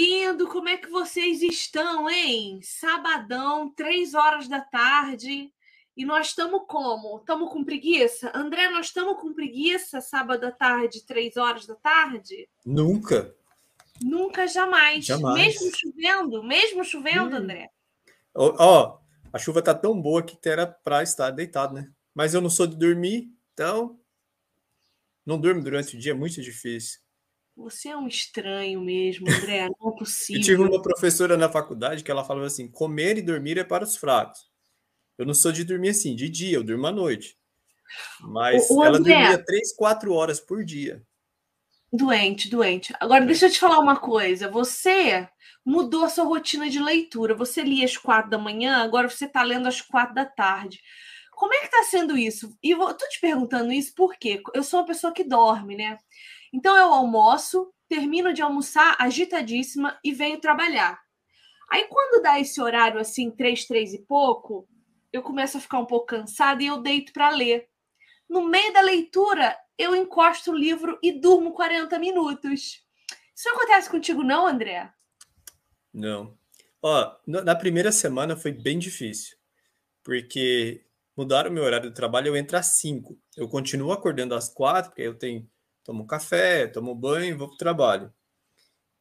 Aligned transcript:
lindo, 0.00 0.48
como 0.48 0.68
é 0.68 0.76
que 0.78 0.88
vocês 0.88 1.42
estão, 1.42 2.08
hein? 2.08 2.60
Sabadão, 2.62 3.70
três 3.70 4.14
horas 4.14 4.48
da 4.48 4.60
tarde. 4.60 5.52
E 5.96 6.04
nós 6.04 6.28
estamos 6.28 6.62
como? 6.66 7.18
Estamos 7.18 7.52
com 7.52 7.62
preguiça? 7.62 8.32
André, 8.34 8.70
nós 8.70 8.86
estamos 8.86 9.20
com 9.20 9.34
preguiça 9.34 10.00
sábado 10.00 10.44
à 10.44 10.50
tarde, 10.50 11.04
três 11.04 11.36
horas 11.36 11.66
da 11.66 11.74
tarde? 11.74 12.48
Nunca. 12.64 13.34
Nunca, 14.02 14.46
jamais. 14.46 15.04
Jamais. 15.04 15.34
Mesmo 15.38 15.70
chovendo, 15.76 16.42
mesmo 16.42 16.84
chovendo, 16.84 17.36
Hum. 17.36 17.38
André. 17.38 17.70
Ó, 18.34 18.54
ó, 18.58 18.98
a 19.32 19.38
chuva 19.38 19.60
tá 19.60 19.74
tão 19.74 20.00
boa 20.00 20.22
que 20.22 20.38
era 20.48 20.66
pra 20.66 21.02
estar 21.02 21.30
deitado, 21.30 21.74
né? 21.74 21.90
Mas 22.14 22.32
eu 22.32 22.40
não 22.40 22.48
sou 22.48 22.66
de 22.66 22.76
dormir, 22.76 23.30
então 23.52 24.00
não 25.26 25.38
durmo 25.38 25.62
durante 25.62 25.96
o 25.96 25.98
dia, 25.98 26.12
é 26.12 26.14
muito 26.14 26.40
difícil. 26.40 27.00
Você 27.60 27.88
é 27.90 27.96
um 27.96 28.08
estranho 28.08 28.80
mesmo, 28.80 29.28
André. 29.28 29.68
Não 29.68 29.68
é 29.68 29.70
Eu 29.92 29.96
possível. 29.96 30.42
tive 30.42 30.62
uma 30.62 30.82
professora 30.82 31.36
na 31.36 31.48
faculdade 31.48 32.02
que 32.02 32.10
ela 32.10 32.24
falava 32.24 32.46
assim: 32.46 32.68
comer 32.70 33.18
e 33.18 33.22
dormir 33.22 33.58
é 33.58 33.64
para 33.64 33.84
os 33.84 33.96
fracos. 33.96 34.48
Eu 35.18 35.26
não 35.26 35.34
sou 35.34 35.52
de 35.52 35.64
dormir 35.64 35.90
assim, 35.90 36.14
de 36.16 36.28
dia, 36.28 36.56
eu 36.56 36.64
durmo 36.64 36.86
à 36.86 36.92
noite. 36.92 37.36
Mas 38.20 38.70
O- 38.70 38.78
o 38.78 38.84
ela 38.84 38.98
André- 38.98 39.12
dormia 39.14 39.44
três, 39.44 39.74
quatro 39.74 40.12
horas 40.12 40.40
por 40.40 40.64
dia. 40.64 41.02
Doente, 41.92 42.48
doente. 42.48 42.94
Agora, 43.00 43.26
deixa 43.26 43.46
eu 43.46 43.50
te 43.50 43.58
falar 43.58 43.80
uma 43.80 43.96
coisa. 43.98 44.48
Você 44.48 45.28
mudou 45.66 46.04
a 46.04 46.08
sua 46.08 46.24
rotina 46.24 46.70
de 46.70 46.78
leitura. 46.78 47.34
Você 47.34 47.62
lia 47.62 47.84
às 47.84 47.96
quatro 47.96 48.30
da 48.30 48.38
manhã, 48.38 48.76
agora 48.78 49.08
você 49.08 49.24
está 49.24 49.42
lendo 49.42 49.66
às 49.66 49.80
quatro 49.82 50.14
da 50.14 50.24
tarde. 50.24 50.80
Como 51.32 51.52
é 51.52 51.58
que 51.58 51.64
está 51.66 51.82
sendo 51.84 52.16
isso? 52.16 52.56
E 52.62 52.70
eu 52.70 52.78
tô 52.94 53.08
te 53.08 53.18
perguntando 53.20 53.72
isso 53.72 53.92
porque 53.96 54.40
eu 54.54 54.62
sou 54.62 54.80
uma 54.80 54.86
pessoa 54.86 55.12
que 55.12 55.24
dorme, 55.24 55.74
né? 55.76 55.98
Então 56.52 56.76
eu 56.76 56.92
almoço, 56.92 57.72
termino 57.88 58.32
de 58.32 58.42
almoçar 58.42 58.96
agitadíssima 58.98 59.98
e 60.04 60.12
venho 60.12 60.40
trabalhar. 60.40 61.00
Aí 61.70 61.84
quando 61.88 62.22
dá 62.22 62.38
esse 62.40 62.60
horário 62.60 63.00
assim, 63.00 63.30
três, 63.30 63.64
três 63.66 63.94
e 63.94 64.02
pouco, 64.02 64.68
eu 65.12 65.22
começo 65.22 65.56
a 65.56 65.60
ficar 65.60 65.78
um 65.78 65.86
pouco 65.86 66.06
cansada 66.06 66.62
e 66.62 66.66
eu 66.66 66.80
deito 66.80 67.12
para 67.12 67.30
ler. 67.30 67.68
No 68.28 68.48
meio 68.48 68.72
da 68.72 68.80
leitura, 68.80 69.56
eu 69.76 69.94
encosto 69.94 70.52
o 70.52 70.56
livro 70.56 70.98
e 71.02 71.12
durmo 71.12 71.52
40 71.52 71.98
minutos. 71.98 72.84
Isso 73.34 73.48
não 73.48 73.56
acontece 73.56 73.90
contigo, 73.90 74.22
não, 74.22 74.46
André? 74.46 74.92
Não. 75.92 76.38
Ó, 76.82 77.16
na 77.26 77.54
primeira 77.54 77.90
semana 77.90 78.36
foi 78.36 78.52
bem 78.52 78.78
difícil, 78.78 79.36
porque 80.02 80.84
mudaram 81.16 81.50
o 81.50 81.52
meu 81.52 81.64
horário 81.64 81.90
de 81.90 81.94
trabalho, 81.94 82.28
eu 82.28 82.36
entro 82.36 82.56
às 82.56 82.78
5. 82.78 83.18
Eu 83.36 83.48
continuo 83.48 83.92
acordando 83.92 84.34
às 84.34 84.48
4, 84.48 84.90
porque 84.90 85.02
eu 85.02 85.14
tenho, 85.18 85.49
tomo 85.84 86.06
café, 86.06 86.66
tomo 86.66 86.94
banho 86.94 87.34
e 87.34 87.36
vou 87.36 87.48
para 87.48 87.54
o 87.54 87.58
trabalho. 87.58 88.12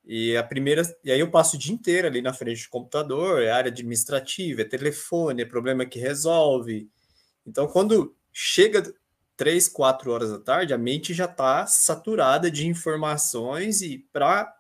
E 0.05 0.35
a 0.35 0.43
primeira, 0.43 0.81
e 1.03 1.11
aí 1.11 1.19
eu 1.19 1.29
passo 1.29 1.55
o 1.55 1.59
dia 1.59 1.73
inteiro 1.73 2.07
ali 2.07 2.21
na 2.21 2.33
frente 2.33 2.63
do 2.63 2.69
computador, 2.69 3.41
é 3.41 3.51
área 3.51 3.69
administrativa, 3.69 4.61
é 4.61 4.65
telefone, 4.65 5.43
é 5.43 5.45
problema 5.45 5.85
que 5.85 5.99
resolve. 5.99 6.89
Então, 7.45 7.67
quando 7.67 8.15
chega 8.31 8.83
3, 9.37 9.69
4 9.69 10.11
horas 10.11 10.31
da 10.31 10.39
tarde, 10.39 10.73
a 10.73 10.77
mente 10.77 11.13
já 11.13 11.25
está 11.25 11.67
saturada 11.67 12.49
de 12.49 12.67
informações 12.67 13.81
e 13.81 13.99
para 14.11 14.55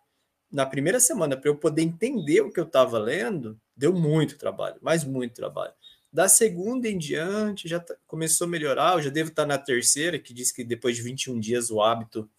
na 0.51 0.65
primeira 0.65 0.99
semana, 0.99 1.37
para 1.37 1.49
eu 1.49 1.55
poder 1.55 1.83
entender 1.83 2.41
o 2.41 2.51
que 2.51 2.59
eu 2.59 2.65
estava 2.65 2.97
lendo, 2.97 3.59
deu 3.75 3.93
muito 3.93 4.37
trabalho, 4.37 4.77
mas 4.81 5.03
muito 5.03 5.35
trabalho. 5.35 5.73
Da 6.11 6.27
segunda 6.27 6.87
em 6.87 6.97
diante, 6.97 7.67
já 7.67 7.79
tá- 7.79 7.95
começou 8.07 8.45
a 8.45 8.49
melhorar. 8.49 8.93
Eu 8.93 9.01
já 9.03 9.09
devo 9.09 9.29
estar 9.29 9.45
na 9.45 9.57
terceira, 9.57 10.17
que 10.17 10.33
diz 10.33 10.51
que 10.51 10.63
depois 10.63 10.95
de 10.95 11.03
21 11.03 11.39
dias 11.39 11.69
o 11.69 11.81
hábito 11.81 12.29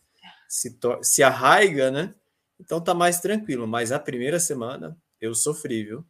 se, 0.48 0.76
se 1.02 1.22
arraiga, 1.22 1.90
né? 1.90 2.14
Então 2.58 2.80
tá 2.82 2.92
mais 2.92 3.20
tranquilo. 3.20 3.66
Mas 3.68 3.92
a 3.92 3.98
primeira 3.98 4.40
semana 4.40 4.98
eu 5.20 5.34
sofri, 5.34 5.84
viu? 5.84 6.04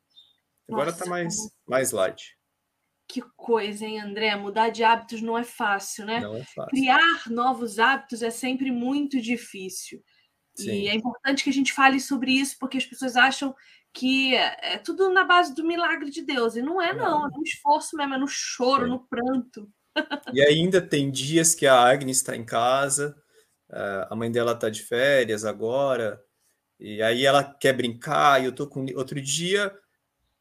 Agora 0.69 0.93
tá 0.93 1.00
Nossa, 1.00 1.10
mais, 1.10 1.37
mais 1.66 1.91
light. 1.93 2.37
Que 3.06 3.21
coisa, 3.37 3.84
hein, 3.84 4.00
André? 4.00 4.34
Mudar 4.37 4.71
de 4.71 4.84
hábitos 4.84 5.21
não 5.21 5.37
é 5.37 5.42
fácil, 5.42 6.06
né? 6.06 6.21
Não 6.21 6.37
é 6.37 6.44
fácil. 6.44 6.71
Criar 6.71 7.28
novos 7.28 7.78
hábitos 7.78 8.22
é 8.22 8.31
sempre 8.31 8.71
muito 8.71 9.21
difícil. 9.21 10.03
E 10.59 10.62
Sim. 10.62 10.88
é 10.88 10.94
importante 10.94 11.42
que 11.42 11.50
a 11.50 11.53
gente 11.53 11.72
fale 11.72 12.00
sobre 12.00 12.32
isso, 12.32 12.56
porque 12.59 12.78
as 12.78 12.87
pessoas 12.87 13.16
acham 13.16 13.54
que 13.93 14.34
é 14.34 14.78
tudo 14.78 15.11
na 15.11 15.25
base 15.25 15.55
do 15.55 15.65
milagre 15.65 16.11
de 16.11 16.23
Deus. 16.23 16.56
E 16.56 16.62
não 16.62 16.81
é, 16.81 16.93
não. 16.95 17.27
É 17.27 17.31
no 17.31 17.43
esforço 17.43 17.97
mesmo, 17.97 18.15
é 18.15 18.19
no 18.19 18.28
choro, 18.28 18.84
Sim. 18.84 18.91
no 18.91 19.06
pranto. 19.06 19.69
E 20.33 20.41
ainda 20.41 20.81
tem 20.81 21.11
dias 21.11 21.55
que 21.55 21.67
a 21.67 21.75
Agnes 21.75 22.19
está 22.19 22.37
em 22.37 22.45
casa, 22.45 23.17
eh, 23.71 24.06
a 24.09 24.15
mãe 24.15 24.31
dela 24.31 24.53
está 24.53 24.71
de 24.71 24.83
férias 24.83 25.45
agora, 25.45 26.23
e 26.78 27.03
aí 27.03 27.27
ela 27.27 27.43
quer 27.43 27.73
brincar, 27.73 28.41
e 28.41 28.47
eu 28.47 28.53
tô 28.53 28.67
com. 28.67 28.87
Outro 28.95 29.21
dia, 29.21 29.77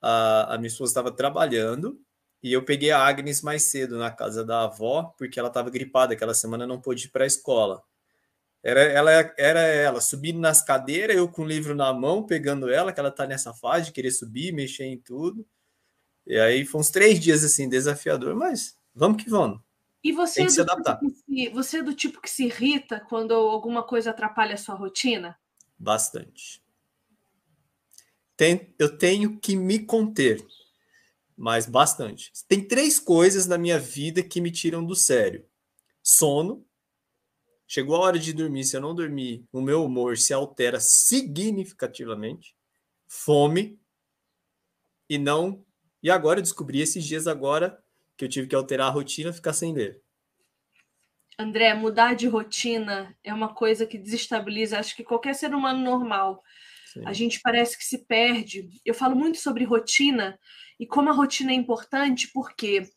a, 0.01 0.53
a 0.53 0.57
minha 0.57 0.67
esposa 0.67 0.91
estava 0.91 1.11
trabalhando, 1.11 1.99
e 2.41 2.53
eu 2.53 2.63
peguei 2.63 2.91
a 2.91 3.03
Agnes 3.05 3.41
mais 3.41 3.63
cedo 3.63 3.97
na 3.97 4.11
casa 4.11 4.45
da 4.45 4.63
avó, 4.63 5.13
porque 5.17 5.39
ela 5.39 5.49
estava 5.49 5.69
gripada, 5.69 6.13
aquela 6.13 6.33
semana 6.33 6.67
não 6.67 6.79
pôde 6.79 7.07
ir 7.07 7.09
para 7.09 7.23
a 7.23 7.27
escola. 7.27 7.83
Era 8.61 8.81
ela, 8.81 9.11
era 9.37 9.59
ela 9.61 10.01
subindo 10.01 10.39
nas 10.39 10.61
cadeiras, 10.61 11.15
eu 11.15 11.29
com 11.29 11.43
o 11.43 11.47
livro 11.47 11.73
na 11.73 11.93
mão, 11.93 12.25
pegando 12.25 12.69
ela, 12.69 12.91
que 12.91 12.99
ela 12.99 13.11
tá 13.11 13.25
nessa 13.25 13.53
fase 13.53 13.85
de 13.87 13.91
querer 13.93 14.11
subir, 14.11 14.51
mexer 14.51 14.85
em 14.85 14.97
tudo. 14.99 15.47
E 16.27 16.37
aí 16.37 16.65
foi 16.65 16.81
uns 16.81 16.89
três 16.91 17.19
dias 17.19 17.43
assim, 17.43 17.69
desafiador, 17.69 18.35
mas 18.35 18.77
vamos 18.93 19.23
que 19.23 19.29
vamos. 19.29 19.59
E 20.03 20.11
você 20.11 20.35
Tem 20.35 20.45
é, 20.45 20.47
que 20.47 20.53
do 20.55 20.55
se 20.55 20.65
tipo 20.65 20.71
adaptar. 20.71 20.99
que 20.99 21.09
se, 21.09 21.49
você 21.49 21.77
é 21.77 21.83
do 21.83 21.93
tipo 21.93 22.21
que 22.21 22.29
se 22.29 22.45
irrita 22.45 22.99
quando 22.99 23.33
alguma 23.33 23.83
coisa 23.83 24.11
atrapalha 24.11 24.53
a 24.53 24.57
sua 24.57 24.75
rotina? 24.75 25.37
Bastante. 25.77 26.61
Tem, 28.37 28.73
eu 28.79 28.97
tenho 28.97 29.37
que 29.39 29.55
me 29.55 29.79
conter, 29.79 30.45
mas 31.35 31.65
bastante. 31.65 32.31
Tem 32.47 32.65
três 32.65 32.99
coisas 32.99 33.47
na 33.47 33.57
minha 33.57 33.79
vida 33.79 34.23
que 34.23 34.39
me 34.39 34.51
tiram 34.51 34.85
do 34.85 34.95
sério: 34.95 35.45
sono. 36.01 36.65
Chegou 37.71 37.95
a 37.95 37.99
hora 37.99 38.17
de 38.17 38.33
dormir. 38.33 38.63
Se 38.63 38.75
eu 38.75 38.81
não 38.81 38.95
dormir, 38.95 39.45
o 39.51 39.61
meu 39.61 39.85
humor 39.85 40.17
se 40.17 40.33
altera 40.33 40.79
significativamente. 40.79 42.55
Fome. 43.07 43.79
E 45.07 45.19
não. 45.19 45.63
E 46.01 46.09
agora 46.09 46.39
eu 46.39 46.43
descobri 46.43 46.81
esses 46.81 47.05
dias 47.05 47.27
agora 47.27 47.79
que 48.17 48.25
eu 48.25 48.29
tive 48.29 48.47
que 48.47 48.55
alterar 48.55 48.87
a 48.87 48.91
rotina, 48.91 49.31
ficar 49.31 49.53
sem 49.53 49.71
ler. 49.71 50.01
André, 51.37 51.71
mudar 51.75 52.15
de 52.15 52.27
rotina 52.27 53.15
é 53.23 53.31
uma 53.31 53.53
coisa 53.53 53.85
que 53.85 53.99
desestabiliza, 53.99 54.79
acho 54.79 54.95
que 54.95 55.03
qualquer 55.03 55.35
ser 55.35 55.53
humano 55.53 55.79
normal. 55.79 56.43
Sim. 56.91 57.03
A 57.05 57.13
gente 57.13 57.39
parece 57.39 57.77
que 57.77 57.85
se 57.85 57.99
perde. 57.99 58.67
Eu 58.83 58.95
falo 58.95 59.15
muito 59.15 59.37
sobre 59.37 59.63
rotina 59.63 60.39
e 60.79 60.87
como 60.87 61.09
a 61.09 61.13
rotina 61.13 61.51
é 61.51 61.55
importante 61.55 62.29
porque 62.33 62.89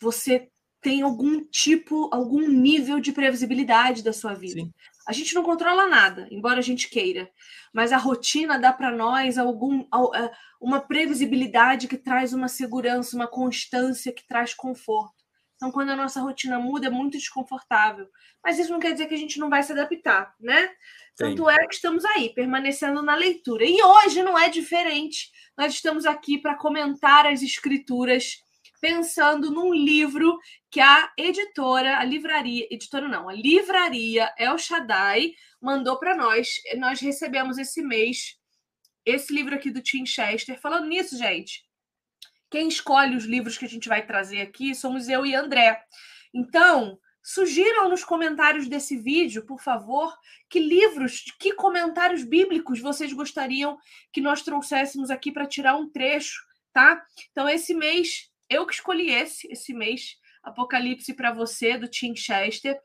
você 0.00 0.48
tem 0.86 1.02
algum 1.02 1.42
tipo, 1.50 2.08
algum 2.12 2.48
nível 2.48 3.00
de 3.00 3.10
previsibilidade 3.10 4.04
da 4.04 4.12
sua 4.12 4.34
vida. 4.34 4.60
Sim. 4.60 4.72
A 5.04 5.12
gente 5.12 5.34
não 5.34 5.42
controla 5.42 5.88
nada, 5.88 6.28
embora 6.30 6.60
a 6.60 6.62
gente 6.62 6.88
queira, 6.88 7.28
mas 7.74 7.90
a 7.90 7.96
rotina 7.96 8.56
dá 8.56 8.72
para 8.72 8.92
nós 8.92 9.36
algum, 9.36 9.84
al- 9.90 10.14
eh, 10.14 10.30
uma 10.60 10.78
previsibilidade 10.78 11.88
que 11.88 11.96
traz 11.96 12.32
uma 12.32 12.46
segurança, 12.46 13.16
uma 13.16 13.26
constância 13.26 14.12
que 14.12 14.24
traz 14.28 14.54
conforto. 14.54 15.16
Então, 15.56 15.72
quando 15.72 15.90
a 15.90 15.96
nossa 15.96 16.20
rotina 16.20 16.56
muda, 16.60 16.86
é 16.86 16.90
muito 16.90 17.18
desconfortável. 17.18 18.06
Mas 18.44 18.56
isso 18.56 18.70
não 18.70 18.78
quer 18.78 18.92
dizer 18.92 19.08
que 19.08 19.14
a 19.14 19.18
gente 19.18 19.40
não 19.40 19.50
vai 19.50 19.64
se 19.64 19.72
adaptar, 19.72 20.36
né? 20.38 20.70
Tanto 21.16 21.50
é 21.50 21.66
que 21.66 21.74
estamos 21.74 22.04
aí, 22.04 22.32
permanecendo 22.32 23.02
na 23.02 23.16
leitura. 23.16 23.64
E 23.64 23.82
hoje 23.82 24.22
não 24.22 24.38
é 24.38 24.48
diferente. 24.48 25.32
Nós 25.58 25.72
estamos 25.74 26.06
aqui 26.06 26.38
para 26.38 26.54
comentar 26.54 27.26
as 27.26 27.42
escrituras, 27.42 28.36
pensando 28.80 29.50
num 29.50 29.72
livro 29.72 30.38
que 30.70 30.80
a 30.80 31.12
editora, 31.18 31.98
a 31.98 32.04
livraria, 32.04 32.66
editora 32.70 33.08
não, 33.08 33.28
a 33.28 33.32
livraria 33.32 34.32
El 34.38 34.58
Shaddai 34.58 35.32
mandou 35.60 35.98
para 35.98 36.16
nós. 36.16 36.48
Nós 36.76 37.00
recebemos 37.00 37.58
esse 37.58 37.82
mês 37.82 38.36
esse 39.06 39.32
livro 39.32 39.54
aqui 39.54 39.70
do 39.70 39.80
Tim 39.80 40.04
Chester. 40.04 40.60
Falando 40.60 40.88
nisso, 40.88 41.16
gente, 41.16 41.64
quem 42.50 42.66
escolhe 42.66 43.16
os 43.16 43.24
livros 43.24 43.56
que 43.56 43.64
a 43.64 43.68
gente 43.68 43.88
vai 43.88 44.04
trazer 44.04 44.40
aqui 44.40 44.74
somos 44.74 45.08
eu 45.08 45.24
e 45.24 45.34
André. 45.34 45.80
Então, 46.34 46.98
sugiram 47.22 47.88
nos 47.88 48.02
comentários 48.02 48.68
desse 48.68 48.96
vídeo, 48.96 49.46
por 49.46 49.60
favor, 49.60 50.12
que 50.50 50.58
livros, 50.58 51.24
que 51.38 51.54
comentários 51.54 52.24
bíblicos 52.24 52.80
vocês 52.80 53.12
gostariam 53.12 53.78
que 54.12 54.20
nós 54.20 54.42
trouxéssemos 54.42 55.10
aqui 55.10 55.30
para 55.30 55.46
tirar 55.46 55.76
um 55.76 55.88
trecho, 55.88 56.40
tá? 56.72 57.00
Então, 57.30 57.48
esse 57.48 57.74
mês, 57.74 58.28
eu 58.48 58.66
que 58.66 58.74
escolhi 58.74 59.10
esse, 59.10 59.46
esse 59.50 59.72
mês, 59.74 60.16
Apocalipse 60.42 61.12
para 61.14 61.32
você, 61.32 61.76
do 61.76 61.88
Tim 61.88 62.14
Chester, 62.14 62.78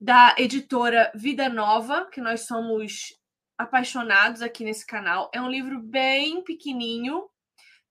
da 0.00 0.34
editora 0.38 1.10
Vida 1.14 1.48
Nova, 1.48 2.04
que 2.06 2.20
nós 2.20 2.42
somos 2.46 3.14
apaixonados 3.56 4.42
aqui 4.42 4.62
nesse 4.62 4.86
canal. 4.86 5.30
É 5.34 5.40
um 5.40 5.48
livro 5.50 5.80
bem 5.80 6.42
pequenininho, 6.44 7.28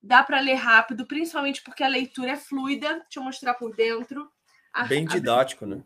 dá 0.01 0.23
para 0.23 0.39
ler 0.39 0.53
rápido, 0.55 1.05
principalmente 1.05 1.61
porque 1.63 1.83
a 1.83 1.87
leitura 1.87 2.31
é 2.31 2.37
fluida. 2.37 2.87
Deixa 2.99 3.17
eu 3.19 3.23
mostrar 3.23 3.55
por 3.55 3.75
dentro. 3.75 4.31
A- 4.71 4.85
Bem 4.85 5.05
a- 5.05 5.11
didático, 5.11 5.65
né? 5.65 5.83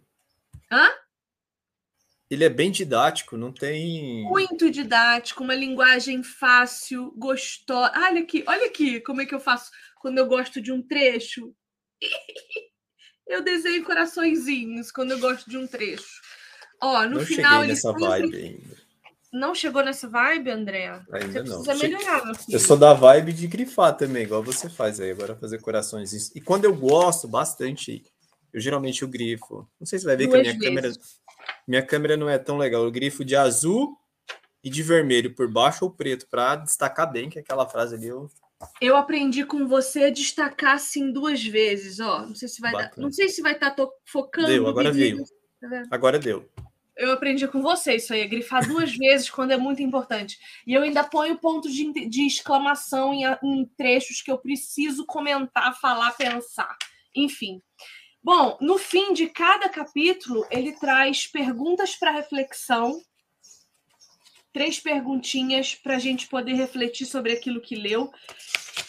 Hã? 0.71 0.89
ele 2.29 2.45
é 2.45 2.49
bem 2.49 2.71
didático, 2.71 3.35
não 3.35 3.51
tem. 3.51 4.23
Muito 4.23 4.71
didático, 4.71 5.43
uma 5.43 5.53
linguagem 5.53 6.23
fácil, 6.23 7.11
gostosa. 7.17 7.91
Olha 7.93 8.21
aqui, 8.21 8.41
olha 8.47 8.67
aqui 8.67 9.01
como 9.01 9.19
é 9.21 9.25
que 9.25 9.35
eu 9.35 9.39
faço 9.39 9.69
quando 10.01 10.17
eu 10.17 10.25
gosto 10.25 10.61
de 10.61 10.71
um 10.71 10.81
trecho. 10.81 11.53
eu 13.27 13.43
desenho 13.43 13.83
coraçõezinhos 13.83 14.91
quando 14.91 15.11
eu 15.11 15.19
gosto 15.19 15.49
de 15.49 15.57
um 15.57 15.67
trecho. 15.67 16.21
Ó, 16.81 17.03
no 17.03 17.19
não 17.19 17.25
final. 17.25 17.63
Nessa 17.63 17.91
vibe 17.93 18.35
ainda. 18.35 18.81
Não 19.31 19.55
chegou 19.55 19.81
nessa 19.81 20.09
vibe, 20.09 20.49
André? 20.49 20.89
Ainda 21.13 21.27
você 21.27 21.43
não. 21.43 21.63
precisa 21.63 21.87
melhorar, 21.87 22.33
Eu 22.49 22.59
sou 22.59 22.75
da 22.75 22.93
vibe 22.93 23.31
de 23.31 23.47
grifar 23.47 23.95
também, 23.95 24.23
igual 24.23 24.43
você 24.43 24.69
faz 24.69 24.99
aí, 24.99 25.11
agora 25.11 25.37
fazer 25.37 25.61
corações. 25.61 26.35
E 26.35 26.41
quando 26.41 26.65
eu 26.65 26.75
gosto 26.75 27.29
bastante, 27.29 28.03
eu 28.51 28.59
geralmente 28.59 29.03
eu 29.03 29.07
grifo. 29.07 29.65
Não 29.79 29.87
sei 29.87 29.99
se 29.99 30.05
vai 30.05 30.17
ver 30.17 30.27
Duas 30.27 30.41
que 30.41 30.49
a 30.49 30.53
minha 30.53 30.81
vezes. 30.81 30.97
câmera 30.97 31.21
minha 31.67 31.85
câmera 31.85 32.17
não 32.17 32.29
é 32.29 32.37
tão 32.37 32.57
legal. 32.57 32.83
Eu 32.83 32.91
grifo 32.91 33.23
de 33.23 33.35
azul 33.35 33.97
e 34.63 34.69
de 34.69 34.83
vermelho 34.83 35.33
por 35.33 35.49
baixo 35.49 35.85
ou 35.85 35.91
preto, 35.91 36.27
para 36.29 36.57
destacar 36.57 37.09
bem 37.09 37.29
que 37.29 37.39
aquela 37.39 37.67
frase 37.67 37.95
ali 37.95 38.07
eu. 38.07 38.29
Eu 38.79 38.95
aprendi 38.95 39.45
com 39.45 39.67
você 39.67 40.05
a 40.05 40.09
destacar 40.09 40.75
assim 40.75 41.11
duas 41.11 41.43
vezes, 41.43 41.99
ó. 41.99 42.25
Não 42.25 42.35
sei 42.35 42.47
se 42.47 42.61
vai 42.61 42.71
dar, 42.71 42.91
não 42.97 43.11
sei 43.11 43.29
se 43.29 43.41
vai 43.41 43.53
estar 43.53 43.75
focando. 44.05 44.47
Deu, 44.47 44.67
agora 44.67 44.91
veio. 44.91 45.23
Tá? 45.59 45.83
Agora 45.91 46.19
deu. 46.19 46.49
Eu 46.97 47.11
aprendi 47.13 47.47
com 47.47 47.61
você 47.61 47.95
isso 47.95 48.13
aí, 48.13 48.27
grifar 48.27 48.67
duas 48.67 48.95
vezes 48.95 49.29
quando 49.29 49.51
é 49.51 49.57
muito 49.57 49.81
importante. 49.81 50.37
E 50.67 50.73
eu 50.73 50.83
ainda 50.83 51.03
ponho 51.03 51.37
pontos 51.37 51.73
de, 51.73 51.91
de 52.07 52.27
exclamação 52.27 53.13
em, 53.13 53.23
em 53.43 53.65
trechos 53.77 54.21
que 54.21 54.31
eu 54.31 54.37
preciso 54.37 55.05
comentar, 55.05 55.79
falar, 55.79 56.11
pensar. 56.11 56.77
Enfim. 57.15 57.61
Bom, 58.23 58.55
no 58.61 58.77
fim 58.77 59.13
de 59.13 59.27
cada 59.27 59.67
capítulo, 59.67 60.45
ele 60.51 60.73
traz 60.73 61.25
perguntas 61.25 61.95
para 61.95 62.11
reflexão, 62.11 63.01
três 64.53 64.79
perguntinhas 64.79 65.75
para 65.75 65.95
a 65.95 65.99
gente 65.99 66.27
poder 66.27 66.53
refletir 66.53 67.05
sobre 67.05 67.31
aquilo 67.33 67.61
que 67.61 67.75
leu. 67.75 68.11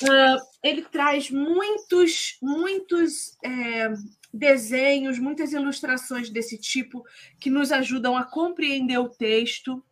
Ah, 0.09 0.37
ele 0.63 0.83
traz 0.83 1.31
muitos, 1.31 2.37
muitos 2.43 3.37
é, 3.45 3.93
desenhos, 4.33 5.19
muitas 5.19 5.53
ilustrações 5.53 6.31
desse 6.31 6.59
tipo 6.59 7.05
que 7.39 7.51
nos 7.51 7.71
ajudam 7.71 8.17
a 8.17 8.25
compreender 8.25 8.99
o 8.99 9.09
texto. 9.09 9.83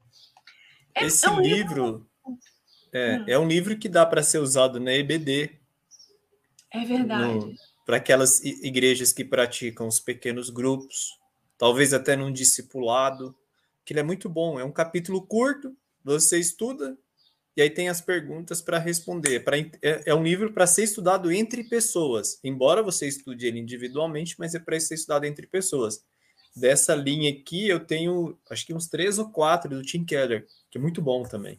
É- 0.94 1.06
Esse 1.06 1.26
é 1.26 1.30
um 1.30 1.40
livro 1.40 2.06
é, 2.92 3.18
Hum. 3.18 3.24
é 3.28 3.38
um 3.38 3.46
livro 3.46 3.78
que 3.78 3.88
dá 3.88 4.04
para 4.04 4.22
ser 4.22 4.38
usado 4.38 4.80
na 4.80 4.92
EBD, 4.92 5.52
É 6.72 6.84
verdade. 6.84 7.54
para 7.86 7.96
aquelas 7.98 8.42
igrejas 8.42 9.12
que 9.12 9.24
praticam 9.24 9.86
os 9.86 10.00
pequenos 10.00 10.50
grupos, 10.50 11.16
talvez 11.56 11.92
até 11.94 12.16
num 12.16 12.32
discipulado, 12.32 13.34
que 13.90 13.92
ele 13.92 14.00
é 14.00 14.04
muito 14.04 14.28
bom. 14.28 14.60
É 14.60 14.62
um 14.62 14.70
capítulo 14.70 15.20
curto, 15.20 15.76
você 16.04 16.38
estuda 16.38 16.96
e 17.56 17.60
aí 17.60 17.68
tem 17.68 17.88
as 17.88 18.00
perguntas 18.00 18.62
para 18.62 18.78
responder. 18.78 19.40
Pra, 19.40 19.58
é, 19.58 19.72
é 19.82 20.14
um 20.14 20.22
livro 20.22 20.52
para 20.52 20.64
ser 20.64 20.84
estudado 20.84 21.32
entre 21.32 21.64
pessoas, 21.64 22.38
embora 22.44 22.84
você 22.84 23.08
estude 23.08 23.48
ele 23.48 23.58
individualmente, 23.58 24.36
mas 24.38 24.54
é 24.54 24.60
para 24.60 24.78
ser 24.78 24.94
estudado 24.94 25.24
entre 25.24 25.44
pessoas. 25.44 26.04
Dessa 26.54 26.94
linha 26.94 27.32
aqui, 27.32 27.68
eu 27.68 27.80
tenho 27.80 28.38
acho 28.48 28.64
que 28.64 28.72
uns 28.72 28.86
três 28.86 29.18
ou 29.18 29.28
quatro 29.28 29.68
do 29.70 29.82
Tim 29.82 30.04
Keller, 30.04 30.46
que 30.70 30.78
é 30.78 30.80
muito 30.80 31.02
bom 31.02 31.24
também. 31.24 31.58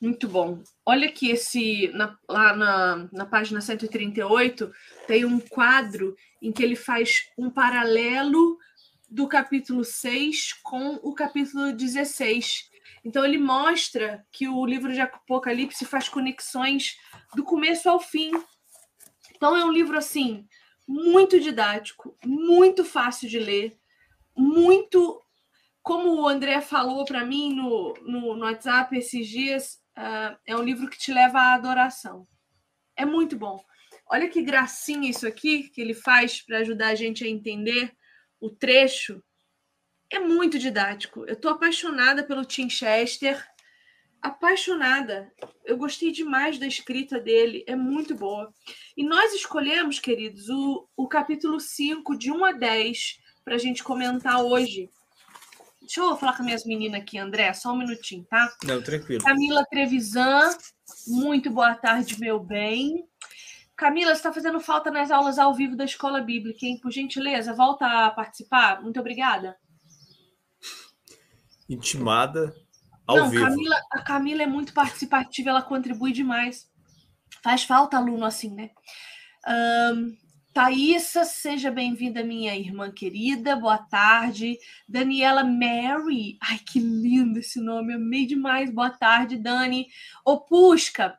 Muito 0.00 0.26
bom. 0.26 0.58
Olha 0.86 1.06
aqui 1.06 1.32
esse 1.32 1.88
na- 1.88 2.18
lá 2.26 2.56
na, 2.56 3.08
na 3.12 3.26
página 3.26 3.60
138 3.60 4.72
tem 5.06 5.26
um 5.26 5.38
quadro 5.38 6.16
em 6.40 6.50
que 6.50 6.62
ele 6.62 6.76
faz 6.76 7.26
um 7.36 7.50
paralelo 7.50 8.56
do 9.12 9.28
capítulo 9.28 9.84
6 9.84 10.54
com 10.62 10.94
o 11.02 11.12
capítulo 11.12 11.70
16. 11.70 12.70
Então 13.04 13.22
ele 13.22 13.36
mostra 13.36 14.26
que 14.32 14.48
o 14.48 14.64
livro 14.64 14.90
de 14.90 15.02
Apocalipse 15.02 15.84
faz 15.84 16.08
conexões 16.08 16.96
do 17.34 17.44
começo 17.44 17.90
ao 17.90 18.00
fim. 18.00 18.30
Então 19.36 19.54
é 19.54 19.62
um 19.66 19.70
livro 19.70 19.98
assim 19.98 20.46
muito 20.88 21.38
didático, 21.38 22.16
muito 22.24 22.86
fácil 22.86 23.28
de 23.28 23.38
ler, 23.38 23.78
muito 24.34 25.22
como 25.82 26.14
o 26.14 26.26
André 26.26 26.62
falou 26.62 27.04
para 27.04 27.24
mim 27.24 27.54
no, 27.54 27.92
no, 28.06 28.34
no 28.34 28.44
WhatsApp 28.46 28.96
esses 28.96 29.28
dias, 29.28 29.78
ah, 29.94 30.38
é 30.46 30.56
um 30.56 30.62
livro 30.62 30.88
que 30.88 30.98
te 30.98 31.12
leva 31.12 31.38
à 31.38 31.54
adoração. 31.54 32.26
É 32.96 33.04
muito 33.04 33.36
bom. 33.36 33.62
Olha 34.10 34.28
que 34.28 34.42
gracinha 34.42 35.10
isso 35.10 35.26
aqui 35.26 35.68
que 35.68 35.82
ele 35.82 35.92
faz 35.92 36.40
para 36.40 36.58
ajudar 36.58 36.88
a 36.88 36.94
gente 36.94 37.24
a 37.24 37.28
entender 37.28 37.94
o 38.42 38.50
trecho. 38.50 39.22
É 40.10 40.18
muito 40.18 40.58
didático. 40.58 41.24
Eu 41.26 41.34
estou 41.34 41.52
apaixonada 41.52 42.24
pelo 42.24 42.44
Tim 42.44 42.68
Chester. 42.68 43.42
Apaixonada. 44.20 45.32
Eu 45.64 45.76
gostei 45.78 46.10
demais 46.10 46.58
da 46.58 46.66
escrita 46.66 47.20
dele. 47.20 47.64
É 47.66 47.76
muito 47.76 48.14
boa. 48.14 48.52
E 48.96 49.04
nós 49.04 49.32
escolhemos, 49.32 50.00
queridos, 50.00 50.48
o, 50.48 50.86
o 50.96 51.08
capítulo 51.08 51.60
5, 51.60 52.18
de 52.18 52.30
1 52.32 52.44
a 52.44 52.52
10, 52.52 53.20
para 53.44 53.54
a 53.54 53.58
gente 53.58 53.82
comentar 53.82 54.42
hoje. 54.42 54.90
Deixa 55.80 56.00
eu 56.00 56.16
falar 56.16 56.36
com 56.36 56.44
minhas 56.44 56.64
meninas 56.64 57.00
aqui, 57.00 57.18
André, 57.18 57.52
só 57.52 57.72
um 57.72 57.78
minutinho, 57.78 58.24
tá? 58.24 58.52
Não, 58.64 58.80
tranquilo. 58.82 59.22
Camila 59.22 59.64
Trevisan, 59.68 60.56
muito 61.08 61.50
boa 61.50 61.74
tarde, 61.74 62.20
meu 62.20 62.38
bem. 62.38 63.04
Camila, 63.82 64.14
você 64.14 64.20
está 64.20 64.32
fazendo 64.32 64.60
falta 64.60 64.92
nas 64.92 65.10
aulas 65.10 65.40
ao 65.40 65.52
vivo 65.52 65.74
da 65.74 65.84
Escola 65.84 66.20
Bíblica, 66.20 66.64
hein? 66.64 66.78
Por 66.80 66.92
gentileza, 66.92 67.52
volta 67.52 68.06
a 68.06 68.10
participar. 68.12 68.80
Muito 68.80 69.00
obrigada. 69.00 69.56
Intimada 71.68 72.54
ao 73.04 73.16
Não, 73.16 73.30
vivo. 73.30 73.44
Camila, 73.44 73.76
a 73.90 74.00
Camila 74.00 74.42
é 74.44 74.46
muito 74.46 74.72
participativa, 74.72 75.50
ela 75.50 75.62
contribui 75.62 76.12
demais. 76.12 76.70
Faz 77.42 77.64
falta 77.64 77.96
aluno 77.96 78.24
assim, 78.24 78.54
né? 78.54 78.70
Thaísa, 80.54 81.24
seja 81.24 81.68
bem-vinda, 81.68 82.22
minha 82.22 82.56
irmã 82.56 82.88
querida. 82.88 83.56
Boa 83.56 83.78
tarde. 83.78 84.58
Daniela 84.88 85.42
Mary. 85.42 86.38
Ai, 86.40 86.60
que 86.60 86.78
lindo 86.78 87.40
esse 87.40 87.60
nome. 87.60 87.94
Amei 87.94 88.26
demais. 88.26 88.72
Boa 88.72 88.90
tarde, 88.90 89.36
Dani. 89.36 89.88
Opusca. 90.24 91.18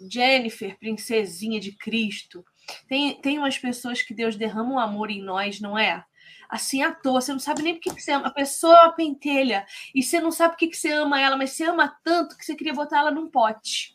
Jennifer, 0.00 0.78
princesinha 0.78 1.60
de 1.60 1.72
Cristo. 1.72 2.44
Tem, 2.88 3.20
tem 3.20 3.38
umas 3.38 3.58
pessoas 3.58 4.02
que 4.02 4.14
Deus 4.14 4.36
derrama 4.36 4.74
um 4.74 4.78
amor 4.78 5.10
em 5.10 5.22
nós, 5.22 5.60
não 5.60 5.78
é? 5.78 6.04
Assim 6.48 6.82
à 6.82 6.92
toa, 6.92 7.20
você 7.20 7.32
não 7.32 7.40
sabe 7.40 7.62
nem 7.62 7.74
por 7.74 7.80
que 7.80 8.00
você 8.00 8.12
ama. 8.12 8.28
A 8.28 8.32
pessoa 8.32 8.74
é 8.74 8.82
uma 8.82 8.92
pentelha 8.92 9.66
e 9.94 10.02
você 10.02 10.20
não 10.20 10.30
sabe 10.30 10.54
por 10.54 10.58
que 10.58 10.74
você 10.74 10.92
ama 10.92 11.20
ela, 11.20 11.36
mas 11.36 11.50
você 11.50 11.64
ama 11.64 11.96
tanto 12.04 12.36
que 12.36 12.44
você 12.44 12.54
queria 12.54 12.74
botar 12.74 12.98
ela 12.98 13.10
num 13.10 13.28
pote. 13.28 13.94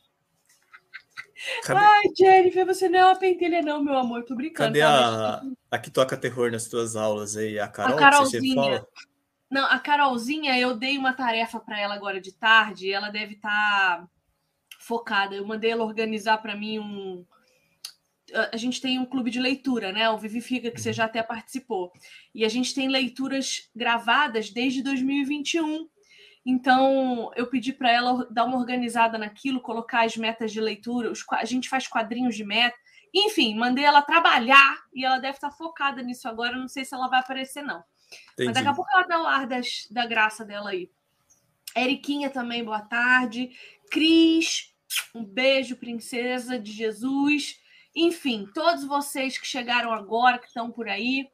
Cadê, 1.63 1.79
Ai, 1.79 2.03
Jennifer, 2.17 2.65
você 2.65 2.89
não 2.89 2.99
é 2.99 3.05
uma 3.05 3.15
pentelha, 3.15 3.61
não, 3.61 3.81
meu 3.81 3.97
amor. 3.97 4.25
Tô 4.25 4.35
brincando. 4.35 4.69
cadê 4.69 4.81
tá? 4.81 5.41
a, 5.71 5.75
a 5.75 5.79
que 5.79 5.89
toca 5.89 6.17
terror 6.17 6.51
nas 6.51 6.67
tuas 6.67 6.95
aulas 6.95 7.37
aí? 7.37 7.57
A 7.57 7.67
Carol? 7.67 7.95
A 7.95 7.99
Carolzinha. 7.99 8.85
Não, 9.49 9.65
a 9.65 9.79
Carolzinha, 9.79 10.59
eu 10.59 10.75
dei 10.75 10.97
uma 10.97 11.13
tarefa 11.13 11.59
para 11.59 11.79
ela 11.79 11.95
agora 11.95 12.21
de 12.21 12.31
tarde 12.33 12.91
ela 12.91 13.09
deve 13.09 13.33
estar 13.33 14.05
focada. 14.89 15.35
Eu 15.35 15.45
mandei 15.45 15.69
ela 15.69 15.83
organizar 15.85 16.39
para 16.39 16.55
mim 16.55 16.79
um. 16.79 17.23
A- 18.51 18.57
gente 18.57 18.81
tem 18.81 18.97
um 18.99 19.05
clube 19.05 19.29
de 19.29 19.39
leitura, 19.39 19.91
né? 19.91 20.09
O 20.09 20.17
Vivifica, 20.17 20.71
que 20.71 20.81
você 20.81 20.91
já 20.91 21.05
até 21.05 21.21
participou. 21.21 21.91
E 22.33 22.43
a 22.43 22.49
gente 22.49 22.73
tem 22.73 22.87
leituras 22.89 23.69
gravadas 23.75 24.49
desde 24.49 24.81
2021. 24.81 25.87
Então, 26.45 27.31
eu 27.35 27.45
pedi 27.47 27.71
para 27.71 27.91
ela 27.91 28.27
dar 28.31 28.45
uma 28.45 28.57
organizada 28.57 29.17
naquilo, 29.17 29.61
colocar 29.61 30.05
as 30.05 30.17
metas 30.17 30.51
de 30.51 30.59
leitura. 30.59 31.11
os 31.11 31.23
a 31.31 31.45
gente 31.45 31.69
faz 31.69 31.87
quadrinhos 31.87 32.35
de 32.35 32.43
meta. 32.43 32.77
Enfim, 33.13 33.55
mandei 33.55 33.83
ela 33.85 34.01
trabalhar 34.01 34.83
e 34.93 35.03
ela 35.05 35.19
deve 35.19 35.37
estar 35.37 35.51
focada 35.51 36.01
nisso 36.01 36.27
agora. 36.27 36.57
Não 36.57 36.67
sei 36.67 36.83
se 36.85 36.95
ela 36.95 37.07
vai 37.07 37.19
aparecer, 37.19 37.61
não. 37.61 37.83
Mas 38.37 38.47
Entendi. 38.47 38.53
daqui 38.53 38.67
a 38.67 38.73
pouco 38.73 38.91
ela 38.91 39.07
dá 39.07 39.21
o 39.21 39.27
ar 39.27 39.45
das, 39.47 39.87
da 39.91 40.05
graça 40.05 40.43
dela 40.45 40.69
aí. 40.71 40.89
Eriquinha 41.75 42.29
também, 42.29 42.63
boa 42.63 42.81
tarde. 42.81 43.51
Cris, 43.91 44.68
um 45.13 45.23
beijo, 45.23 45.75
princesa 45.75 46.59
de 46.59 46.71
Jesus. 46.71 47.59
Enfim, 47.95 48.47
todos 48.53 48.85
vocês 48.85 49.37
que 49.37 49.47
chegaram 49.47 49.91
agora, 49.91 50.39
que 50.39 50.47
estão 50.47 50.71
por 50.71 50.87
aí. 50.87 51.27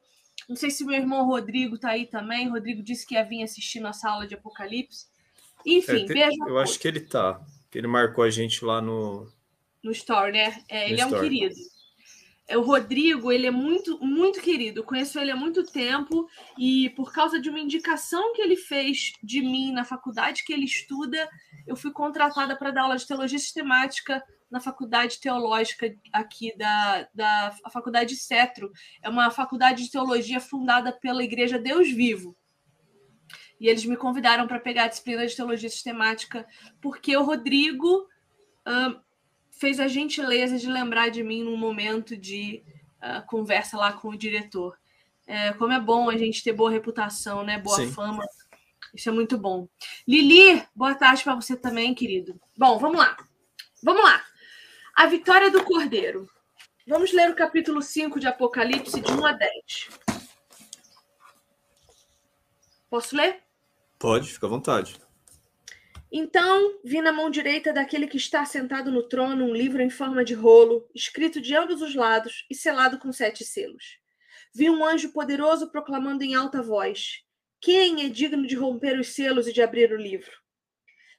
Não 0.48 0.56
sei 0.56 0.70
se 0.70 0.84
meu 0.84 0.94
irmão 0.94 1.26
Rodrigo 1.26 1.78
tá 1.78 1.90
aí 1.90 2.06
também. 2.06 2.48
Rodrigo 2.48 2.82
disse 2.82 3.06
que 3.06 3.14
ia 3.14 3.24
vir 3.24 3.42
assistir 3.42 3.80
nossa 3.80 4.08
aula 4.08 4.26
de 4.26 4.34
Apocalipse. 4.34 5.06
Enfim, 5.64 6.04
É, 6.04 6.06
beijo 6.06 6.48
eu 6.48 6.58
acho 6.58 6.78
que 6.78 6.86
ele 6.86 7.00
tá. 7.00 7.40
Que 7.70 7.78
ele 7.78 7.86
marcou 7.86 8.22
a 8.22 8.30
gente 8.30 8.64
lá 8.64 8.80
no. 8.80 9.28
no 9.82 9.90
Story, 9.90 10.32
né? 10.32 10.62
É, 10.68 10.90
ele 10.90 11.00
é 11.00 11.06
um 11.06 11.20
querido. 11.20 11.54
É, 12.46 12.56
O 12.56 12.62
Rodrigo, 12.62 13.32
ele 13.32 13.46
é 13.46 13.50
muito, 13.50 13.98
muito 13.98 14.40
querido. 14.40 14.80
Eu 14.80 14.84
conheço 14.84 15.18
ele 15.18 15.32
há 15.32 15.36
muito 15.36 15.64
tempo 15.64 16.28
e 16.56 16.90
por 16.90 17.12
causa 17.12 17.40
de 17.40 17.50
uma 17.50 17.58
indicação 17.58 18.32
que 18.34 18.40
ele 18.40 18.56
fez 18.56 19.12
de 19.20 19.40
mim 19.40 19.72
na 19.72 19.84
faculdade 19.84 20.44
que 20.44 20.52
ele 20.52 20.64
estuda, 20.64 21.28
eu 21.66 21.76
fui 21.76 21.92
contratada 21.92 22.56
para 22.56 22.70
dar 22.70 22.82
aula 22.82 22.96
de 22.96 23.06
teologia 23.06 23.38
sistemática 23.38 24.22
na 24.50 24.60
faculdade 24.60 25.20
teológica 25.20 25.94
aqui 26.12 26.56
da, 26.56 27.08
da 27.12 27.54
faculdade 27.72 28.14
Cetro. 28.16 28.70
É 29.02 29.08
uma 29.08 29.30
faculdade 29.30 29.82
de 29.84 29.90
teologia 29.90 30.40
fundada 30.40 30.92
pela 30.92 31.24
Igreja 31.24 31.58
Deus 31.58 31.90
Vivo. 31.90 32.36
E 33.58 33.68
eles 33.68 33.84
me 33.84 33.96
convidaram 33.96 34.46
para 34.46 34.60
pegar 34.60 34.84
a 34.84 34.88
disciplina 34.88 35.26
de 35.26 35.34
teologia 35.34 35.68
sistemática, 35.68 36.46
porque 36.80 37.16
o 37.16 37.24
Rodrigo 37.24 38.06
uh, 38.66 39.00
fez 39.50 39.80
a 39.80 39.88
gentileza 39.88 40.58
de 40.58 40.68
lembrar 40.68 41.08
de 41.08 41.22
mim 41.22 41.42
num 41.42 41.56
momento 41.56 42.16
de 42.16 42.62
uh, 42.98 43.26
conversa 43.26 43.76
lá 43.76 43.92
com 43.92 44.10
o 44.10 44.16
diretor. 44.16 44.76
É, 45.26 45.52
como 45.54 45.72
é 45.72 45.80
bom 45.80 46.08
a 46.08 46.16
gente 46.16 46.44
ter 46.44 46.52
boa 46.52 46.70
reputação, 46.70 47.42
né? 47.42 47.58
Boa 47.58 47.78
Sim. 47.78 47.90
fama. 47.90 48.24
Isso 48.96 49.10
é 49.10 49.12
muito 49.12 49.36
bom. 49.36 49.68
Lili, 50.08 50.66
boa 50.74 50.94
tarde 50.94 51.22
para 51.22 51.34
você 51.34 51.54
também, 51.54 51.94
querido. 51.94 52.40
Bom, 52.56 52.78
vamos 52.78 52.96
lá. 52.96 53.14
Vamos 53.82 54.02
lá. 54.02 54.24
A 54.94 55.04
vitória 55.04 55.50
do 55.50 55.62
Cordeiro. 55.62 56.26
Vamos 56.88 57.12
ler 57.12 57.30
o 57.30 57.34
capítulo 57.34 57.82
5 57.82 58.18
de 58.18 58.26
Apocalipse, 58.26 58.98
de 58.98 59.12
1 59.12 59.26
a 59.26 59.32
10. 59.32 59.88
Posso 62.88 63.14
ler? 63.14 63.42
Pode, 63.98 64.32
fica 64.32 64.46
à 64.46 64.48
vontade. 64.48 64.98
Então 66.10 66.78
vi 66.82 67.02
na 67.02 67.12
mão 67.12 67.28
direita 67.28 67.74
daquele 67.74 68.06
que 68.06 68.16
está 68.16 68.46
sentado 68.46 68.90
no 68.90 69.02
trono 69.02 69.44
um 69.44 69.52
livro 69.52 69.82
em 69.82 69.90
forma 69.90 70.24
de 70.24 70.32
rolo, 70.32 70.88
escrito 70.94 71.38
de 71.38 71.54
ambos 71.54 71.82
os 71.82 71.94
lados 71.94 72.46
e 72.48 72.54
selado 72.54 72.98
com 72.98 73.12
sete 73.12 73.44
selos. 73.44 73.98
Vi 74.54 74.70
um 74.70 74.82
anjo 74.82 75.12
poderoso 75.12 75.70
proclamando 75.70 76.24
em 76.24 76.34
alta 76.34 76.62
voz: 76.62 77.25
Quem 77.60 78.04
é 78.04 78.08
digno 78.08 78.46
de 78.46 78.54
romper 78.54 78.98
os 78.98 79.14
selos 79.14 79.46
e 79.46 79.52
de 79.52 79.62
abrir 79.62 79.92
o 79.92 79.96
livro? 79.96 80.32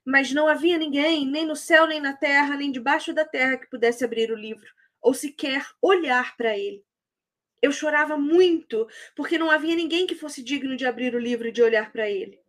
Mas 0.06 0.32
não 0.32 0.48
havia 0.48 0.78
ninguém, 0.78 1.28
nem 1.28 1.46
no 1.46 1.56
céu, 1.56 1.86
nem 1.86 2.00
na 2.00 2.14
terra, 2.14 2.56
nem 2.56 2.72
debaixo 2.72 3.14
da 3.14 3.26
terra, 3.26 3.58
que 3.58 3.70
pudesse 3.70 4.06
abrir 4.06 4.32
o 4.32 4.36
livro, 4.36 4.68
ou 5.02 5.14
sequer 5.14 5.66
olhar 5.82 6.38
para 6.38 6.58
ele. 6.58 6.84
Eu 7.62 7.72
chorava 7.72 8.18
muito, 8.18 8.88
porque 9.16 9.38
não 9.38 9.50
havia 9.50 9.76
ninguém 9.76 10.06
que 10.06 10.16
fosse 10.16 10.44
digno 10.44 10.78
de 10.78 10.86
abrir 10.86 11.16
o 11.16 11.20
livro 11.20 11.48
e 11.48 11.52
de 11.52 11.62
olhar 11.62 11.92
para 11.92 12.10
ele. 12.10 12.40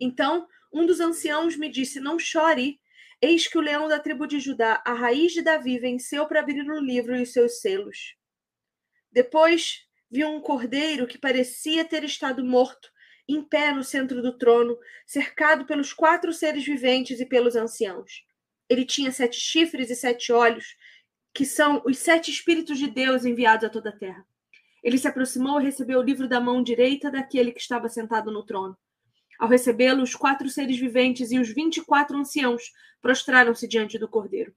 Então, 0.00 0.48
um 0.72 0.86
dos 0.86 0.98
anciãos 1.00 1.56
me 1.56 1.68
disse: 1.68 2.00
Não 2.00 2.18
chore. 2.18 2.80
Eis 3.22 3.46
que 3.46 3.56
o 3.56 3.60
leão 3.60 3.88
da 3.88 3.98
tribo 3.98 4.26
de 4.26 4.40
Judá, 4.40 4.82
a 4.84 4.92
raiz 4.92 5.32
de 5.32 5.40
Davi, 5.40 5.78
venceu 5.78 6.26
para 6.26 6.40
abrir 6.40 6.68
o 6.68 6.80
livro 6.80 7.16
e 7.16 7.22
os 7.22 7.32
seus 7.32 7.60
selos. 7.60 8.16
Depois 9.10 9.86
vi 10.10 10.24
um 10.24 10.40
cordeiro 10.40 11.06
que 11.06 11.16
parecia 11.16 11.84
ter 11.84 12.04
estado 12.04 12.44
morto, 12.44 12.90
em 13.28 13.42
pé 13.42 13.72
no 13.72 13.82
centro 13.82 14.22
do 14.22 14.36
trono, 14.36 14.78
cercado 15.06 15.64
pelos 15.64 15.92
quatro 15.92 16.32
seres 16.32 16.64
viventes 16.64 17.20
e 17.20 17.26
pelos 17.26 17.56
anciãos. 17.56 18.24
Ele 18.68 18.84
tinha 18.84 19.12
sete 19.12 19.38
chifres 19.38 19.90
e 19.90 19.96
sete 19.96 20.32
olhos, 20.32 20.76
que 21.32 21.44
são 21.44 21.82
os 21.84 21.98
sete 21.98 22.30
espíritos 22.30 22.78
de 22.78 22.88
Deus 22.88 23.24
enviados 23.24 23.64
a 23.64 23.70
toda 23.70 23.90
a 23.90 23.96
terra. 23.96 24.26
Ele 24.82 24.98
se 24.98 25.08
aproximou 25.08 25.60
e 25.60 25.64
recebeu 25.64 25.98
o 25.98 26.02
livro 26.02 26.28
da 26.28 26.40
mão 26.40 26.62
direita 26.62 27.10
daquele 27.10 27.52
que 27.52 27.60
estava 27.60 27.88
sentado 27.88 28.30
no 28.30 28.44
trono. 28.44 28.76
Ao 29.38 29.48
recebê-lo, 29.48 30.02
os 30.02 30.14
quatro 30.14 30.48
seres 30.48 30.78
viventes 30.78 31.32
e 31.32 31.38
os 31.38 31.48
vinte 31.48 31.78
e 31.78 31.84
quatro 31.84 32.16
anciãos 32.16 32.70
prostraram-se 33.00 33.66
diante 33.66 33.98
do 33.98 34.08
cordeiro. 34.08 34.54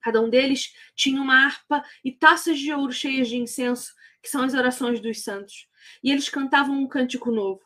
Cada 0.00 0.20
um 0.20 0.30
deles 0.30 0.72
tinha 0.94 1.20
uma 1.20 1.44
harpa 1.44 1.84
e 2.04 2.12
taças 2.12 2.58
de 2.58 2.72
ouro 2.72 2.92
cheias 2.92 3.28
de 3.28 3.36
incenso, 3.36 3.92
que 4.22 4.28
são 4.28 4.42
as 4.42 4.54
orações 4.54 5.00
dos 5.00 5.22
santos. 5.22 5.68
E 6.02 6.10
eles 6.10 6.28
cantavam 6.28 6.78
um 6.78 6.86
cântico 6.86 7.30
novo. 7.30 7.60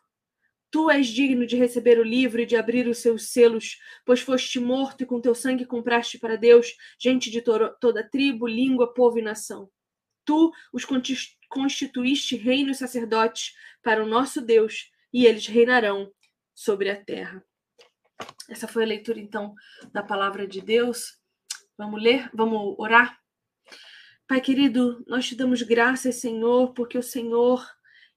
Tu 0.75 0.90
és 0.90 1.07
digno 1.07 1.47
de 1.47 1.54
receber 1.54 2.00
o 2.00 2.02
livro 2.02 2.40
e 2.40 2.47
de 2.47 2.57
abrir 2.57 2.88
os 2.88 2.99
seus 2.99 3.28
selos, 3.28 3.78
pois 4.04 4.21
foste 4.21 4.59
morto 4.59 5.04
e 5.04 5.07
com 5.07 5.21
teu 5.21 5.33
sangue 5.33 5.64
compraste 5.64 6.19
para 6.19 6.35
Deus 6.35 6.75
gente 6.99 7.31
de 7.31 7.40
toda 7.40 8.02
tribo, 8.02 8.45
língua, 8.45 8.93
povo 8.93 9.16
e 9.16 9.23
nação. 9.23 9.71
Tu 10.25 10.52
os 10.73 10.85
constituíste 11.49 12.35
reino 12.35 12.73
e 12.73 12.75
sacerdotes 12.75 13.54
para 13.85 14.02
o 14.02 14.09
nosso 14.09 14.40
Deus, 14.40 14.90
e 15.12 15.26
eles 15.26 15.47
reinarão 15.47 16.12
sobre 16.52 16.90
a 16.90 17.00
terra. 17.00 17.45
Essa 18.50 18.66
foi 18.66 18.83
a 18.83 18.88
leitura, 18.88 19.21
então, 19.21 19.54
da 19.93 20.02
palavra 20.02 20.45
de 20.45 20.61
Deus. 20.61 21.21
Vamos 21.78 22.02
ler? 22.02 22.28
Vamos 22.35 22.75
orar? 22.78 23.16
Pai 24.26 24.40
querido, 24.40 25.04
nós 25.07 25.25
te 25.25 25.37
damos 25.37 25.62
graças, 25.62 26.16
Senhor, 26.16 26.75
porque 26.75 26.99
o 26.99 27.02
Senhor 27.02 27.64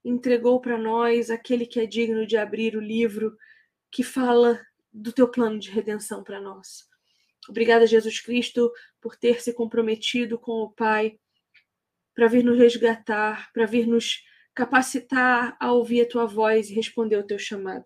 entregou 0.04 0.60
para 0.60 0.78
nós 0.78 1.30
aquele 1.30 1.66
que 1.66 1.80
é 1.80 1.86
digno 1.86 2.26
de 2.26 2.36
abrir 2.36 2.76
o 2.76 2.80
livro 2.80 3.36
que 3.90 4.02
fala 4.02 4.60
do 4.92 5.12
teu 5.12 5.30
plano 5.30 5.58
de 5.58 5.70
redenção 5.70 6.22
para 6.22 6.40
nós. 6.40 6.88
Obrigada, 7.48 7.86
Jesus 7.86 8.20
Cristo, 8.20 8.70
por 9.00 9.16
ter 9.16 9.40
se 9.40 9.52
comprometido 9.52 10.38
com 10.38 10.62
o 10.62 10.70
Pai 10.70 11.18
para 12.14 12.26
vir 12.26 12.44
nos 12.44 12.58
resgatar, 12.58 13.50
para 13.52 13.64
vir 13.64 13.86
nos 13.86 14.22
capacitar 14.54 15.56
a 15.60 15.72
ouvir 15.72 16.02
a 16.02 16.08
tua 16.08 16.26
voz 16.26 16.68
e 16.68 16.74
responder 16.74 17.14
ao 17.14 17.22
teu 17.22 17.38
chamado. 17.38 17.84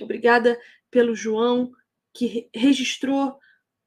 Obrigada 0.00 0.60
pelo 0.90 1.14
João 1.14 1.72
que 2.12 2.48
registrou 2.54 3.38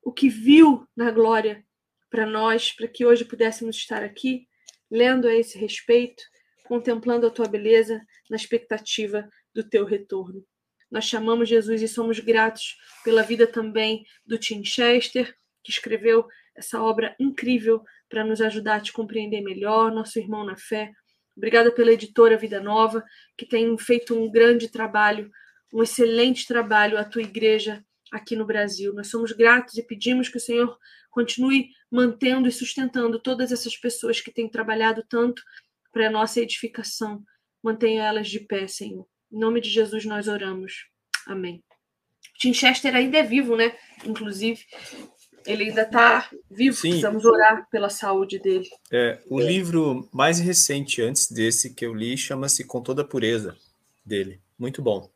o 0.02 0.12
que 0.12 0.30
viu 0.30 0.88
na 0.96 1.12
glória 1.12 1.66
para 2.10 2.26
nós, 2.26 2.72
para 2.72 2.88
que 2.88 3.06
hoje 3.06 3.24
pudéssemos 3.24 3.76
estar 3.76 4.04
aqui 4.04 4.48
lendo 4.90 5.28
a 5.28 5.36
esse 5.36 5.58
respeito, 5.58 6.24
contemplando 6.68 7.26
a 7.26 7.32
tua 7.32 7.48
beleza 7.48 8.02
na 8.30 8.36
expectativa 8.36 9.28
do 9.54 9.64
teu 9.64 9.86
retorno. 9.86 10.44
Nós 10.90 11.06
chamamos 11.06 11.50
Jesus 11.50 11.82
e 11.82 11.88
somos 11.88 12.20
gratos 12.20 12.78
pela 13.04 13.24
vida 13.24 13.46
também 13.48 14.06
do 14.26 14.38
Tim 14.38 14.64
Chester, 14.64 15.36
que 15.64 15.72
escreveu 15.72 16.26
essa 16.56 16.82
obra 16.82 17.16
incrível 17.20 17.84
para 18.10 18.24
nos 18.24 18.42
ajudar 18.42 18.76
a 18.76 18.82
te 18.82 18.94
compreender 18.94 19.42
melhor, 19.42 19.92
nosso 19.92 20.18
irmão 20.18 20.46
na 20.46 20.56
fé, 20.56 20.92
Obrigada 21.38 21.72
pela 21.72 21.92
editora 21.92 22.36
Vida 22.36 22.60
Nova, 22.60 23.06
que 23.38 23.46
tem 23.46 23.78
feito 23.78 24.16
um 24.16 24.30
grande 24.30 24.70
trabalho, 24.70 25.30
um 25.72 25.84
excelente 25.84 26.48
trabalho, 26.48 26.98
a 26.98 27.06
tua 27.06 27.22
igreja 27.22 27.86
aqui 28.12 28.36
no 28.36 28.44
Brasil. 28.44 28.92
Nós 28.92 29.08
somos 29.08 29.32
gratos 29.32 29.78
e 29.78 29.84
pedimos 29.84 30.30
que 30.30 30.38
o 30.38 30.42
Senhor 30.42 30.76
continue 31.12 31.70
mantendo 31.92 32.48
e 32.48 32.52
sustentando 32.52 33.20
todas 33.20 33.52
essas 33.52 33.78
pessoas 33.78 34.20
que 34.20 34.32
têm 34.32 34.50
trabalhado 34.50 35.06
tanto 35.08 35.44
para 35.92 36.08
a 36.08 36.12
nossa 36.12 36.42
edificação. 36.42 37.24
Mantenha 37.64 38.04
elas 38.04 38.30
de 38.30 38.40
pé, 38.40 38.68
Senhor. 38.68 39.08
Em 39.32 39.40
nome 39.40 39.62
de 39.62 39.70
Jesus 39.70 40.06
nós 40.06 40.28
oramos. 40.28 40.88
Amém. 41.26 41.64
Tim 42.40 42.54
Chester 42.54 42.96
ainda 42.96 43.18
é 43.18 43.24
vivo, 43.24 43.56
né? 43.56 43.76
Inclusive, 44.06 44.64
ele 45.46 45.66
ainda 45.66 45.82
está 45.82 46.30
vivo, 46.50 46.76
Sim. 46.76 46.90
precisamos 46.90 47.26
orar 47.26 47.68
pela 47.70 47.90
saúde 47.90 48.38
dele. 48.38 48.70
É, 48.92 49.20
o 49.30 49.42
é. 49.42 49.46
livro 49.46 50.08
mais 50.14 50.40
recente 50.40 51.02
antes 51.02 51.32
desse 51.32 51.74
que 51.74 51.86
eu 51.86 51.94
li 51.94 52.18
chama-se 52.18 52.64
Com 52.64 52.82
Toda 52.82 53.02
a 53.02 53.06
Pureza 53.06 53.58
dele. 54.06 54.40
Muito 54.58 54.82
bom. 54.82 55.10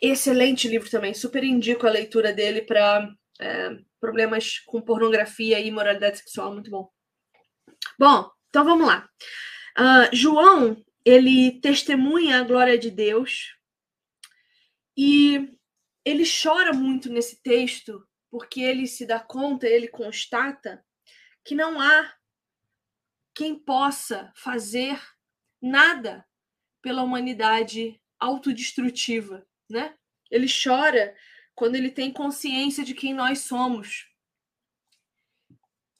Excelente 0.00 0.68
livro 0.68 0.88
também. 0.90 1.12
Super 1.12 1.44
indico 1.44 1.86
a 1.86 1.90
leitura 1.90 2.32
dele 2.32 2.62
para 2.62 3.12
é, 3.40 3.76
problemas 4.00 4.58
com 4.60 4.80
pornografia 4.80 5.58
e 5.58 5.68
imoralidade 5.68 6.18
sexual. 6.18 6.52
Muito 6.52 6.70
bom. 6.70 6.88
Bom, 7.98 8.30
então 8.50 8.64
vamos 8.64 8.86
lá. 8.86 9.08
Uh, 9.78 10.14
João, 10.14 10.84
ele 11.04 11.60
testemunha 11.60 12.40
a 12.40 12.44
glória 12.44 12.76
de 12.76 12.90
Deus 12.90 13.56
e 14.96 15.56
ele 16.04 16.24
chora 16.24 16.72
muito 16.72 17.08
nesse 17.08 17.40
texto 17.40 18.06
porque 18.30 18.60
ele 18.60 18.86
se 18.86 19.06
dá 19.06 19.18
conta, 19.18 19.66
ele 19.66 19.88
constata 19.88 20.84
que 21.44 21.54
não 21.54 21.80
há 21.80 22.14
quem 23.34 23.58
possa 23.58 24.32
fazer 24.36 25.00
nada 25.62 26.26
pela 26.82 27.02
humanidade 27.02 28.00
autodestrutiva, 28.18 29.46
né? 29.68 29.96
Ele 30.30 30.46
chora 30.46 31.16
quando 31.54 31.76
ele 31.76 31.90
tem 31.90 32.12
consciência 32.12 32.84
de 32.84 32.94
quem 32.94 33.14
nós 33.14 33.40
somos. 33.40 34.08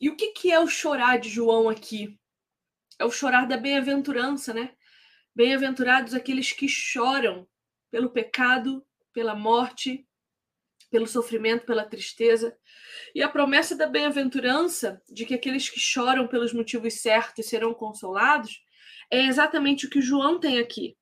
E 0.00 0.11
o 0.11 0.16
que, 0.16 0.33
que 0.33 0.50
é 0.50 0.59
o 0.59 0.69
chorar 0.69 1.19
de 1.19 1.28
João 1.28 1.69
aqui? 1.69 2.19
É 3.00 3.04
o 3.04 3.11
chorar 3.11 3.47
da 3.47 3.57
bem-aventurança, 3.57 4.54
né? 4.54 4.76
Bem-aventurados 5.35 6.14
aqueles 6.14 6.52
que 6.52 6.69
choram 6.69 7.49
pelo 7.90 8.11
pecado, 8.11 8.87
pela 9.12 9.35
morte 9.35 10.07
pelo 10.90 11.07
sofrimento, 11.07 11.64
pela 11.64 11.85
tristeza. 11.85 12.57
E 13.14 13.23
a 13.23 13.28
promessa 13.28 13.76
da 13.76 13.87
bem-aventurança, 13.87 15.00
de 15.09 15.25
que 15.25 15.35
aqueles 15.35 15.71
que 15.71 15.78
choram 15.78 16.26
pelos 16.26 16.52
motivos 16.52 16.95
certos 16.95 17.47
serão 17.47 17.73
consolados, 17.73 18.62
é 19.11 19.25
exatamente 19.25 19.87
o 19.87 19.90
que 19.90 20.02
João 20.02 20.38
tem 20.38 20.59
aqui. 20.59 20.99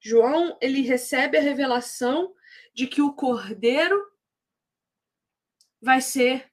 João, 0.00 0.56
ele 0.60 0.80
recebe 0.82 1.36
a 1.36 1.42
revelação 1.42 2.32
de 2.74 2.86
que 2.86 3.02
o 3.02 3.12
cordeiro 3.12 4.00
vai 5.80 6.00
ser 6.00 6.50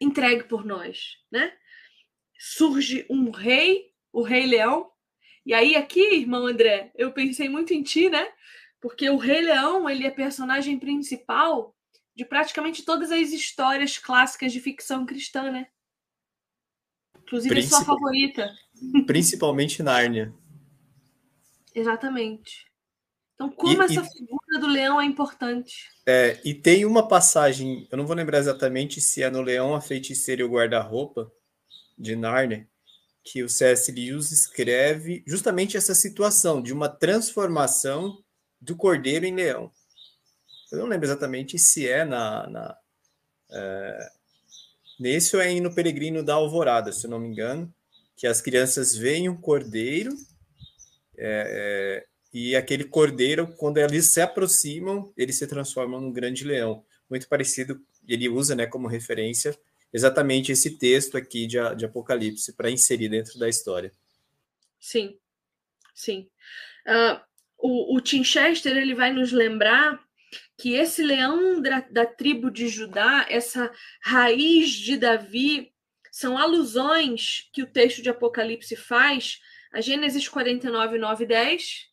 entregue 0.00 0.44
por 0.44 0.64
nós, 0.64 1.18
né? 1.30 1.56
Surge 2.44 3.06
um 3.08 3.30
rei, 3.30 3.92
o 4.12 4.22
rei 4.22 4.46
leão. 4.46 4.90
E 5.46 5.54
aí 5.54 5.76
aqui, 5.76 6.14
irmão 6.14 6.46
André, 6.46 6.92
eu 6.94 7.12
pensei 7.12 7.48
muito 7.48 7.72
em 7.72 7.82
ti, 7.82 8.08
né? 8.08 8.28
porque 8.82 9.08
o 9.08 9.16
Rei 9.16 9.42
Leão 9.42 9.88
ele 9.88 10.04
é 10.04 10.10
personagem 10.10 10.76
principal 10.76 11.74
de 12.14 12.24
praticamente 12.24 12.84
todas 12.84 13.12
as 13.12 13.30
histórias 13.30 13.96
clássicas 13.96 14.52
de 14.52 14.60
ficção 14.60 15.06
cristã, 15.06 15.50
né? 15.52 15.68
Inclusive 17.22 17.54
Princip... 17.54 17.76
sua 17.76 17.84
favorita. 17.84 18.52
Principalmente 19.06 19.82
Nárnia. 19.84 20.34
Exatamente. 21.72 22.66
Então, 23.34 23.50
como 23.50 23.80
e, 23.80 23.84
essa 23.84 24.02
e, 24.02 24.18
figura 24.18 24.60
do 24.60 24.66
leão 24.66 25.00
é 25.00 25.04
importante. 25.04 25.88
É, 26.04 26.40
e 26.44 26.52
tem 26.52 26.84
uma 26.84 27.06
passagem, 27.06 27.88
eu 27.90 27.96
não 27.96 28.06
vou 28.06 28.16
lembrar 28.16 28.38
exatamente 28.38 29.00
se 29.00 29.22
é 29.22 29.30
no 29.30 29.40
Leão, 29.40 29.74
a 29.74 29.80
Feiticeira 29.80 30.42
e 30.42 30.44
o 30.44 30.50
Guarda-Roupa, 30.50 31.32
de 31.98 32.16
Narnia, 32.16 32.66
que 33.24 33.42
o 33.42 33.48
C.S. 33.48 33.90
Lewis 33.92 34.32
escreve 34.32 35.22
justamente 35.26 35.76
essa 35.76 35.94
situação 35.94 36.60
de 36.60 36.72
uma 36.72 36.88
transformação 36.88 38.22
do 38.60 38.76
cordeiro 38.76 39.24
em 39.24 39.34
leão. 39.34 39.70
Eu 40.70 40.78
não 40.78 40.86
lembro 40.86 41.06
exatamente 41.06 41.58
se 41.58 41.88
é 41.88 42.04
na, 42.04 42.46
na 42.48 42.78
é, 43.50 44.10
nesse 44.98 45.36
ou 45.36 45.42
é 45.42 45.52
no 45.60 45.74
Peregrino 45.74 46.22
da 46.22 46.34
Alvorada, 46.34 46.92
se 46.92 47.06
eu 47.06 47.10
não 47.10 47.18
me 47.18 47.28
engano, 47.28 47.72
que 48.16 48.26
as 48.26 48.40
crianças 48.40 48.94
veem 48.94 49.28
um 49.28 49.36
cordeiro 49.36 50.12
é, 51.18 52.04
é, 52.04 52.06
e 52.32 52.56
aquele 52.56 52.84
cordeiro, 52.84 53.46
quando 53.56 53.78
eles 53.78 54.06
se 54.06 54.20
aproximam, 54.20 55.12
ele 55.16 55.32
se 55.32 55.46
transforma 55.46 56.00
num 56.00 56.12
grande 56.12 56.44
leão. 56.44 56.84
Muito 57.10 57.28
parecido, 57.28 57.80
ele 58.08 58.28
usa 58.28 58.54
né, 58.54 58.66
como 58.66 58.88
referência 58.88 59.56
exatamente 59.92 60.52
esse 60.52 60.78
texto 60.78 61.16
aqui 61.16 61.46
de, 61.46 61.58
de 61.76 61.84
Apocalipse 61.84 62.52
para 62.54 62.70
inserir 62.70 63.08
dentro 63.08 63.38
da 63.38 63.48
história. 63.48 63.92
Sim, 64.80 65.18
sim. 65.94 66.28
Uh, 66.86 67.20
o, 67.58 67.96
o 67.96 68.00
Tim 68.00 68.24
Chester 68.24 68.76
ele 68.76 68.94
vai 68.94 69.12
nos 69.12 69.30
lembrar 69.30 70.02
que 70.58 70.74
esse 70.74 71.02
leão 71.02 71.60
da, 71.60 71.80
da 71.80 72.06
tribo 72.06 72.50
de 72.50 72.68
Judá, 72.68 73.26
essa 73.28 73.70
raiz 74.02 74.70
de 74.70 74.96
Davi, 74.96 75.72
são 76.10 76.36
alusões 76.36 77.48
que 77.52 77.62
o 77.62 77.66
texto 77.66 78.02
de 78.02 78.10
Apocalipse 78.10 78.76
faz 78.76 79.40
a 79.72 79.80
Gênesis 79.80 80.28
49, 80.28 80.98
9 80.98 81.24
e 81.24 81.26
10 81.26 81.92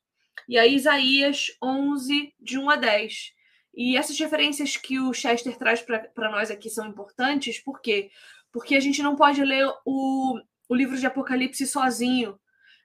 e 0.50 0.58
a 0.58 0.66
Isaías 0.66 1.48
11, 1.64 2.34
de 2.40 2.58
1 2.58 2.70
a 2.70 2.76
10. 2.76 3.34
E 3.74 3.96
essas 3.96 4.18
referências 4.20 4.76
que 4.76 5.00
o 5.00 5.14
Chester 5.14 5.58
traz 5.58 5.82
para 5.82 6.32
nós 6.32 6.52
aqui 6.52 6.70
são 6.70 6.88
importantes, 6.88 7.60
por 7.60 7.82
quê? 7.82 8.10
Porque 8.52 8.76
a 8.76 8.80
gente 8.80 9.02
não 9.02 9.16
pode 9.16 9.44
ler 9.44 9.68
o, 9.86 10.40
o 10.68 10.76
livro 10.76 10.98
de 10.98 11.06
Apocalipse 11.06 11.66
sozinho. 11.68 12.40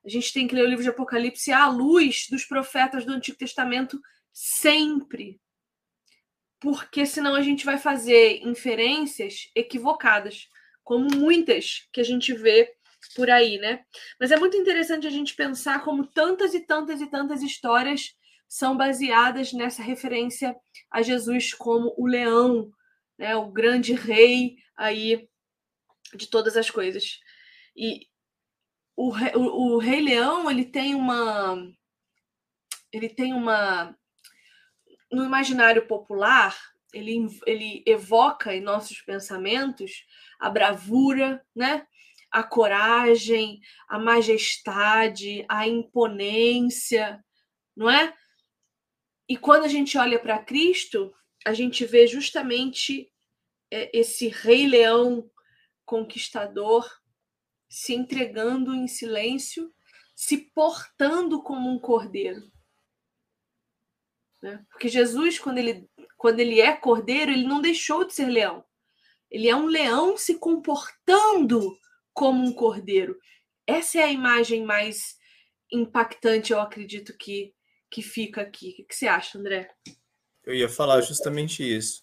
A 0.05 0.09
gente 0.09 0.33
tem 0.33 0.47
que 0.47 0.55
ler 0.55 0.65
o 0.65 0.69
livro 0.69 0.83
de 0.83 0.91
Apocalipse 0.91 1.51
à 1.53 1.67
luz 1.69 2.27
dos 2.31 2.45
profetas 2.45 3.05
do 3.05 3.13
Antigo 3.13 3.39
Testamento 3.39 4.01
sempre. 4.33 5.41
Porque 6.61 7.07
senão 7.07 7.35
a 7.35 7.41
gente 7.41 7.65
vai 7.65 7.79
fazer 7.79 8.41
inferências 8.43 9.51
equivocadas, 9.55 10.49
como 10.83 11.09
muitas 11.17 11.89
que 11.93 12.01
a 12.01 12.05
gente 12.05 12.33
vê 12.35 12.75
por 13.15 13.31
aí, 13.31 13.59
né? 13.59 13.85
Mas 14.19 14.31
é 14.31 14.37
muito 14.37 14.57
interessante 14.57 15.07
a 15.07 15.11
gente 15.11 15.35
pensar 15.35 15.83
como 15.83 16.07
tantas 16.07 16.55
e 16.55 16.61
tantas 16.61 17.01
e 17.01 17.07
tantas 17.07 17.43
histórias 17.43 18.15
são 18.55 18.77
baseadas 18.77 19.53
nessa 19.53 19.83
referência 19.83 20.55
a 20.89 21.03
Jesus 21.03 21.53
como 21.53 21.93
o 21.99 22.07
leão, 22.07 22.71
né, 23.19 23.35
o 23.35 23.51
grande 23.51 23.95
rei 23.95 24.55
aí 24.77 25.29
de 26.15 26.29
todas 26.29 26.57
as 26.57 26.71
coisas. 26.71 27.19
E 27.77 28.07
o, 28.95 29.11
o, 29.11 29.75
o 29.75 29.79
rei 29.79 30.01
leão 30.01 30.49
ele 30.49 30.65
tem 30.65 30.95
uma 30.95 31.69
ele 32.93 33.09
tem 33.09 33.33
uma 33.33 33.93
no 35.11 35.25
imaginário 35.25 35.89
popular 35.89 36.57
ele, 36.93 37.27
ele 37.49 37.83
evoca 37.85 38.55
em 38.55 38.61
nossos 38.61 39.03
pensamentos 39.03 40.07
a 40.39 40.49
bravura, 40.49 41.45
né? 41.57 41.85
a 42.31 42.45
coragem, 42.45 43.61
a 43.89 43.99
majestade, 43.99 45.45
a 45.49 45.67
imponência, 45.67 47.25
não 47.77 47.91
é? 47.91 48.15
E 49.29 49.37
quando 49.37 49.65
a 49.65 49.69
gente 49.69 49.97
olha 49.97 50.19
para 50.19 50.43
Cristo, 50.43 51.15
a 51.45 51.53
gente 51.53 51.85
vê 51.85 52.07
justamente 52.07 53.11
é, 53.71 53.91
esse 53.99 54.29
rei 54.29 54.67
leão 54.67 55.31
conquistador 55.85 56.89
se 57.69 57.95
entregando 57.95 58.75
em 58.75 58.87
silêncio, 58.87 59.73
se 60.15 60.39
portando 60.55 61.43
como 61.43 61.71
um 61.71 61.79
cordeiro. 61.79 62.51
Né? 64.43 64.65
Porque 64.71 64.89
Jesus, 64.89 65.39
quando 65.39 65.59
ele, 65.59 65.89
quando 66.17 66.39
ele 66.41 66.61
é 66.61 66.77
cordeiro, 66.77 67.33
ele 67.33 67.47
não 67.47 67.61
deixou 67.61 68.05
de 68.05 68.15
ser 68.15 68.27
leão. 68.27 68.65
Ele 69.31 69.49
é 69.49 69.57
um 69.57 69.67
leão 69.67 70.17
se 70.17 70.39
comportando 70.39 71.77
como 72.13 72.45
um 72.45 72.53
cordeiro. 72.53 73.19
Essa 73.67 73.99
é 73.99 74.05
a 74.05 74.13
imagem 74.13 74.65
mais 74.65 75.17
impactante, 75.73 76.53
eu 76.53 76.61
acredito 76.61 77.17
que, 77.17 77.55
que 77.95 78.03
fica 78.03 78.41
aqui. 78.41 78.75
O 78.81 78.85
que 78.89 78.95
você 78.97 79.07
acha, 79.07 79.39
André? 79.39 79.71
Eu 80.45 80.53
ia 80.53 80.69
falar 80.69 81.01
justamente 81.01 81.63
isso, 81.63 82.03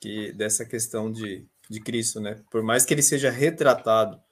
que 0.00 0.32
dessa 0.32 0.64
questão 0.64 1.10
de, 1.10 1.44
de 1.68 1.80
Cristo, 1.80 2.20
né? 2.20 2.40
Por 2.48 2.62
mais 2.62 2.84
que 2.84 2.94
ele 2.94 3.02
seja 3.02 3.28
retratado 3.28 4.22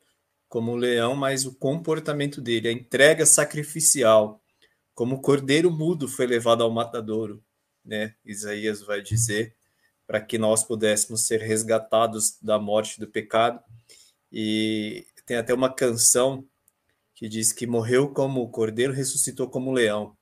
como 0.48 0.70
um 0.70 0.76
leão, 0.76 1.16
mas 1.16 1.44
o 1.44 1.56
comportamento 1.56 2.40
dele, 2.40 2.68
a 2.68 2.72
entrega 2.72 3.26
sacrificial, 3.26 4.40
como 4.94 5.16
o 5.16 5.20
cordeiro 5.20 5.68
mudo 5.68 6.06
foi 6.06 6.26
levado 6.26 6.62
ao 6.62 6.70
matadouro, 6.70 7.44
né? 7.84 8.14
Isaías 8.24 8.82
vai 8.82 9.02
dizer, 9.02 9.56
para 10.06 10.20
que 10.20 10.38
nós 10.38 10.62
pudéssemos 10.62 11.26
ser 11.26 11.40
resgatados 11.40 12.38
da 12.40 12.56
morte 12.56 13.00
do 13.00 13.08
pecado. 13.08 13.60
E 14.30 15.08
tem 15.26 15.38
até 15.38 15.52
uma 15.52 15.74
canção 15.74 16.46
que 17.16 17.28
diz 17.28 17.52
que 17.52 17.66
morreu 17.66 18.12
como 18.12 18.48
cordeiro, 18.48 18.92
ressuscitou 18.92 19.50
como 19.50 19.72
leão. 19.72 20.16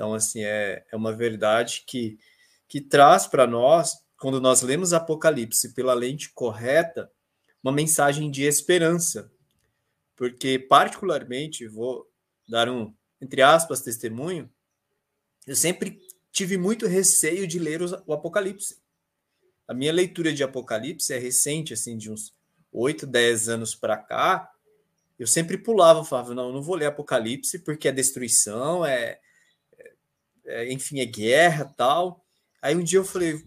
Então, 0.00 0.14
assim, 0.14 0.42
é, 0.42 0.82
é 0.90 0.96
uma 0.96 1.12
verdade 1.12 1.84
que, 1.86 2.18
que 2.66 2.80
traz 2.80 3.26
para 3.26 3.46
nós, 3.46 3.98
quando 4.16 4.40
nós 4.40 4.62
lemos 4.62 4.94
Apocalipse 4.94 5.74
pela 5.74 5.92
lente 5.92 6.32
correta, 6.32 7.12
uma 7.62 7.70
mensagem 7.70 8.30
de 8.30 8.44
esperança. 8.44 9.30
Porque, 10.16 10.58
particularmente, 10.58 11.68
vou 11.68 12.10
dar 12.48 12.70
um, 12.70 12.94
entre 13.20 13.42
aspas, 13.42 13.82
testemunho, 13.82 14.50
eu 15.46 15.54
sempre 15.54 16.00
tive 16.32 16.56
muito 16.56 16.86
receio 16.86 17.46
de 17.46 17.58
ler 17.58 17.82
o 18.06 18.14
Apocalipse. 18.14 18.78
A 19.68 19.74
minha 19.74 19.92
leitura 19.92 20.32
de 20.32 20.42
Apocalipse 20.42 21.12
é 21.12 21.18
recente, 21.18 21.74
assim, 21.74 21.98
de 21.98 22.10
uns 22.10 22.34
8, 22.72 23.06
10 23.06 23.50
anos 23.50 23.74
para 23.74 23.98
cá, 23.98 24.50
eu 25.18 25.26
sempre 25.26 25.58
pulava, 25.58 26.02
falava, 26.06 26.34
não, 26.34 26.50
não 26.50 26.62
vou 26.62 26.74
ler 26.74 26.86
Apocalipse 26.86 27.58
porque 27.58 27.88
é 27.88 27.92
destruição, 27.92 28.82
é, 28.86 29.20
é, 30.50 30.72
enfim, 30.72 31.00
é 31.00 31.06
guerra 31.06 31.64
tal. 31.76 32.24
Aí 32.60 32.74
um 32.76 32.82
dia 32.82 32.98
eu 32.98 33.04
falei, 33.04 33.42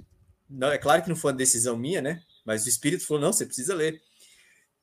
não, 0.50 0.70
é 0.70 0.78
claro 0.78 1.02
que 1.04 1.10
não 1.10 1.16
foi 1.16 1.32
uma 1.32 1.38
decisão 1.38 1.78
minha, 1.78 2.02
né? 2.02 2.24
Mas 2.46 2.66
o 2.66 2.70
Espírito 2.70 3.06
falou, 3.06 3.22
não, 3.22 3.34
você 3.34 3.46
precisa 3.46 3.76
ler. 3.76 4.02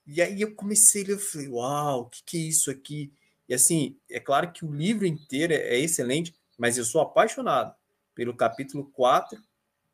E 0.07 0.21
aí 0.21 0.41
eu 0.41 0.55
comecei 0.55 1.03
a 1.03 1.07
ler, 1.07 1.13
eu 1.15 1.19
falei, 1.19 1.49
uau, 1.49 2.01
o 2.03 2.09
que, 2.09 2.23
que 2.25 2.37
é 2.37 2.41
isso 2.41 2.71
aqui? 2.71 3.13
E 3.49 3.55
assim, 3.55 3.97
é 4.11 4.21
claro 4.21 4.53
que 4.53 4.65
o 4.65 4.73
livro 4.73 5.07
inteiro 5.07 5.53
é, 5.53 5.79
excelente, 5.79 6.35
mas 6.59 6.79
eu 6.79 6.85
sou 6.85 7.01
apaixonado 7.01 7.75
pelo 8.15 8.37
capítulo 8.37 8.91
4 8.93 9.43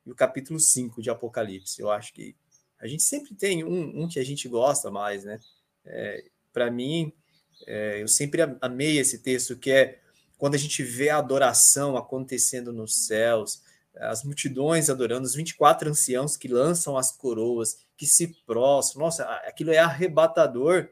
e 0.04 0.10
o 0.10 0.14
capítulo 0.14 0.60
5 0.60 1.00
de 1.02 1.10
Apocalipse. 1.10 1.80
Eu 1.80 1.90
acho 1.90 2.12
que 2.12 2.36
a 2.78 2.86
gente 2.86 3.02
sempre 3.02 3.34
tem 3.34 3.64
um, 3.64 4.02
um 4.04 4.08
que 4.08 4.18
a 4.18 4.24
gente 4.24 4.48
gosta 4.48 4.90
mais, 4.90 5.24
né? 5.24 5.40
É, 5.84 6.24
Para 6.52 6.70
mim, 6.70 7.12
é, 7.66 8.02
eu 8.02 8.08
sempre 8.08 8.42
amei 8.60 8.98
esse 8.98 9.18
texto, 9.18 9.56
que 9.56 9.70
é 9.70 10.00
quando 10.37 10.55
a 10.55 10.59
gente 10.59 10.83
vê 10.83 11.11
a 11.11 11.18
adoração 11.18 11.96
acontecendo 11.96 12.72
nos 12.72 13.07
céus, 13.07 13.62
as 13.96 14.22
multidões 14.25 14.90
adorando, 14.90 15.27
os 15.27 15.35
24 15.35 15.90
anciãos 15.90 16.37
que 16.37 16.49
lançam 16.49 16.96
as 16.96 17.11
coroas, 17.11 17.79
que 17.96 18.07
se 18.07 18.29
prostram. 18.44 19.03
Nossa, 19.03 19.25
aquilo 19.46 19.70
é 19.70 19.79
arrebatador. 19.79 20.88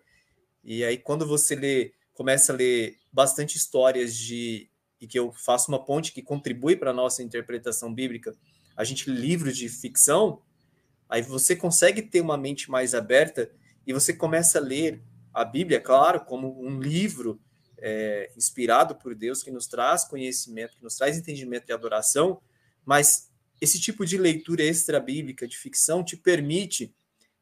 E 0.62 0.82
aí, 0.82 0.96
quando 0.96 1.26
você 1.26 1.54
lê, 1.54 1.92
começa 2.14 2.52
a 2.52 2.56
ler 2.56 2.98
bastante 3.12 3.56
histórias 3.56 4.16
de. 4.16 4.70
e 5.00 5.06
que 5.06 5.18
eu 5.18 5.32
faço 5.32 5.70
uma 5.70 5.84
ponte 5.84 6.12
que 6.12 6.22
contribui 6.22 6.76
para 6.76 6.90
a 6.90 6.94
nossa 6.94 7.22
interpretação 7.22 7.92
bíblica, 7.92 8.34
a 8.74 8.84
gente 8.84 9.10
livros 9.10 9.56
de 9.56 9.68
ficção, 9.68 10.40
Aí 11.08 11.22
você 11.22 11.54
consegue 11.54 12.02
ter 12.02 12.20
uma 12.20 12.36
mente 12.36 12.70
mais 12.70 12.94
aberta 12.94 13.50
e 13.86 13.92
você 13.92 14.12
começa 14.12 14.58
a 14.58 14.60
ler 14.60 15.02
a 15.32 15.44
Bíblia, 15.44 15.80
claro, 15.80 16.20
como 16.24 16.60
um 16.60 16.80
livro 16.80 17.40
é, 17.86 18.30
inspirado 18.34 18.94
por 18.94 19.14
Deus 19.14 19.42
que 19.42 19.50
nos 19.50 19.66
traz 19.66 20.04
conhecimento, 20.04 20.74
que 20.74 20.82
nos 20.82 20.96
traz 20.96 21.18
entendimento 21.18 21.66
de 21.66 21.72
adoração, 21.72 22.40
mas 22.82 23.30
esse 23.60 23.78
tipo 23.78 24.06
de 24.06 24.16
leitura 24.16 24.62
extra-bíblica, 24.62 25.46
de 25.46 25.58
ficção, 25.58 26.02
te 26.02 26.16
permite 26.16 26.94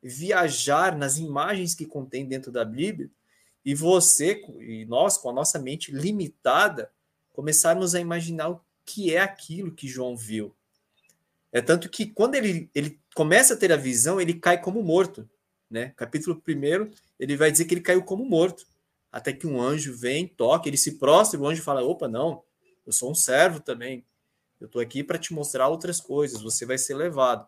viajar 0.02 0.98
nas 0.98 1.16
imagens 1.16 1.76
que 1.76 1.86
contém 1.86 2.26
dentro 2.26 2.50
da 2.50 2.64
Bíblia 2.64 3.08
e 3.64 3.72
você 3.72 4.42
e 4.58 4.84
nós, 4.86 5.16
com 5.16 5.30
a 5.30 5.32
nossa 5.32 5.60
mente 5.60 5.92
limitada, 5.92 6.90
começarmos 7.32 7.94
a 7.94 8.00
imaginar 8.00 8.48
o 8.48 8.60
que 8.84 9.14
é 9.14 9.20
aquilo 9.20 9.72
que 9.72 9.86
João 9.86 10.16
viu. 10.16 10.52
É 11.52 11.60
tanto 11.60 11.88
que 11.88 12.04
quando 12.04 12.34
ele, 12.34 12.68
ele 12.74 12.98
começa 13.14 13.54
a 13.54 13.56
ter 13.56 13.70
a 13.70 13.76
visão, 13.76 14.20
ele 14.20 14.34
cai 14.34 14.60
como 14.60 14.82
morto. 14.82 15.28
Né? 15.70 15.92
Capítulo 15.96 16.42
1, 16.46 16.90
ele 17.20 17.36
vai 17.36 17.52
dizer 17.52 17.64
que 17.66 17.74
ele 17.74 17.80
caiu 17.80 18.02
como 18.02 18.24
morto. 18.24 18.66
Até 19.12 19.30
que 19.30 19.46
um 19.46 19.60
anjo 19.60 19.94
vem, 19.94 20.26
toca, 20.26 20.66
ele 20.66 20.78
se 20.78 20.98
prostra, 20.98 21.38
o 21.38 21.46
anjo 21.46 21.62
fala: 21.62 21.84
opa, 21.84 22.08
não, 22.08 22.42
Eu 22.86 22.92
sou 22.92 23.10
um 23.10 23.14
servo 23.14 23.60
também. 23.60 24.04
Eu 24.58 24.66
estou 24.66 24.80
aqui 24.80 25.04
para 25.04 25.18
te 25.18 25.34
mostrar 25.34 25.68
outras 25.68 26.00
coisas. 26.00 26.40
Você 26.40 26.64
vai 26.64 26.78
ser 26.78 26.94
levado. 26.94 27.46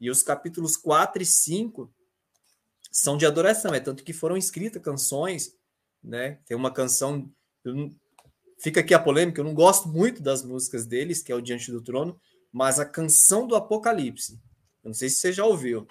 E 0.00 0.10
os 0.10 0.22
capítulos 0.22 0.76
4 0.76 1.22
e 1.22 1.26
5 1.26 1.92
são 2.90 3.16
de 3.16 3.24
adoração. 3.24 3.72
É 3.72 3.80
tanto 3.80 4.02
que 4.02 4.12
foram 4.12 4.36
escritas 4.36 4.82
canções, 4.82 5.54
né? 6.02 6.40
Tem 6.46 6.56
uma 6.56 6.72
canção. 6.72 7.30
Não, 7.64 7.94
fica 8.58 8.80
aqui 8.80 8.92
a 8.92 8.98
polêmica. 8.98 9.40
Eu 9.40 9.44
não 9.44 9.54
gosto 9.54 9.88
muito 9.88 10.22
das 10.22 10.42
músicas 10.42 10.84
deles, 10.84 11.22
que 11.22 11.30
é 11.30 11.34
o 11.34 11.40
Diante 11.40 11.70
do 11.70 11.82
Trono, 11.82 12.20
mas 12.50 12.80
a 12.80 12.84
canção 12.84 13.46
do 13.46 13.54
Apocalipse. 13.54 14.40
Eu 14.82 14.88
não 14.88 14.94
sei 14.94 15.08
se 15.08 15.16
você 15.16 15.32
já 15.32 15.44
ouviu. 15.44 15.86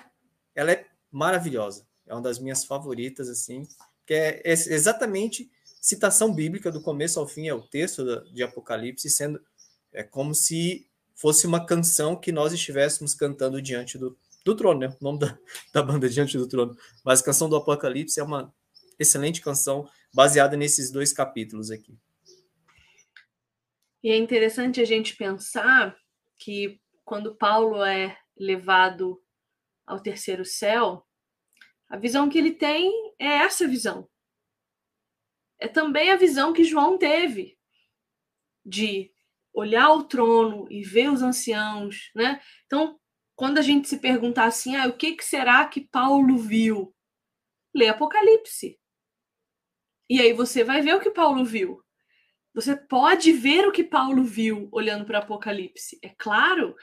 Ela 0.53 0.71
é 0.73 0.85
maravilhosa. 1.11 1.87
É 2.05 2.13
uma 2.13 2.21
das 2.21 2.39
minhas 2.39 2.65
favoritas, 2.65 3.29
assim, 3.29 3.67
que 4.05 4.13
é 4.13 4.41
exatamente 4.45 5.49
citação 5.81 6.33
bíblica 6.33 6.71
do 6.71 6.81
começo 6.81 7.19
ao 7.19 7.27
fim, 7.27 7.47
é 7.47 7.53
o 7.53 7.61
texto 7.61 8.03
de 8.33 8.43
Apocalipse, 8.43 9.09
sendo 9.09 9.41
é 9.91 10.01
como 10.03 10.33
se 10.33 10.87
fosse 11.15 11.45
uma 11.45 11.65
canção 11.65 12.15
que 12.15 12.31
nós 12.31 12.51
estivéssemos 12.51 13.13
cantando 13.13 13.61
diante 13.61 13.97
do, 13.97 14.17
do 14.43 14.55
trono, 14.55 14.79
né? 14.81 14.97
O 14.99 15.03
nome 15.03 15.19
da, 15.19 15.37
da 15.73 15.83
banda 15.83 16.09
Diante 16.09 16.37
do 16.37 16.47
Trono. 16.47 16.75
Mas 17.03 17.21
a 17.21 17.25
canção 17.25 17.47
do 17.47 17.55
Apocalipse 17.55 18.19
é 18.19 18.23
uma 18.23 18.53
excelente 18.99 19.41
canção 19.41 19.87
baseada 20.13 20.57
nesses 20.57 20.91
dois 20.91 21.13
capítulos 21.13 21.71
aqui. 21.71 21.97
E 24.03 24.11
é 24.11 24.17
interessante 24.17 24.81
a 24.81 24.85
gente 24.85 25.15
pensar 25.15 25.95
que 26.37 26.79
quando 27.05 27.35
Paulo 27.35 27.83
é 27.83 28.17
levado 28.37 29.21
ao 29.85 29.99
terceiro 30.01 30.43
céu, 30.43 31.05
a 31.93 31.97
visão 31.97 32.27
que 32.27 32.39
ele 32.39 32.51
tem 32.51 32.91
é 33.19 33.27
essa 33.27 33.67
visão 33.67 34.09
é 35.63 35.67
também 35.67 36.11
a 36.11 36.17
visão 36.17 36.51
que 36.51 36.63
João 36.63 36.97
teve 36.97 37.57
de 38.65 39.11
olhar 39.53 39.91
o 39.91 40.03
trono 40.03 40.67
e 40.69 40.83
ver 40.83 41.09
os 41.09 41.21
anciãos, 41.21 42.11
né? 42.13 42.41
Então, 42.65 42.99
quando 43.33 43.59
a 43.59 43.61
gente 43.61 43.87
se 43.87 43.99
perguntar 43.99 44.45
assim, 44.45 44.75
ah, 44.75 44.87
o 44.87 44.97
que, 44.97 45.15
que 45.15 45.23
será 45.23 45.65
que 45.65 45.87
Paulo 45.87 46.37
viu? 46.37 46.93
Lê 47.73 47.87
Apocalipse. 47.87 48.77
E 50.09 50.19
aí 50.19 50.33
você 50.33 50.65
vai 50.65 50.81
ver 50.81 50.95
o 50.95 50.99
que 50.99 51.11
Paulo 51.11 51.45
viu. 51.45 51.81
Você 52.53 52.75
pode 52.75 53.31
ver 53.31 53.65
o 53.65 53.71
que 53.71 53.85
Paulo 53.85 54.23
viu 54.23 54.67
olhando 54.69 55.05
para 55.05 55.19
Apocalipse. 55.19 55.97
É 56.01 56.09
claro 56.09 56.75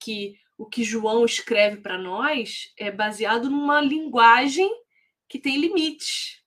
que 0.00 0.38
o 0.62 0.66
que 0.66 0.84
João 0.84 1.24
escreve 1.24 1.78
para 1.78 1.98
nós 1.98 2.72
é 2.78 2.88
baseado 2.88 3.50
numa 3.50 3.80
linguagem 3.80 4.70
que 5.28 5.36
tem 5.36 5.58
limites. 5.58 6.40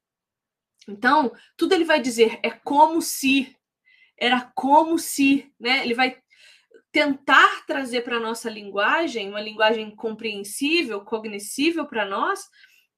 Então, 0.88 1.34
tudo 1.58 1.74
ele 1.74 1.84
vai 1.84 2.00
dizer 2.00 2.40
é 2.42 2.50
como 2.50 3.02
se, 3.02 3.54
era 4.18 4.50
como 4.56 4.98
se, 4.98 5.52
né? 5.60 5.84
Ele 5.84 5.94
vai 5.94 6.18
tentar 6.94 7.66
trazer 7.66 8.04
para 8.04 8.16
a 8.16 8.22
nossa 8.22 8.50
linguagem, 8.50 9.28
uma 9.28 9.42
linguagem 9.42 9.94
compreensível, 9.94 11.02
cognoscível 11.02 11.86
para 11.86 12.06
nós, 12.06 12.48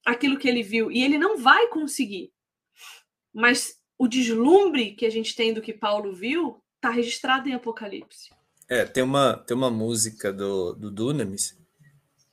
aquilo 0.06 0.38
que 0.38 0.47
ele 0.47 0.62
viu. 0.62 0.91
E 0.91 1.03
ele 1.03 1.17
não 1.17 1.39
vai 1.39 1.67
conseguir. 1.69 2.32
Mas 3.34 3.82
o 3.97 4.08
deslumbre 4.08 4.93
que 4.93 5.06
a 5.06 5.10
gente 5.10 5.36
tem 5.36 5.51
do 5.51 5.63
que 5.63 5.73
Paulo 5.73 6.13
viu 6.13 6.63
está 6.75 6.91
registrado 6.91 7.49
em 7.49 7.56
Apocalipse. 7.56 8.30
É, 8.69 8.86
tem 8.86 9.03
uma, 9.03 9.38
tem 9.38 9.56
uma 9.56 9.71
música 9.71 10.32
do, 10.34 10.73
do 10.73 10.91
Dunamis 10.91 11.58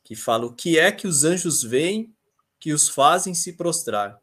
que 0.03 0.15
fala 0.15 0.47
o 0.47 0.53
que 0.53 0.79
é 0.79 0.91
que 0.91 1.07
os 1.07 1.25
anjos 1.25 1.63
veem 1.63 2.15
que 2.59 2.73
os 2.73 2.89
fazem 2.89 3.35
se 3.35 3.53
prostrar 3.53 4.21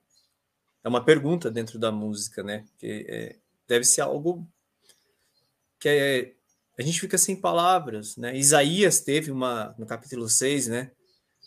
é 0.84 0.90
uma 0.90 1.04
pergunta 1.04 1.52
dentro 1.52 1.78
da 1.78 1.92
música, 1.92 2.44
né? 2.44 2.66
Que 2.78 3.06
é, 3.08 3.36
deve 3.68 3.86
ser 3.86 4.02
algo 4.02 4.48
que 5.80 5.88
é, 5.88 6.34
a 6.78 6.82
gente 6.82 7.00
fica 7.00 7.18
sem 7.18 7.36
palavras, 7.36 8.18
né? 8.18 8.36
Isaías 8.36 9.02
teve 9.02 9.32
uma 9.32 9.76
no 9.78 9.86
capítulo 9.86 10.28
6, 10.28 10.68
né? 10.68 10.92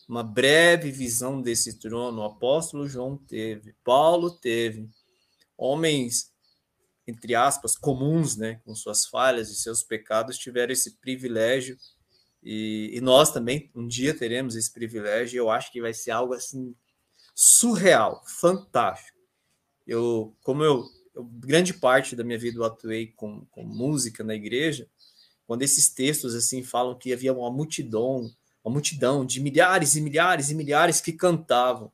Uma 0.08 0.22
breve 0.22 0.90
visão 0.90 1.40
desse 1.40 1.78
trono, 1.78 2.20
o 2.20 2.24
apóstolo 2.24 2.86
João 2.86 3.16
teve, 3.16 3.74
Paulo 3.82 4.30
teve, 4.30 4.88
homens 5.56 6.30
entre 7.06 7.34
aspas 7.34 7.76
comuns, 7.76 8.36
né, 8.36 8.60
com 8.64 8.74
suas 8.74 9.06
falhas 9.06 9.50
e 9.50 9.54
seus 9.54 9.82
pecados 9.82 10.38
tiveram 10.38 10.72
esse 10.72 10.98
privilégio 10.98 11.76
e, 12.42 12.90
e 12.94 13.00
nós 13.00 13.30
também 13.30 13.70
um 13.74 13.86
dia 13.86 14.14
teremos 14.14 14.56
esse 14.56 14.72
privilégio. 14.72 15.36
E 15.36 15.38
eu 15.38 15.50
acho 15.50 15.72
que 15.72 15.80
vai 15.80 15.94
ser 15.94 16.10
algo 16.10 16.34
assim 16.34 16.74
surreal, 17.34 18.22
fantástico 18.26 19.14
eu, 19.86 20.34
como 20.42 20.62
eu, 20.62 20.84
eu, 21.14 21.24
grande 21.24 21.74
parte 21.74 22.16
da 22.16 22.24
minha 22.24 22.38
vida 22.38 22.58
eu 22.58 22.64
atuei 22.64 23.08
com, 23.08 23.44
com 23.46 23.64
música 23.64 24.24
na 24.24 24.34
igreja, 24.34 24.88
quando 25.46 25.62
esses 25.62 25.90
textos 25.90 26.34
assim 26.34 26.62
falam 26.62 26.96
que 26.96 27.12
havia 27.12 27.32
uma 27.32 27.50
multidão, 27.50 28.30
uma 28.64 28.72
multidão 28.72 29.24
de 29.26 29.40
milhares 29.40 29.94
e 29.94 30.00
milhares 30.00 30.50
e 30.50 30.54
milhares 30.54 31.00
que 31.00 31.12
cantavam, 31.12 31.92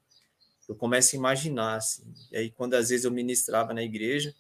eu 0.69 0.75
começo 0.77 1.17
a 1.17 1.19
imaginar 1.19 1.77
assim. 1.77 2.05
E 2.31 2.37
aí 2.37 2.51
quando 2.51 2.75
às 2.75 2.91
vezes 2.91 3.05
eu 3.05 3.11
ministrava 3.11 3.75
na 3.75 3.83
igreja, 3.83 4.35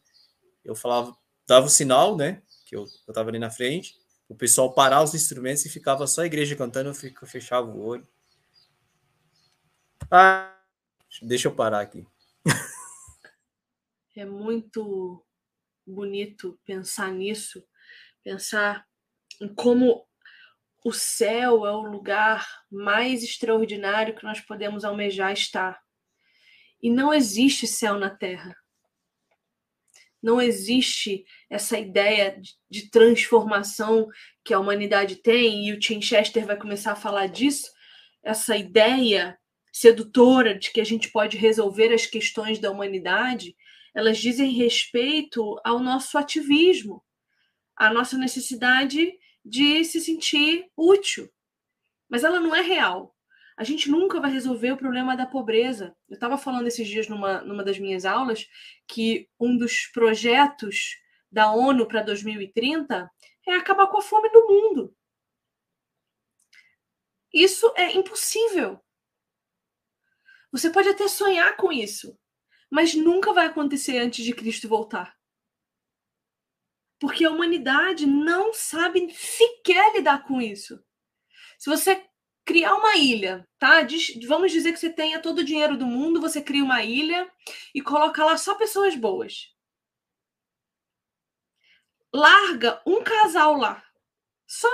eu 0.65 0.75
falava, 0.75 1.17
dava 1.47 1.67
o 1.67 1.71
sinal, 1.71 2.17
né, 2.17 2.43
que 2.67 2.77
eu 2.77 2.85
estava 2.85 3.29
ali 3.29 3.39
na 3.39 3.51
frente, 3.51 3.99
o 4.29 4.35
pessoal 4.35 4.73
parar 4.73 5.03
os 5.03 5.15
instrumentos 5.15 5.65
e 5.65 5.69
ficava 5.69 6.07
só 6.07 6.23
a 6.23 6.27
igreja 6.27 6.55
cantando, 6.55 6.91
eu 6.91 7.27
fechava 7.27 7.67
o 7.67 7.85
olho. 7.85 8.07
Ah, 10.11 10.57
deixa 11.23 11.49
eu 11.49 11.55
parar 11.55 11.81
aqui. 11.81 12.07
É 14.17 14.25
muito 14.25 15.25
bonito 15.87 16.61
pensar 16.65 17.11
nisso, 17.11 17.65
pensar 18.23 18.87
em 19.41 19.49
como 19.49 20.07
o 20.85 20.93
céu 20.93 21.67
é 21.67 21.73
o 21.73 21.83
lugar 21.83 22.47
mais 22.71 23.23
extraordinário 23.23 24.15
que 24.15 24.25
nós 24.25 24.41
podemos 24.41 24.85
almejar 24.85 25.33
estar. 25.33 25.81
E 26.83 26.91
não 26.91 27.13
existe 27.13 27.67
céu 27.67 27.99
na 27.99 28.11
terra. 28.11 28.57
Não 30.23 30.41
existe 30.41 31.25
essa 31.49 31.79
ideia 31.79 32.41
de, 32.69 32.91
transformação 32.91 34.09
que 34.45 34.53
a 34.53 34.59
humanidade 34.59 35.17
tem, 35.17 35.67
e 35.67 35.73
o 35.73 35.79
Tim 35.79 36.01
Chester 36.01 36.45
vai 36.45 36.57
começar 36.57 36.93
a 36.93 36.97
falar 36.97 37.27
disso, 37.27 37.71
essa 38.23 38.57
ideia 38.57 39.39
sedutora 39.73 40.59
de 40.59 40.71
que 40.73 40.81
a 40.81 40.85
gente 40.85 41.11
pode 41.11 41.37
resolver 41.37 41.93
as 41.93 42.07
questões 42.07 42.59
da 42.59 42.71
humanidade 42.71 43.55
elas 43.95 44.19
dizem 44.19 44.53
respeito 44.53 45.61
ao 45.65 45.79
nosso 45.81 46.17
ativismo, 46.17 47.03
à 47.77 47.93
nossa 47.93 48.17
necessidade 48.17 49.13
de 49.45 49.85
se 49.85 50.01
sentir 50.01 50.67
útil. 50.77 51.29
Mas 52.09 52.25
ela 52.25 52.41
não 52.41 52.55
é 52.55 52.61
real. 52.61 53.15
A 53.61 53.63
gente 53.63 53.91
nunca 53.91 54.19
vai 54.19 54.33
resolver 54.33 54.73
o 54.73 54.77
problema 54.79 55.15
da 55.15 55.27
pobreza. 55.27 55.95
Eu 56.09 56.15
estava 56.15 56.39
falando 56.39 56.67
esses 56.67 56.89
dias 56.89 57.07
numa, 57.09 57.43
numa 57.43 57.63
das 57.63 57.79
minhas 57.79 58.07
aulas 58.07 58.49
que 58.89 59.29
um 59.39 59.55
dos 59.55 59.87
projetos 59.89 60.97
da 61.31 61.53
ONU 61.53 61.87
para 61.87 62.01
2030 62.01 63.11
é 63.47 63.53
acabar 63.53 63.89
com 63.89 63.99
a 63.99 64.01
fome 64.01 64.31
no 64.31 64.49
mundo. 64.49 64.97
Isso 67.31 67.71
é 67.77 67.93
impossível. 67.93 68.81
Você 70.51 70.71
pode 70.71 70.89
até 70.89 71.07
sonhar 71.07 71.55
com 71.59 71.71
isso, 71.71 72.19
mas 72.71 72.95
nunca 72.95 73.35
vai 73.35 73.45
acontecer 73.45 73.99
antes 73.99 74.25
de 74.25 74.33
Cristo 74.33 74.71
voltar. 74.71 75.15
Porque 76.99 77.27
a 77.27 77.31
humanidade 77.31 78.07
não 78.07 78.55
sabe 78.55 79.13
sequer 79.13 79.93
lidar 79.93 80.27
com 80.27 80.41
isso. 80.41 80.83
Se 81.59 81.69
você 81.69 82.09
criar 82.51 82.75
uma 82.75 82.97
ilha, 82.97 83.47
tá? 83.61 83.87
Vamos 84.27 84.51
dizer 84.51 84.73
que 84.73 84.81
você 84.81 84.91
tenha 84.91 85.23
todo 85.23 85.39
o 85.39 85.45
dinheiro 85.45 85.77
do 85.77 85.87
mundo, 85.87 86.21
você 86.21 86.43
cria 86.43 86.65
uma 86.65 86.83
ilha 86.83 87.31
e 87.73 87.81
coloca 87.81 88.25
lá 88.25 88.37
só 88.37 88.57
pessoas 88.57 88.97
boas. 88.97 89.55
Larga 92.13 92.83
um 92.85 93.05
casal 93.05 93.57
lá. 93.57 93.81
Só 94.49 94.69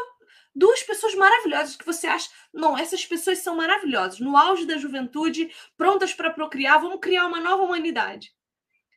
duas 0.55 0.83
pessoas 0.83 1.15
maravilhosas 1.15 1.77
que 1.77 1.85
você 1.85 2.07
acha, 2.07 2.31
não, 2.51 2.79
essas 2.79 3.05
pessoas 3.05 3.41
são 3.41 3.55
maravilhosas, 3.55 4.21
no 4.21 4.39
auge 4.39 4.65
da 4.65 4.79
juventude, 4.79 5.55
prontas 5.77 6.15
para 6.15 6.33
procriar, 6.33 6.81
vamos 6.81 7.01
criar 7.01 7.27
uma 7.27 7.41
nova 7.41 7.63
humanidade. 7.63 8.35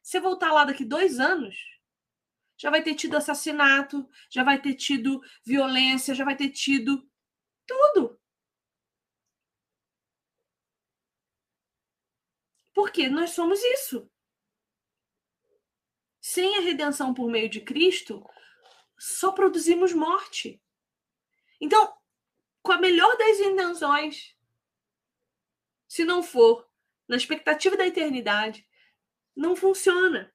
Você 0.02 0.22
voltar 0.22 0.54
lá 0.54 0.63
daqui 0.63 0.86
dois 0.86 1.20
anos, 1.20 1.58
já 2.58 2.70
vai 2.70 2.82
ter 2.82 2.96
tido 2.96 3.18
assassinato, 3.18 4.10
já 4.30 4.42
vai 4.42 4.62
ter 4.62 4.74
tido 4.76 5.20
violência, 5.46 6.15
já 6.15 6.24
vai 6.24 6.38
ter 6.38 6.48
tido 6.48 7.06
tudo. 7.68 8.18
Porque 12.80 13.10
nós 13.10 13.32
somos 13.32 13.62
isso. 13.62 14.10
Sem 16.22 16.56
a 16.56 16.62
redenção 16.62 17.13
por 17.13 17.30
meio 17.30 17.50
de 17.50 17.60
Cristo, 17.60 18.26
só 18.98 19.34
produzimos 19.34 19.92
morte. 19.92 20.62
Então, 21.60 21.94
com 22.62 22.72
a 22.72 22.78
melhor 22.78 23.18
das 23.18 23.38
intenções, 23.42 24.34
se 25.89 26.06
não 26.06 26.24
for 26.24 26.70
na 27.06 27.18
expectativa 27.18 27.76
da 27.76 27.86
eternidade, 27.86 28.65
não 29.36 29.58
funciona. 29.58 30.34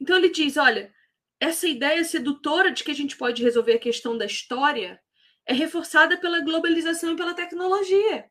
Então 0.00 0.16
ele 0.16 0.30
diz: 0.30 0.56
olha, 0.56 0.94
essa 1.38 1.68
ideia 1.68 2.02
sedutora 2.04 2.72
de 2.72 2.84
que 2.84 2.90
a 2.90 2.94
gente 2.94 3.18
pode 3.18 3.42
resolver 3.42 3.74
a 3.74 3.78
questão 3.78 4.16
da 4.16 4.24
história 4.24 4.98
é 5.44 5.52
reforçada 5.52 6.16
pela 6.16 6.40
globalização 6.40 7.12
e 7.12 7.16
pela 7.16 7.34
tecnologia. 7.34 8.30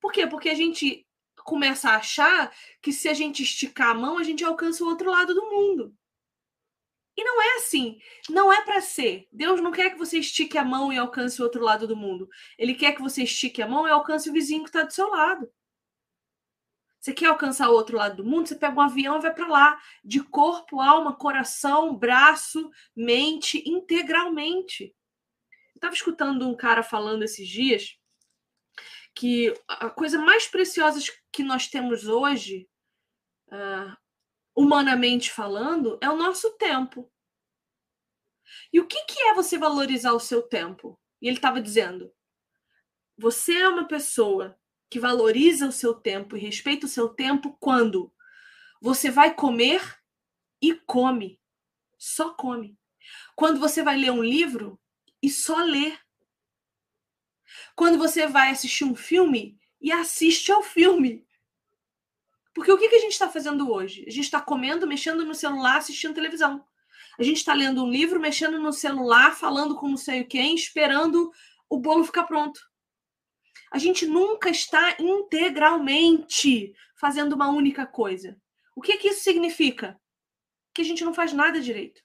Por 0.00 0.12
quê? 0.12 0.24
Porque 0.24 0.48
a 0.48 0.54
gente 0.54 1.05
começa 1.46 1.90
a 1.90 1.96
achar 1.96 2.52
que 2.82 2.92
se 2.92 3.08
a 3.08 3.14
gente 3.14 3.42
esticar 3.42 3.90
a 3.90 3.94
mão, 3.94 4.18
a 4.18 4.22
gente 4.24 4.44
alcança 4.44 4.84
o 4.84 4.88
outro 4.88 5.10
lado 5.10 5.32
do 5.32 5.48
mundo. 5.48 5.96
E 7.16 7.24
não 7.24 7.40
é 7.40 7.56
assim. 7.56 7.98
Não 8.28 8.52
é 8.52 8.62
para 8.62 8.80
ser. 8.82 9.26
Deus 9.32 9.60
não 9.62 9.70
quer 9.70 9.90
que 9.90 9.98
você 9.98 10.18
estique 10.18 10.58
a 10.58 10.64
mão 10.64 10.92
e 10.92 10.98
alcance 10.98 11.40
o 11.40 11.44
outro 11.44 11.62
lado 11.62 11.86
do 11.86 11.96
mundo. 11.96 12.28
Ele 12.58 12.74
quer 12.74 12.94
que 12.94 13.00
você 13.00 13.22
estique 13.22 13.62
a 13.62 13.68
mão 13.68 13.86
e 13.86 13.90
alcance 13.90 14.28
o 14.28 14.32
vizinho 14.32 14.64
que 14.64 14.68
está 14.68 14.82
do 14.82 14.92
seu 14.92 15.08
lado. 15.08 15.50
Você 17.00 17.14
quer 17.14 17.26
alcançar 17.26 17.70
o 17.70 17.74
outro 17.74 17.96
lado 17.96 18.16
do 18.16 18.24
mundo? 18.24 18.48
Você 18.48 18.56
pega 18.56 18.76
um 18.76 18.82
avião 18.82 19.16
e 19.16 19.22
vai 19.22 19.32
para 19.32 19.46
lá, 19.46 19.80
de 20.04 20.20
corpo, 20.20 20.80
alma, 20.80 21.14
coração, 21.16 21.96
braço, 21.96 22.68
mente, 22.94 23.62
integralmente. 23.64 24.84
Eu 25.74 25.78
estava 25.78 25.94
escutando 25.94 26.46
um 26.46 26.56
cara 26.56 26.82
falando 26.82 27.22
esses 27.22 27.46
dias 27.46 27.96
que 29.16 29.54
a 29.66 29.88
coisa 29.88 30.18
mais 30.18 30.46
preciosa 30.46 31.00
que 31.36 31.42
nós 31.42 31.68
temos 31.68 32.06
hoje, 32.06 32.66
uh, 33.48 33.94
humanamente 34.56 35.30
falando, 35.30 35.98
é 36.00 36.08
o 36.08 36.16
nosso 36.16 36.56
tempo. 36.56 37.12
E 38.72 38.80
o 38.80 38.86
que, 38.86 39.04
que 39.04 39.20
é 39.20 39.34
você 39.34 39.58
valorizar 39.58 40.14
o 40.14 40.20
seu 40.20 40.40
tempo? 40.40 40.98
E 41.20 41.28
ele 41.28 41.36
estava 41.36 41.60
dizendo: 41.60 42.10
você 43.18 43.52
é 43.52 43.68
uma 43.68 43.86
pessoa 43.86 44.58
que 44.88 44.98
valoriza 44.98 45.68
o 45.68 45.72
seu 45.72 45.92
tempo 45.92 46.38
e 46.38 46.40
respeita 46.40 46.86
o 46.86 46.88
seu 46.88 47.10
tempo 47.10 47.54
quando 47.60 48.10
você 48.80 49.10
vai 49.10 49.34
comer 49.34 49.82
e 50.62 50.74
come. 50.74 51.38
Só 51.98 52.32
come. 52.32 52.78
Quando 53.34 53.60
você 53.60 53.82
vai 53.82 53.98
ler 53.98 54.10
um 54.10 54.24
livro 54.24 54.80
e 55.22 55.28
só 55.28 55.62
lê. 55.62 55.98
Quando 57.74 57.98
você 57.98 58.26
vai 58.26 58.50
assistir 58.50 58.84
um 58.84 58.96
filme 58.96 59.60
e 59.80 59.92
assiste 59.92 60.50
ao 60.50 60.62
filme. 60.62 61.25
Porque 62.56 62.72
o 62.72 62.78
que, 62.78 62.88
que 62.88 62.96
a 62.96 63.00
gente 63.00 63.12
está 63.12 63.28
fazendo 63.28 63.70
hoje? 63.70 64.02
A 64.08 64.10
gente 64.10 64.24
está 64.24 64.40
comendo, 64.40 64.86
mexendo 64.86 65.22
no 65.26 65.34
celular, 65.34 65.76
assistindo 65.76 66.14
televisão. 66.14 66.64
A 67.18 67.22
gente 67.22 67.36
está 67.36 67.52
lendo 67.52 67.84
um 67.84 67.90
livro, 67.90 68.18
mexendo 68.18 68.58
no 68.58 68.72
celular, 68.72 69.36
falando 69.36 69.76
com 69.76 69.90
não 69.90 69.96
sei 69.98 70.24
quem, 70.24 70.54
esperando 70.54 71.30
o 71.68 71.78
bolo 71.78 72.02
ficar 72.02 72.24
pronto. 72.24 72.58
A 73.70 73.76
gente 73.76 74.06
nunca 74.06 74.48
está 74.48 74.96
integralmente 74.98 76.72
fazendo 76.98 77.34
uma 77.34 77.50
única 77.50 77.86
coisa. 77.86 78.40
O 78.74 78.80
que, 78.80 78.96
que 78.96 79.08
isso 79.08 79.22
significa? 79.22 80.00
Que 80.72 80.80
a 80.80 80.84
gente 80.86 81.04
não 81.04 81.12
faz 81.12 81.34
nada 81.34 81.60
direito. 81.60 82.00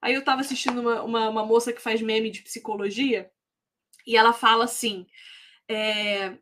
Aí 0.00 0.14
eu 0.14 0.20
estava 0.20 0.40
assistindo 0.40 0.80
uma, 0.80 1.02
uma, 1.02 1.28
uma, 1.28 1.44
moça 1.44 1.74
que 1.74 1.82
faz 1.82 2.00
meme 2.00 2.30
de 2.30 2.40
psicologia 2.40 3.30
e 4.06 4.16
ela 4.16 4.32
fala 4.32 4.64
assim: 4.64 5.06
é, 5.68 6.38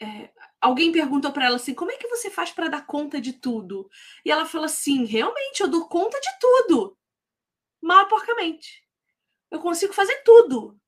é, 0.00 0.30
alguém 0.60 0.92
perguntou 0.92 1.32
para 1.32 1.46
ela 1.46 1.56
assim: 1.56 1.74
como 1.74 1.90
é 1.90 1.96
que 1.96 2.08
você 2.08 2.30
faz 2.30 2.50
para 2.50 2.68
dar 2.68 2.86
conta 2.86 3.20
de 3.20 3.32
tudo? 3.34 3.88
E 4.24 4.30
ela 4.30 4.46
fala 4.46 4.66
assim: 4.66 5.04
realmente, 5.04 5.60
eu 5.60 5.68
dou 5.68 5.88
conta 5.88 6.20
de 6.20 6.38
tudo, 6.40 6.96
mal 7.82 8.06
e 8.06 8.08
porcamente. 8.08 8.84
Eu 9.50 9.60
consigo 9.60 9.92
fazer 9.92 10.22
tudo 10.24 10.78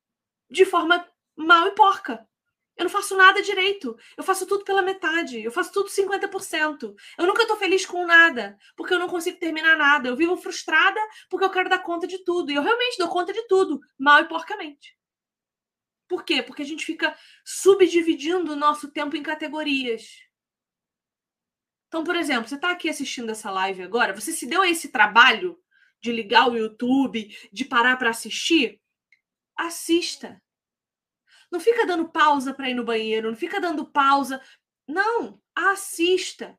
de 0.49 0.65
forma 0.65 1.07
mal 1.35 1.67
e 1.67 1.71
porca. 1.71 2.27
Eu 2.75 2.83
não 2.83 2.91
faço 2.91 3.17
nada 3.17 3.41
direito. 3.41 3.97
Eu 4.15 4.23
faço 4.23 4.45
tudo 4.45 4.63
pela 4.63 4.81
metade. 4.83 5.41
Eu 5.41 5.51
faço 5.51 5.71
tudo 5.71 5.89
50%. 5.89 6.95
Eu 7.17 7.25
nunca 7.25 7.41
estou 7.41 7.57
feliz 7.57 7.85
com 7.85 8.05
nada, 8.05 8.57
porque 8.75 8.93
eu 8.93 8.99
não 8.99 9.07
consigo 9.07 9.39
terminar 9.39 9.77
nada. 9.77 10.09
Eu 10.09 10.15
vivo 10.15 10.37
frustrada 10.37 10.99
porque 11.29 11.45
eu 11.45 11.49
quero 11.49 11.69
dar 11.69 11.79
conta 11.79 12.05
de 12.05 12.23
tudo. 12.23 12.51
E 12.51 12.55
eu 12.55 12.61
realmente 12.61 12.97
dou 12.97 13.07
conta 13.07 13.33
de 13.33 13.47
tudo, 13.47 13.79
mal 13.97 14.21
e 14.21 14.27
porcamente. 14.27 14.96
Por 16.07 16.23
quê? 16.23 16.41
Porque 16.41 16.61
a 16.61 16.65
gente 16.65 16.85
fica 16.85 17.15
subdividindo 17.43 18.53
o 18.53 18.55
nosso 18.55 18.91
tempo 18.91 19.15
em 19.15 19.23
categorias. 19.23 20.27
Então, 21.87 22.03
por 22.03 22.15
exemplo, 22.15 22.47
você 22.47 22.55
está 22.55 22.71
aqui 22.71 22.89
assistindo 22.89 23.29
essa 23.29 23.49
live 23.49 23.81
agora, 23.81 24.13
você 24.13 24.31
se 24.31 24.45
deu 24.45 24.63
esse 24.63 24.89
trabalho 24.89 25.59
de 26.01 26.11
ligar 26.11 26.49
o 26.49 26.55
YouTube, 26.55 27.35
de 27.51 27.65
parar 27.65 27.97
para 27.97 28.09
assistir? 28.09 28.81
Assista. 29.55 30.41
Não 31.51 31.59
fica 31.59 31.85
dando 31.85 32.09
pausa 32.09 32.53
para 32.53 32.69
ir 32.69 32.73
no 32.73 32.83
banheiro, 32.83 33.29
não 33.29 33.37
fica 33.37 33.59
dando 33.59 33.89
pausa. 33.89 34.41
Não, 34.85 35.41
assista. 35.55 36.57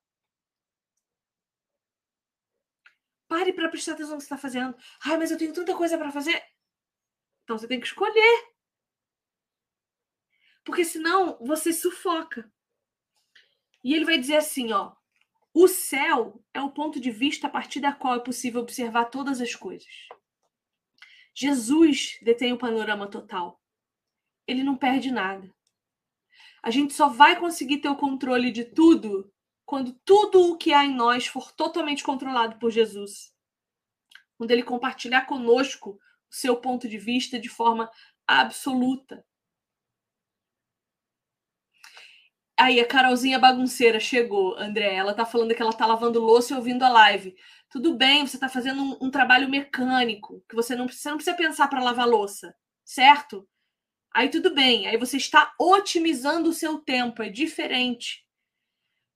Pare 3.28 3.52
para 3.52 3.68
prestar 3.68 3.92
atenção 3.92 4.14
no 4.14 4.18
que 4.18 4.24
você 4.24 4.34
está 4.34 4.38
fazendo. 4.38 4.74
Ai, 5.04 5.18
mas 5.18 5.30
eu 5.30 5.36
tenho 5.36 5.52
tanta 5.52 5.76
coisa 5.76 5.98
para 5.98 6.10
fazer. 6.10 6.42
Então 7.44 7.58
você 7.58 7.68
tem 7.68 7.78
que 7.78 7.86
escolher. 7.86 8.57
Porque 10.68 10.84
senão 10.84 11.38
você 11.40 11.72
sufoca. 11.72 12.52
E 13.82 13.94
ele 13.94 14.04
vai 14.04 14.18
dizer 14.18 14.36
assim, 14.36 14.70
ó: 14.72 14.92
o 15.54 15.66
céu 15.66 16.44
é 16.52 16.60
o 16.60 16.70
ponto 16.70 17.00
de 17.00 17.10
vista 17.10 17.46
a 17.46 17.50
partir 17.50 17.80
da 17.80 17.92
qual 17.92 18.16
é 18.16 18.20
possível 18.20 18.60
observar 18.60 19.06
todas 19.06 19.40
as 19.40 19.54
coisas. 19.54 19.88
Jesus 21.34 22.18
detém 22.22 22.52
o 22.52 22.58
panorama 22.58 23.06
total 23.06 23.58
ele 24.48 24.64
não 24.64 24.74
perde 24.74 25.12
nada. 25.12 25.54
A 26.62 26.70
gente 26.70 26.94
só 26.94 27.08
vai 27.08 27.38
conseguir 27.38 27.78
ter 27.78 27.88
o 27.90 27.96
controle 27.96 28.50
de 28.50 28.64
tudo 28.64 29.30
quando 29.66 29.92
tudo 30.04 30.50
o 30.50 30.56
que 30.56 30.72
há 30.72 30.84
em 30.84 30.94
nós 30.94 31.26
for 31.26 31.52
totalmente 31.52 32.02
controlado 32.02 32.58
por 32.58 32.70
Jesus. 32.70 33.34
Quando 34.38 34.50
ele 34.50 34.62
compartilhar 34.62 35.26
conosco 35.26 35.90
o 35.90 36.34
seu 36.34 36.56
ponto 36.56 36.88
de 36.88 36.96
vista 36.96 37.38
de 37.38 37.50
forma 37.50 37.90
absoluta. 38.26 39.24
Aí 42.58 42.80
a 42.80 42.86
Carolzinha 42.86 43.38
bagunceira 43.38 44.00
chegou, 44.00 44.58
André. 44.58 44.94
Ela 44.94 45.14
tá 45.14 45.24
falando 45.24 45.54
que 45.54 45.62
ela 45.62 45.72
tá 45.72 45.86
lavando 45.86 46.20
louça 46.20 46.52
e 46.52 46.56
ouvindo 46.56 46.82
a 46.82 46.88
live. 46.88 47.36
Tudo 47.70 47.94
bem, 47.94 48.26
você 48.26 48.36
tá 48.38 48.48
fazendo 48.48 48.82
um, 48.82 49.06
um 49.06 49.10
trabalho 49.10 49.48
mecânico, 49.48 50.42
que 50.48 50.56
você 50.56 50.74
não, 50.74 50.86
não 50.86 51.16
precisa 51.16 51.36
pensar 51.36 51.68
para 51.68 51.82
lavar 51.82 52.08
louça, 52.08 52.54
certo? 52.84 53.46
Aí 54.12 54.28
tudo 54.28 54.54
bem, 54.54 54.86
aí 54.88 54.96
você 54.96 55.18
está 55.18 55.54
otimizando 55.60 56.48
o 56.48 56.52
seu 56.52 56.78
tempo, 56.78 57.22
é 57.22 57.28
diferente. 57.28 58.26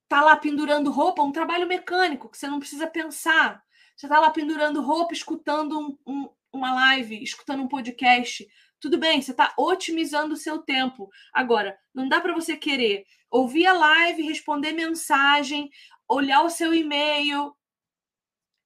Tá 0.09 0.21
lá 0.21 0.37
pendurando 0.37 0.93
roupa, 0.93 1.23
um 1.23 1.33
trabalho 1.33 1.67
mecânico 1.67 2.29
que 2.29 2.39
você 2.39 2.47
não 2.47 2.61
precisa 2.61 2.87
pensar. 2.87 3.63
Você 3.97 4.07
tá 4.07 4.21
lá 4.21 4.31
pendurando 4.31 4.83
roupa, 4.83 5.15
escutando 5.15 5.79
um, 5.79 5.99
um, 6.07 6.29
uma 6.53 6.75
live, 6.75 7.23
escutando 7.23 7.63
um 7.63 7.69
podcast. 7.69 8.47
Tudo 8.83 8.99
bem, 8.99 9.23
você 9.23 9.31
está 9.31 9.55
otimizando 9.57 10.35
o 10.35 10.37
seu 10.37 10.59
tempo. 10.59 11.09
Agora, 11.33 11.79
não 11.95 12.09
dá 12.09 12.21
para 12.21 12.35
você 12.35 12.57
querer 12.57 13.07
ouvir 13.31 13.64
a 13.64 13.73
live, 13.73 14.25
responder 14.25 14.73
mensagem, 14.73 15.71
olhar 16.09 16.42
o 16.42 16.51
seu 16.51 16.75
e-mail, 16.75 17.57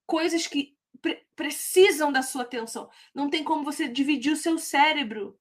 coisas 0.07 0.46
que 0.46 0.74
pre 1.02 1.22
precisam 1.37 2.11
da 2.11 2.22
sua 2.22 2.42
atenção. 2.44 2.88
Não 3.14 3.29
tem 3.29 3.44
como 3.44 3.62
você 3.62 3.87
dividir 3.87 4.33
o 4.33 4.37
seu 4.37 4.57
cérebro 4.59 5.38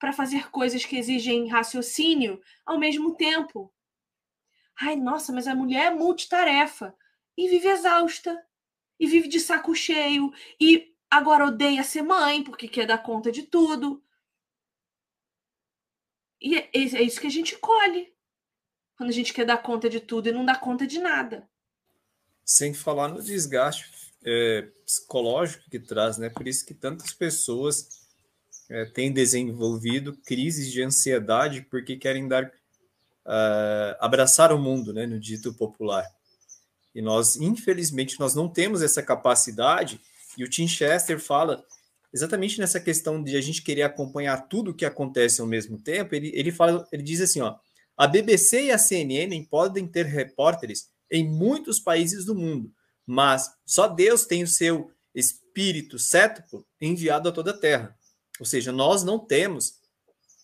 para 0.00 0.12
fazer 0.12 0.50
coisas 0.50 0.84
que 0.84 0.96
exigem 0.96 1.46
raciocínio 1.46 2.42
ao 2.66 2.80
mesmo 2.80 3.14
tempo. 3.14 3.72
Ai, 4.80 4.96
nossa, 4.96 5.32
mas 5.32 5.46
a 5.46 5.54
mulher 5.54 5.92
é 5.92 5.94
multitarefa 5.94 6.92
e 7.38 7.48
vive 7.48 7.68
exausta, 7.68 8.36
e 8.98 9.06
vive 9.06 9.28
de 9.28 9.38
saco 9.38 9.76
cheio, 9.76 10.32
e 10.60 10.91
agora 11.12 11.46
odeia 11.46 11.84
ser 11.84 12.02
mãe 12.02 12.42
porque 12.42 12.66
quer 12.66 12.86
dar 12.86 12.98
conta 12.98 13.30
de 13.30 13.42
tudo. 13.42 14.02
E 16.40 16.56
é, 16.56 16.70
é 16.72 17.02
isso 17.02 17.20
que 17.20 17.26
a 17.26 17.30
gente 17.30 17.56
colhe 17.58 18.12
quando 18.96 19.10
a 19.10 19.12
gente 19.12 19.32
quer 19.32 19.44
dar 19.44 19.58
conta 19.58 19.90
de 19.90 20.00
tudo 20.00 20.28
e 20.28 20.32
não 20.32 20.44
dá 20.44 20.56
conta 20.56 20.86
de 20.86 20.98
nada. 20.98 21.46
Sem 22.44 22.72
falar 22.72 23.08
no 23.08 23.22
desgaste 23.22 24.12
é, 24.24 24.62
psicológico 24.84 25.68
que 25.70 25.78
traz, 25.78 26.16
né? 26.16 26.30
Por 26.30 26.48
isso 26.48 26.64
que 26.64 26.74
tantas 26.74 27.12
pessoas 27.12 27.88
é, 28.70 28.86
têm 28.86 29.12
desenvolvido 29.12 30.16
crises 30.24 30.72
de 30.72 30.82
ansiedade 30.82 31.62
porque 31.62 31.96
querem 31.96 32.26
dar 32.26 32.44
uh, 32.46 33.96
abraçar 34.00 34.52
o 34.52 34.58
mundo, 34.58 34.92
né, 34.92 35.06
no 35.06 35.20
dito 35.20 35.52
popular. 35.54 36.04
E 36.94 37.00
nós, 37.00 37.36
infelizmente, 37.36 38.18
nós 38.18 38.34
não 38.34 38.48
temos 38.48 38.82
essa 38.82 39.02
capacidade. 39.02 40.00
E 40.36 40.44
o 40.44 40.48
Tim 40.48 40.66
Chester 40.66 41.18
fala 41.20 41.64
exatamente 42.12 42.58
nessa 42.58 42.80
questão 42.80 43.22
de 43.22 43.36
a 43.36 43.40
gente 43.40 43.62
querer 43.62 43.82
acompanhar 43.82 44.48
tudo 44.48 44.70
o 44.70 44.74
que 44.74 44.84
acontece 44.84 45.40
ao 45.40 45.46
mesmo 45.46 45.78
tempo. 45.78 46.14
Ele, 46.14 46.30
ele 46.34 46.52
fala, 46.52 46.86
ele 46.92 47.02
diz 47.02 47.20
assim, 47.20 47.40
ó, 47.40 47.56
a 47.96 48.06
BBC 48.06 48.66
e 48.66 48.70
a 48.70 48.78
CNN 48.78 49.44
podem 49.46 49.86
ter 49.86 50.06
repórteres 50.06 50.90
em 51.10 51.28
muitos 51.28 51.78
países 51.78 52.24
do 52.24 52.34
mundo, 52.34 52.72
mas 53.06 53.50
só 53.66 53.86
Deus 53.86 54.24
tem 54.24 54.42
o 54.42 54.48
seu 54.48 54.90
espírito 55.14 55.98
cético 55.98 56.66
enviado 56.80 57.28
a 57.28 57.32
toda 57.32 57.50
a 57.50 57.56
Terra. 57.56 57.96
Ou 58.40 58.46
seja, 58.46 58.72
nós 58.72 59.04
não 59.04 59.18
temos 59.18 59.74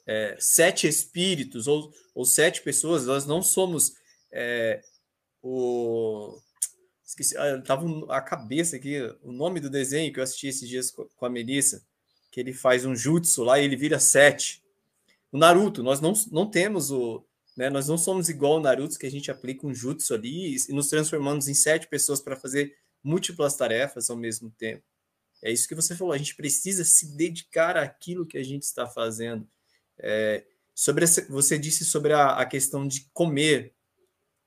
é, 0.06 0.36
sete 0.38 0.86
espíritos 0.86 1.66
ou, 1.66 1.92
ou 2.14 2.24
sete 2.24 2.62
pessoas, 2.62 3.06
nós 3.06 3.26
não 3.26 3.42
somos 3.42 3.94
é, 4.30 4.82
o 5.42 6.38
Esqueci, 7.08 7.38
ah, 7.38 7.58
tava 7.62 7.86
a 8.10 8.20
cabeça 8.20 8.76
aqui, 8.76 9.00
o 9.22 9.32
nome 9.32 9.60
do 9.60 9.70
desenho 9.70 10.12
que 10.12 10.20
eu 10.20 10.22
assisti 10.22 10.48
esses 10.48 10.68
dias 10.68 10.90
com 10.90 11.24
a 11.24 11.30
Melissa, 11.30 11.82
que 12.30 12.38
ele 12.38 12.52
faz 12.52 12.84
um 12.84 12.94
jutsu 12.94 13.42
lá 13.44 13.58
e 13.58 13.64
ele 13.64 13.76
vira 13.76 13.98
sete. 13.98 14.62
O 15.32 15.38
Naruto, 15.38 15.82
nós 15.82 16.02
não, 16.02 16.12
não 16.30 16.50
temos 16.50 16.90
o. 16.90 17.24
Né, 17.56 17.70
nós 17.70 17.88
não 17.88 17.96
somos 17.96 18.28
igual 18.28 18.58
o 18.58 18.60
Naruto, 18.60 18.98
que 18.98 19.06
a 19.06 19.10
gente 19.10 19.30
aplica 19.30 19.66
um 19.66 19.72
jutsu 19.72 20.12
ali 20.12 20.54
e 20.54 20.72
nos 20.72 20.90
transformamos 20.90 21.48
em 21.48 21.54
sete 21.54 21.88
pessoas 21.88 22.20
para 22.20 22.36
fazer 22.36 22.76
múltiplas 23.02 23.56
tarefas 23.56 24.10
ao 24.10 24.16
mesmo 24.16 24.50
tempo. 24.50 24.84
É 25.42 25.50
isso 25.50 25.66
que 25.66 25.74
você 25.74 25.96
falou, 25.96 26.12
a 26.12 26.18
gente 26.18 26.36
precisa 26.36 26.84
se 26.84 27.16
dedicar 27.16 27.78
àquilo 27.78 28.26
que 28.26 28.36
a 28.36 28.44
gente 28.44 28.64
está 28.64 28.86
fazendo. 28.86 29.48
É, 29.98 30.44
sobre 30.74 31.04
essa, 31.04 31.26
você 31.30 31.58
disse 31.58 31.86
sobre 31.86 32.12
a, 32.12 32.32
a 32.32 32.44
questão 32.44 32.86
de 32.86 33.08
comer. 33.14 33.72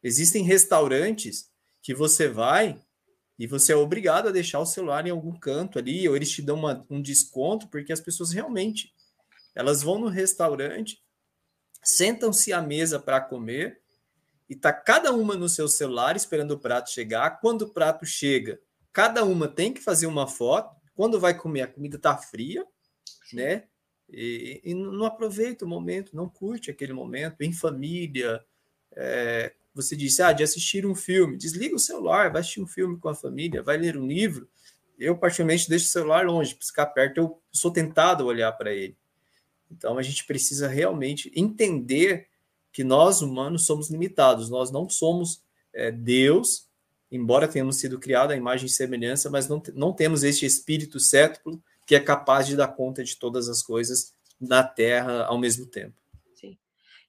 Existem 0.04 0.44
restaurantes 0.44 1.51
que 1.82 1.94
você 1.94 2.28
vai 2.28 2.80
e 3.38 3.48
você 3.48 3.74
é 3.74 3.76
obrigado 3.76 4.28
a 4.28 4.32
deixar 4.32 4.60
o 4.60 4.66
celular 4.66 5.08
em 5.08 5.10
algum 5.10 5.38
canto 5.38 5.80
ali, 5.80 6.08
ou 6.08 6.16
eles 6.16 6.30
te 6.30 6.42
dão 6.42 6.58
uma, 6.58 6.86
um 6.90 7.02
desconto, 7.02 7.68
porque 7.70 7.92
as 7.92 8.00
pessoas 8.00 8.32
realmente 8.32 8.94
elas 9.56 9.82
vão 9.82 10.00
no 10.00 10.08
restaurante, 10.08 11.04
sentam-se 11.84 12.54
à 12.54 12.62
mesa 12.62 13.00
para 13.00 13.20
comer 13.20 13.82
e 14.48 14.56
tá 14.56 14.72
cada 14.72 15.12
uma 15.12 15.36
no 15.36 15.50
seu 15.50 15.68
celular 15.68 16.16
esperando 16.16 16.52
o 16.52 16.60
prato 16.60 16.92
chegar. 16.92 17.40
Quando 17.40 17.64
o 17.64 17.70
prato 17.70 18.06
chega, 18.06 18.60
cada 18.94 19.24
uma 19.24 19.48
tem 19.48 19.74
que 19.74 19.82
fazer 19.82 20.06
uma 20.06 20.28
foto. 20.28 20.76
Quando 20.94 21.20
vai 21.20 21.36
comer, 21.36 21.62
a 21.62 21.68
comida 21.68 21.98
tá 21.98 22.18
fria, 22.18 22.66
né? 23.34 23.64
E, 24.10 24.62
e 24.64 24.74
não 24.74 25.06
aproveita 25.06 25.66
o 25.66 25.68
momento, 25.68 26.16
não 26.16 26.30
curte 26.30 26.70
aquele 26.70 26.92
momento 26.92 27.42
em 27.42 27.54
família, 27.54 28.44
é, 28.94 29.54
você 29.74 29.96
disse, 29.96 30.22
ah, 30.22 30.34
de 30.34 30.44
assistir 30.44 30.86
um 30.86 30.94
filme, 30.94 31.38
desliga 31.38 31.76
o 31.76 31.80
celular, 31.80 32.32
vai 32.32 32.42
assistir 32.42 32.62
um 32.62 32.68
filme 32.68 32.98
com 32.98 33.10
a 33.10 33.16
família, 33.16 33.64
vai 33.64 33.78
ler 33.78 33.98
um 33.98 34.06
livro. 34.06 34.50
Eu, 35.00 35.18
particularmente, 35.18 35.70
deixo 35.70 35.86
o 35.86 35.90
celular 35.90 36.26
longe, 36.26 36.54
para 36.54 36.66
ficar 36.66 36.86
perto, 36.88 37.18
eu 37.18 37.42
sou 37.52 37.72
tentado 37.72 38.24
a 38.24 38.28
olhar 38.28 38.52
para 38.54 38.74
ele. 38.74 38.96
Então, 39.70 39.98
a 39.98 40.02
gente 40.02 40.26
precisa 40.26 40.68
realmente 40.68 41.32
entender 41.36 42.28
que 42.72 42.84
nós, 42.84 43.22
humanos, 43.22 43.66
somos 43.66 43.90
limitados, 43.90 44.50
nós 44.50 44.72
não 44.72 44.90
somos 44.90 45.42
é, 45.74 45.92
Deus, 45.92 46.68
embora 47.10 47.48
tenhamos 47.48 47.78
sido 47.78 48.00
criados 48.00 48.34
à 48.34 48.38
imagem 48.38 48.66
e 48.66 48.70
semelhança, 48.70 49.30
mas 49.30 49.48
não, 49.48 49.62
não 49.74 49.94
temos 49.94 50.24
este 50.24 50.46
espírito 50.46 51.00
cético 51.00 51.62
que 51.86 51.96
é 51.96 52.00
capaz 52.00 52.48
de 52.48 52.56
dar 52.56 52.70
conta 52.70 53.04
de 53.04 53.18
todas 53.18 53.50
as 53.50 53.62
coisas 53.62 54.14
na 54.40 54.64
Terra 54.64 55.26
ao 55.26 55.38
mesmo 55.38 55.66
tempo 55.66 56.01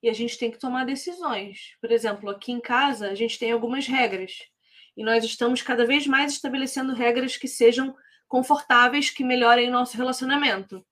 e 0.02 0.08
a 0.08 0.12
gente 0.12 0.36
tem 0.36 0.50
que 0.50 0.58
tomar 0.58 0.84
decisões. 0.84 1.76
Por 1.80 1.92
exemplo, 1.92 2.28
aqui 2.28 2.50
em 2.50 2.60
casa, 2.60 3.08
a 3.08 3.14
gente 3.14 3.38
tem 3.38 3.52
algumas 3.52 3.86
regras. 3.86 4.32
E 4.96 5.04
nós 5.04 5.24
estamos 5.24 5.62
cada 5.62 5.86
vez 5.86 6.06
mais 6.06 6.32
estabelecendo 6.32 6.92
regras 6.92 7.36
que 7.36 7.46
sejam 7.46 7.96
confortáveis, 8.26 9.10
que 9.10 9.22
melhorem 9.22 9.68
o 9.68 9.72
nosso 9.72 9.96
relacionamento. 9.96 10.84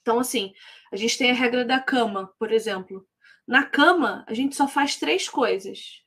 Então, 0.00 0.18
assim, 0.18 0.52
a 0.92 0.96
gente 0.96 1.16
tem 1.16 1.30
a 1.30 1.34
regra 1.34 1.64
da 1.64 1.78
cama, 1.78 2.34
por 2.38 2.50
exemplo. 2.50 3.06
Na 3.46 3.64
cama, 3.64 4.24
a 4.26 4.34
gente 4.34 4.56
só 4.56 4.66
faz 4.66 4.96
três 4.96 5.28
coisas: 5.28 6.02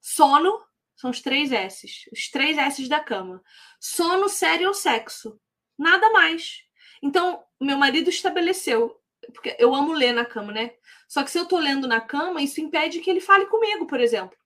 sono, 0.00 0.64
são 0.96 1.10
os 1.10 1.20
três 1.20 1.52
S's, 1.52 2.08
os 2.10 2.30
três 2.30 2.56
S's 2.56 2.88
da 2.88 3.00
cama. 3.00 3.42
Sono, 3.78 4.28
sério 4.28 4.68
ou 4.68 4.74
sexo. 4.74 5.38
Nada 5.78 6.10
mais. 6.10 6.62
Então, 7.02 7.44
meu 7.60 7.76
marido 7.76 8.08
estabeleceu 8.08 8.98
porque 9.32 9.56
eu 9.58 9.74
amo 9.74 9.92
ler 9.92 10.12
na 10.12 10.24
cama, 10.24 10.52
né? 10.52 10.74
Só 11.08 11.22
que 11.22 11.30
se 11.30 11.38
eu 11.38 11.46
tô 11.46 11.58
lendo 11.58 11.86
na 11.86 12.00
cama, 12.00 12.42
isso 12.42 12.60
impede 12.60 13.00
que 13.00 13.10
ele 13.10 13.20
fale 13.20 13.46
comigo, 13.46 13.86
por 13.86 14.00
exemplo. 14.00 14.36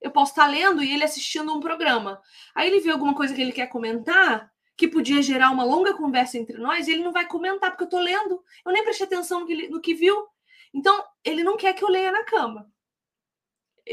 Eu 0.00 0.10
posso 0.10 0.32
estar 0.32 0.46
lendo 0.46 0.82
e 0.82 0.92
ele 0.92 1.04
assistindo 1.04 1.52
um 1.52 1.60
programa. 1.60 2.20
Aí 2.54 2.68
ele 2.68 2.80
vê 2.80 2.90
alguma 2.90 3.14
coisa 3.14 3.34
que 3.34 3.40
ele 3.40 3.52
quer 3.52 3.68
comentar, 3.68 4.50
que 4.76 4.88
podia 4.88 5.22
gerar 5.22 5.50
uma 5.50 5.64
longa 5.64 5.94
conversa 5.94 6.36
entre 6.38 6.58
nós, 6.58 6.86
e 6.86 6.92
ele 6.92 7.04
não 7.04 7.12
vai 7.12 7.26
comentar, 7.26 7.70
porque 7.70 7.84
eu 7.84 7.88
tô 7.88 7.98
lendo. 7.98 8.42
Eu 8.66 8.72
nem 8.72 8.84
prestei 8.84 9.06
atenção 9.06 9.40
no 9.40 9.46
que, 9.46 9.52
ele, 9.52 9.68
no 9.68 9.80
que 9.80 9.94
viu. 9.94 10.26
Então, 10.72 11.04
ele 11.24 11.42
não 11.42 11.56
quer 11.56 11.72
que 11.72 11.84
eu 11.84 11.88
leia 11.88 12.12
na 12.12 12.24
cama. 12.24 12.70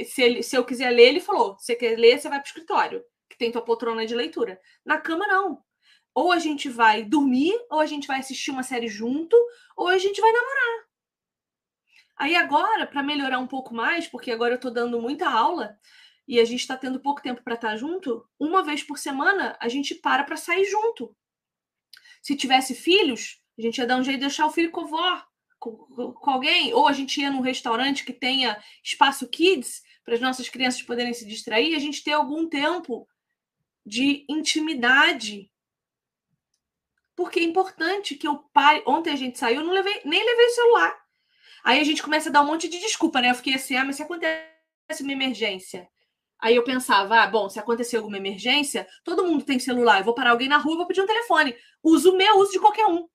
Se, 0.06 0.22
ele, 0.22 0.44
se 0.44 0.56
eu 0.56 0.66
quiser 0.66 0.90
ler, 0.90 1.10
ele 1.10 1.20
falou: 1.20 1.58
você 1.58 1.76
quer 1.76 1.98
ler, 1.98 2.20
você 2.20 2.30
vai 2.30 2.40
pro 2.40 2.48
escritório, 2.48 3.04
que 3.30 3.38
tem 3.38 3.52
tua 3.52 3.62
poltrona 3.62 4.06
de 4.06 4.16
leitura. 4.16 4.60
Na 4.86 4.98
cama, 4.98 5.28
não 5.28 5.64
ou 6.14 6.32
a 6.32 6.40
gente 6.40 6.70
vai 6.70 7.04
dormir, 7.04 7.54
ou 7.70 7.80
a 7.80 7.86
gente 7.86 8.08
vai 8.08 8.20
assistir 8.20 8.52
uma 8.52 8.64
série 8.64 8.88
junto, 8.88 9.36
ou 9.76 9.88
a 9.88 9.98
gente 9.98 10.20
vai 10.20 10.32
namorar. 10.32 10.86
Aí 12.18 12.36
agora, 12.36 12.86
para 12.86 13.02
melhorar 13.02 13.40
um 13.40 13.48
pouco 13.48 13.74
mais, 13.74 14.08
porque 14.08 14.32
agora 14.32 14.54
eu 14.54 14.58
estou 14.58 14.72
dando 14.72 15.02
muita 15.02 15.30
aula 15.30 15.78
e 16.28 16.40
a 16.40 16.46
gente 16.46 16.60
está 16.62 16.78
tendo 16.78 17.00
pouco 17.00 17.22
tempo 17.22 17.44
para 17.44 17.56
estar 17.56 17.70
tá 17.70 17.78
junto, 17.78 18.26
uma 18.40 18.64
vez 18.64 18.84
por 18.84 18.98
semana 18.98 19.58
a 19.60 19.68
gente 19.68 19.96
para 19.96 20.24
para 20.24 20.38
sair 20.38 20.66
junto. 20.66 21.16
Se 22.22 22.36
tivesse 22.36 22.76
filhos, 22.76 23.42
a 23.58 23.62
gente 23.62 23.80
ia 23.80 23.88
dar 23.88 23.98
um 23.98 24.04
jeito 24.04 24.20
de 24.20 24.28
deixar 24.28 24.46
o 24.46 24.52
filho 24.52 24.72
com 24.72 24.86
vó, 24.86 25.24
com, 25.60 25.72
com 26.14 26.32
alguém, 26.32 26.74
ou 26.74 26.88
a 26.88 26.94
gente 26.94 27.20
ia 27.20 27.32
num 27.32 27.42
restaurante 27.42 28.06
que 28.06 28.14
tenha 28.14 28.62
espaço 28.84 29.28
kids 29.28 29.82
para 30.04 30.16
as 30.16 30.22
nossas 30.22 30.50
crianças 30.50 30.82
poderem 30.82 31.14
se 31.14 31.26
distrair, 31.26 31.76
a 31.76 31.80
gente 31.80 32.04
ter 32.04 32.14
algum 32.14 32.48
tempo 32.48 33.08
de 33.86 34.26
intimidade 34.30 35.51
porque 37.22 37.40
é 37.40 37.44
importante 37.44 38.16
que 38.16 38.28
eu 38.28 38.38
pare. 38.52 38.82
Ontem 38.84 39.12
a 39.12 39.16
gente 39.16 39.38
saiu, 39.38 39.64
não 39.64 39.72
levei, 39.72 40.02
nem 40.04 40.26
levei 40.26 40.48
o 40.48 40.56
celular. 40.56 40.98
Aí 41.64 41.80
a 41.80 41.84
gente 41.84 42.02
começa 42.02 42.30
a 42.30 42.32
dar 42.32 42.42
um 42.42 42.48
monte 42.48 42.68
de 42.68 42.80
desculpa, 42.80 43.22
né? 43.22 43.30
Eu 43.30 43.36
fiquei 43.36 43.54
assim, 43.54 43.76
ah, 43.76 43.86
mas 43.86 43.98
se 43.98 44.02
acontece 44.02 45.04
uma 45.04 45.12
emergência. 45.12 45.88
Aí 46.40 46.56
eu 46.56 46.64
pensava, 46.64 47.22
ah, 47.22 47.28
bom, 47.28 47.48
se 47.48 47.60
acontecer 47.60 47.98
alguma 47.98 48.18
emergência, 48.18 48.88
todo 49.04 49.24
mundo 49.24 49.46
tem 49.46 49.60
celular. 49.60 50.00
Eu 50.00 50.06
vou 50.06 50.16
parar 50.16 50.32
alguém 50.32 50.48
na 50.48 50.58
rua, 50.58 50.78
vou 50.78 50.88
pedir 50.88 51.02
um 51.02 51.06
telefone. 51.06 51.56
Uso 51.84 52.12
o 52.12 52.18
meu, 52.18 52.40
uso 52.40 52.54
de 52.54 52.60
qualquer 52.60 52.88
um. 52.88 53.08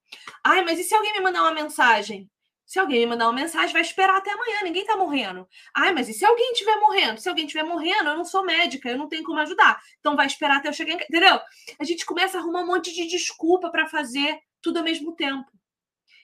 Ai, 0.45 0.62
mas 0.62 0.79
e 0.79 0.85
se 0.85 0.95
alguém 0.95 1.12
me 1.12 1.21
mandar 1.21 1.42
uma 1.42 1.51
mensagem? 1.51 2.31
Se 2.66 2.81
alguém 2.81 3.00
me 3.00 3.07
mandar 3.07 3.26
uma 3.26 3.33
mensagem, 3.33 3.72
vai 3.72 3.81
esperar 3.81 4.16
até 4.16 4.33
amanhã, 4.33 4.57
ninguém 4.64 4.85
tá 4.85 4.96
morrendo. 4.96 5.48
Ai, 5.72 5.92
mas 5.92 6.09
e 6.09 6.12
se 6.12 6.24
alguém 6.24 6.50
estiver 6.50 6.76
morrendo? 6.81 7.20
Se 7.20 7.29
alguém 7.29 7.46
estiver 7.46 7.62
morrendo, 7.62 8.11
eu 8.11 8.16
não 8.16 8.24
sou 8.24 8.44
médica, 8.44 8.90
eu 8.90 8.98
não 8.98 9.09
tenho 9.09 9.22
como 9.22 9.38
ajudar. 9.38 9.81
Então 10.00 10.16
vai 10.16 10.26
esperar 10.26 10.57
até 10.57 10.68
eu 10.68 10.72
chegar 10.72 10.92
em 10.92 10.98
casa. 10.98 11.09
Entendeu? 11.09 11.40
A 11.79 11.85
gente 11.85 12.05
começa 12.05 12.37
a 12.37 12.40
arrumar 12.40 12.62
um 12.62 12.66
monte 12.66 12.92
de 12.92 13.07
desculpa 13.07 13.70
para 13.70 13.87
fazer 13.87 14.40
tudo 14.61 14.79
ao 14.79 14.85
mesmo 14.85 15.14
tempo. 15.14 15.48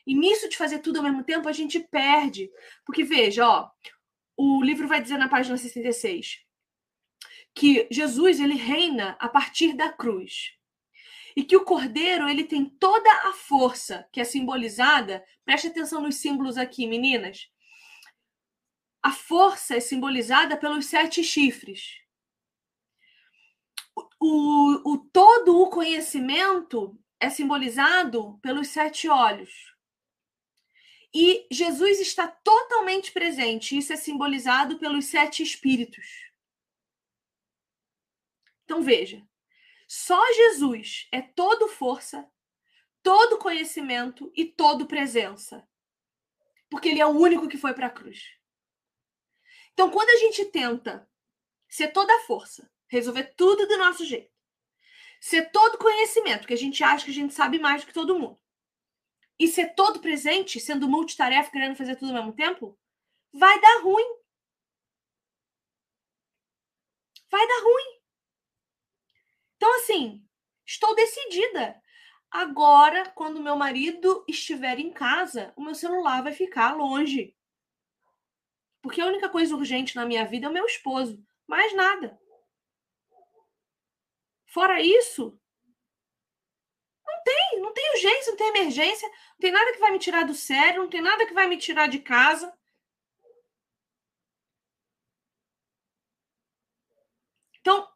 E 0.05 0.17
nisso 0.17 0.49
de 0.49 0.57
fazer 0.57 0.81
tudo 0.81 0.97
ao 0.97 1.05
mesmo 1.05 1.23
tempo, 1.23 1.49
a 1.49 1.53
gente 1.53 1.79
perde. 1.79 2.51
Porque 2.85 3.05
veja, 3.05 3.49
ó, 3.49 3.71
o 4.37 4.63
livro 4.65 4.89
vai 4.89 5.01
dizer 5.01 5.19
na 5.19 5.29
página 5.29 5.57
66 5.57 6.41
que 7.55 7.87
Jesus 7.91 8.41
ele 8.41 8.55
reina 8.55 9.17
a 9.21 9.29
partir 9.29 9.75
da 9.75 9.93
cruz 9.93 10.55
e 11.37 11.45
que 11.45 11.57
o 11.57 11.65
cordeiro 11.65 12.29
ele 12.29 12.45
tem 12.45 12.65
toda 12.65 13.11
a 13.29 13.33
força 13.33 14.09
que 14.13 14.21
é 14.21 14.25
simbolizada. 14.25 15.25
Preste 15.45 15.69
atenção 15.69 16.01
nos 16.01 16.17
símbolos 16.17 16.57
aqui, 16.57 16.87
meninas. 16.87 17.49
A 19.03 19.11
força 19.11 19.77
é 19.77 19.81
simbolizada 19.81 20.57
pelos 20.57 20.87
sete 20.87 21.25
chifres. 21.25 22.01
O, 24.21 24.93
o, 24.93 24.99
todo 25.13 25.61
o 25.61 25.69
conhecimento 25.69 26.99
é 27.19 27.29
simbolizado 27.29 28.39
pelos 28.41 28.69
sete 28.69 29.09
olhos. 29.09 29.73
E 31.15 31.47
Jesus 31.51 32.01
está 32.01 32.27
totalmente 32.27 33.13
presente. 33.13 33.77
Isso 33.77 33.93
é 33.93 33.97
simbolizado 33.97 34.79
pelos 34.79 35.07
sete 35.07 35.43
espíritos. 35.43 36.07
Então 38.65 38.81
veja, 38.81 39.23
só 39.95 40.19
Jesus 40.33 41.07
é 41.13 41.21
todo 41.21 41.69
força, 41.69 42.27
todo 43.03 43.37
conhecimento 43.37 44.33
e 44.35 44.47
todo 44.47 44.87
presença. 44.87 45.69
Porque 46.71 46.89
ele 46.89 47.01
é 47.03 47.05
o 47.05 47.11
único 47.11 47.47
que 47.47 47.59
foi 47.59 47.75
para 47.75 47.89
a 47.89 47.91
cruz. 47.91 48.23
Então, 49.75 49.91
quando 49.91 50.09
a 50.09 50.17
gente 50.17 50.47
tenta 50.47 51.07
ser 51.69 51.89
toda 51.89 52.21
força, 52.21 52.73
resolver 52.89 53.35
tudo 53.37 53.67
do 53.67 53.77
nosso 53.77 54.03
jeito, 54.07 54.33
ser 55.21 55.51
todo 55.51 55.77
conhecimento, 55.77 56.47
que 56.47 56.55
a 56.55 56.59
gente 56.59 56.83
acha 56.83 57.05
que 57.05 57.11
a 57.11 57.15
gente 57.15 57.35
sabe 57.35 57.59
mais 57.59 57.83
do 57.83 57.89
que 57.89 57.93
todo 57.93 58.19
mundo, 58.19 58.41
e 59.39 59.47
ser 59.47 59.75
todo 59.75 60.01
presente, 60.01 60.59
sendo 60.59 60.89
multitarefa, 60.89 61.51
querendo 61.51 61.77
fazer 61.77 61.97
tudo 61.97 62.13
ao 62.13 62.15
mesmo 62.15 62.33
tempo, 62.33 62.79
vai 63.31 63.61
dar 63.61 63.83
ruim. 63.83 64.17
Vai 67.31 67.47
dar 67.47 67.63
ruim. 67.63 68.02
Então, 69.63 69.77
assim, 69.77 70.21
estou 70.67 70.93
decidida. 70.93 71.81
Agora, 72.29 73.09
quando 73.11 73.41
meu 73.41 73.55
marido 73.55 74.25
estiver 74.27 74.81
em 74.81 74.93
casa, 74.93 75.53
o 75.55 75.63
meu 75.63 75.73
celular 75.73 76.21
vai 76.21 76.33
ficar 76.33 76.77
longe. 76.77 77.37
Porque 78.83 79.01
a 79.01 79.07
única 79.07 79.29
coisa 79.29 79.55
urgente 79.55 79.95
na 79.95 80.05
minha 80.05 80.27
vida 80.27 80.47
é 80.47 80.51
o 80.51 80.53
meu 80.53 80.67
esposo. 80.67 81.25
Mais 81.47 81.73
nada. 81.77 82.21
Fora 84.47 84.83
isso, 84.83 85.39
não 87.07 87.23
tem, 87.23 87.61
não 87.61 87.73
tem 87.73 87.91
urgência, 87.93 88.31
não 88.33 88.37
tem 88.37 88.49
emergência, 88.49 89.09
não 89.09 89.39
tem 89.39 89.53
nada 89.53 89.73
que 89.73 89.79
vai 89.79 89.93
me 89.93 90.01
tirar 90.01 90.25
do 90.25 90.35
sério, 90.35 90.83
não 90.83 90.91
tem 90.91 91.01
nada 91.01 91.25
que 91.25 91.35
vai 91.35 91.47
me 91.47 91.57
tirar 91.57 91.87
de 91.87 92.01
casa. 92.01 92.53
Então, 97.61 97.92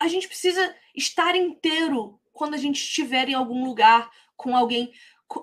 a 0.00 0.08
gente 0.08 0.28
precisa 0.28 0.74
estar 0.94 1.34
inteiro 1.34 2.20
quando 2.32 2.54
a 2.54 2.58
gente 2.58 2.76
estiver 2.76 3.28
em 3.28 3.34
algum 3.34 3.64
lugar 3.64 4.10
com 4.36 4.56
alguém. 4.56 4.92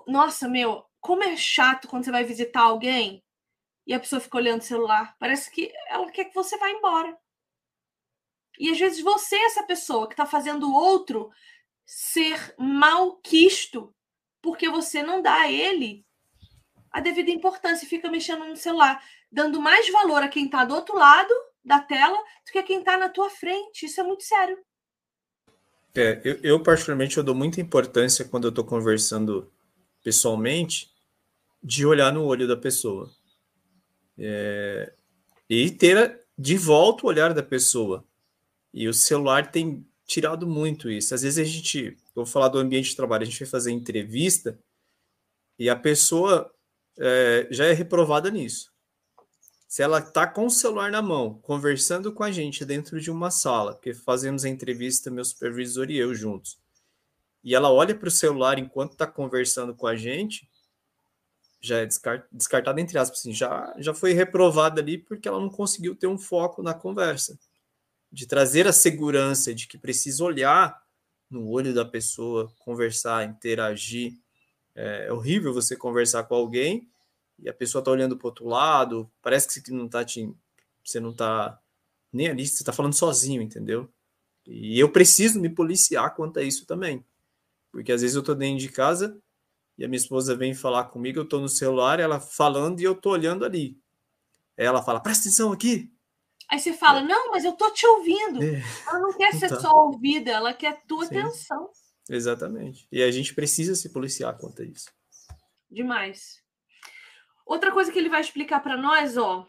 Nossa, 0.06 0.48
meu, 0.48 0.84
como 1.00 1.24
é 1.24 1.36
chato 1.36 1.88
quando 1.88 2.04
você 2.04 2.10
vai 2.10 2.24
visitar 2.24 2.62
alguém 2.62 3.22
e 3.86 3.92
a 3.92 4.00
pessoa 4.00 4.20
fica 4.20 4.38
olhando 4.38 4.60
o 4.60 4.64
celular. 4.64 5.16
Parece 5.18 5.50
que 5.50 5.72
ela 5.88 6.10
quer 6.10 6.24
que 6.24 6.34
você 6.34 6.56
vá 6.56 6.70
embora. 6.70 7.16
E 8.58 8.70
às 8.70 8.78
vezes 8.78 9.00
você 9.00 9.36
é 9.36 9.44
essa 9.46 9.62
pessoa 9.64 10.06
que 10.06 10.14
está 10.14 10.24
fazendo 10.24 10.68
o 10.68 10.74
outro 10.74 11.30
ser 11.84 12.54
malquisto 12.56 13.94
porque 14.40 14.68
você 14.68 15.02
não 15.02 15.20
dá 15.20 15.40
a 15.40 15.50
ele 15.50 16.06
a 16.90 17.00
devida 17.00 17.30
importância 17.30 17.84
e 17.84 17.88
fica 17.88 18.08
mexendo 18.08 18.44
no 18.44 18.56
celular, 18.56 19.02
dando 19.30 19.60
mais 19.60 19.90
valor 19.90 20.22
a 20.22 20.28
quem 20.28 20.44
está 20.44 20.64
do 20.64 20.74
outro 20.74 20.96
lado 20.96 21.34
da 21.64 21.80
tela 21.80 22.16
do 22.16 22.52
que 22.52 22.62
quem 22.62 22.80
está 22.80 22.98
na 22.98 23.08
tua 23.08 23.30
frente. 23.30 23.86
Isso 23.86 24.00
é 24.00 24.04
muito 24.04 24.24
sério. 24.24 24.58
É, 25.94 26.20
eu, 26.24 26.40
eu, 26.42 26.62
particularmente 26.62 27.16
eu 27.16 27.22
dou 27.22 27.34
muita 27.34 27.60
importância 27.60 28.24
quando 28.24 28.44
eu 28.44 28.50
estou 28.50 28.64
conversando 28.64 29.50
pessoalmente 30.02 30.90
de 31.62 31.86
olhar 31.86 32.12
no 32.12 32.24
olho 32.24 32.48
da 32.48 32.56
pessoa 32.56 33.10
é, 34.18 34.92
e 35.48 35.70
ter 35.70 36.20
de 36.36 36.56
volta 36.56 37.06
o 37.06 37.08
olhar 37.08 37.32
da 37.32 37.42
pessoa. 37.42 38.04
E 38.72 38.88
o 38.88 38.92
celular 38.92 39.52
tem 39.52 39.86
tirado 40.04 40.46
muito 40.46 40.90
isso. 40.90 41.14
Às 41.14 41.22
vezes 41.22 41.38
a 41.38 41.44
gente, 41.44 41.96
vou 42.12 42.26
falar 42.26 42.48
do 42.48 42.58
ambiente 42.58 42.90
de 42.90 42.96
trabalho, 42.96 43.22
a 43.22 43.26
gente 43.26 43.38
vai 43.38 43.48
fazer 43.48 43.70
entrevista 43.70 44.58
e 45.56 45.70
a 45.70 45.76
pessoa 45.76 46.52
é, 46.98 47.46
já 47.50 47.66
é 47.66 47.72
reprovada 47.72 48.30
nisso. 48.30 48.73
Se 49.66 49.82
ela 49.82 49.98
está 49.98 50.26
com 50.26 50.46
o 50.46 50.50
celular 50.50 50.90
na 50.90 51.02
mão, 51.02 51.38
conversando 51.40 52.12
com 52.12 52.22
a 52.22 52.30
gente 52.30 52.64
dentro 52.64 53.00
de 53.00 53.10
uma 53.10 53.30
sala, 53.30 53.74
porque 53.74 53.92
fazemos 53.92 54.44
a 54.44 54.48
entrevista, 54.48 55.10
meu 55.10 55.24
supervisor 55.24 55.90
e 55.90 55.96
eu 55.96 56.14
juntos, 56.14 56.58
e 57.42 57.54
ela 57.54 57.70
olha 57.70 57.94
para 57.94 58.08
o 58.08 58.10
celular 58.10 58.58
enquanto 58.58 58.92
está 58.92 59.06
conversando 59.06 59.74
com 59.74 59.86
a 59.86 59.96
gente, 59.96 60.48
já 61.60 61.78
é 61.78 61.88
descartada 62.30 62.80
entre 62.80 62.98
aspas, 62.98 63.20
assim, 63.20 63.32
já, 63.32 63.74
já 63.78 63.94
foi 63.94 64.12
reprovada 64.12 64.80
ali 64.80 64.98
porque 64.98 65.26
ela 65.26 65.40
não 65.40 65.48
conseguiu 65.48 65.96
ter 65.96 66.06
um 66.06 66.18
foco 66.18 66.62
na 66.62 66.74
conversa, 66.74 67.38
de 68.12 68.26
trazer 68.26 68.66
a 68.68 68.72
segurança 68.72 69.54
de 69.54 69.66
que 69.66 69.76
precisa 69.76 70.22
olhar 70.22 70.80
no 71.28 71.48
olho 71.48 71.74
da 71.74 71.84
pessoa, 71.84 72.52
conversar, 72.58 73.24
interagir. 73.28 74.12
É, 74.74 75.06
é 75.06 75.12
horrível 75.12 75.52
você 75.52 75.74
conversar 75.74 76.24
com 76.24 76.34
alguém 76.34 76.88
e 77.44 77.48
a 77.50 77.52
pessoa 77.52 77.80
está 77.80 77.90
olhando 77.90 78.16
para 78.16 78.26
outro 78.26 78.46
lado, 78.46 79.08
parece 79.20 79.62
que 79.62 79.70
não 79.70 79.86
tá 79.86 80.02
te, 80.02 80.34
você 80.82 80.98
não 80.98 81.10
está 81.10 81.60
nem 82.10 82.28
ali, 82.28 82.46
você 82.46 82.62
está 82.62 82.72
falando 82.72 82.94
sozinho, 82.94 83.42
entendeu? 83.42 83.86
E 84.46 84.80
eu 84.80 84.90
preciso 84.90 85.38
me 85.38 85.50
policiar 85.50 86.14
quanto 86.14 86.38
a 86.38 86.42
isso 86.42 86.64
também. 86.64 87.04
Porque 87.70 87.92
às 87.92 88.00
vezes 88.00 88.14
eu 88.14 88.20
estou 88.20 88.34
dentro 88.34 88.60
de 88.60 88.70
casa 88.70 89.20
e 89.76 89.84
a 89.84 89.88
minha 89.88 89.98
esposa 89.98 90.34
vem 90.34 90.54
falar 90.54 90.84
comigo, 90.84 91.18
eu 91.18 91.24
estou 91.24 91.40
no 91.40 91.48
celular, 91.48 92.00
ela 92.00 92.18
falando 92.18 92.80
e 92.80 92.84
eu 92.84 92.92
estou 92.92 93.12
olhando 93.12 93.44
ali. 93.44 93.78
Ela 94.56 94.82
fala, 94.82 95.00
presta 95.00 95.24
atenção 95.24 95.52
aqui. 95.52 95.92
Aí 96.50 96.58
você 96.58 96.72
fala, 96.72 97.00
é. 97.00 97.04
não, 97.04 97.30
mas 97.30 97.44
eu 97.44 97.52
tô 97.52 97.70
te 97.72 97.86
ouvindo. 97.86 98.42
É. 98.42 98.62
Ela 98.86 99.00
não 99.00 99.12
quer 99.12 99.34
ser 99.34 99.46
então. 99.46 99.60
só 99.60 99.86
ouvida, 99.86 100.30
ela 100.30 100.54
quer 100.54 100.82
tua 100.86 101.04
Sim. 101.04 101.18
atenção. 101.18 101.70
Exatamente. 102.08 102.86
E 102.90 103.02
a 103.02 103.10
gente 103.10 103.34
precisa 103.34 103.74
se 103.74 103.90
policiar 103.90 104.38
quanto 104.38 104.62
a 104.62 104.64
isso. 104.64 104.90
Demais. 105.70 106.43
Outra 107.44 107.70
coisa 107.72 107.92
que 107.92 107.98
ele 107.98 108.08
vai 108.08 108.20
explicar 108.20 108.60
para 108.60 108.76
nós, 108.76 109.16
ó, 109.16 109.46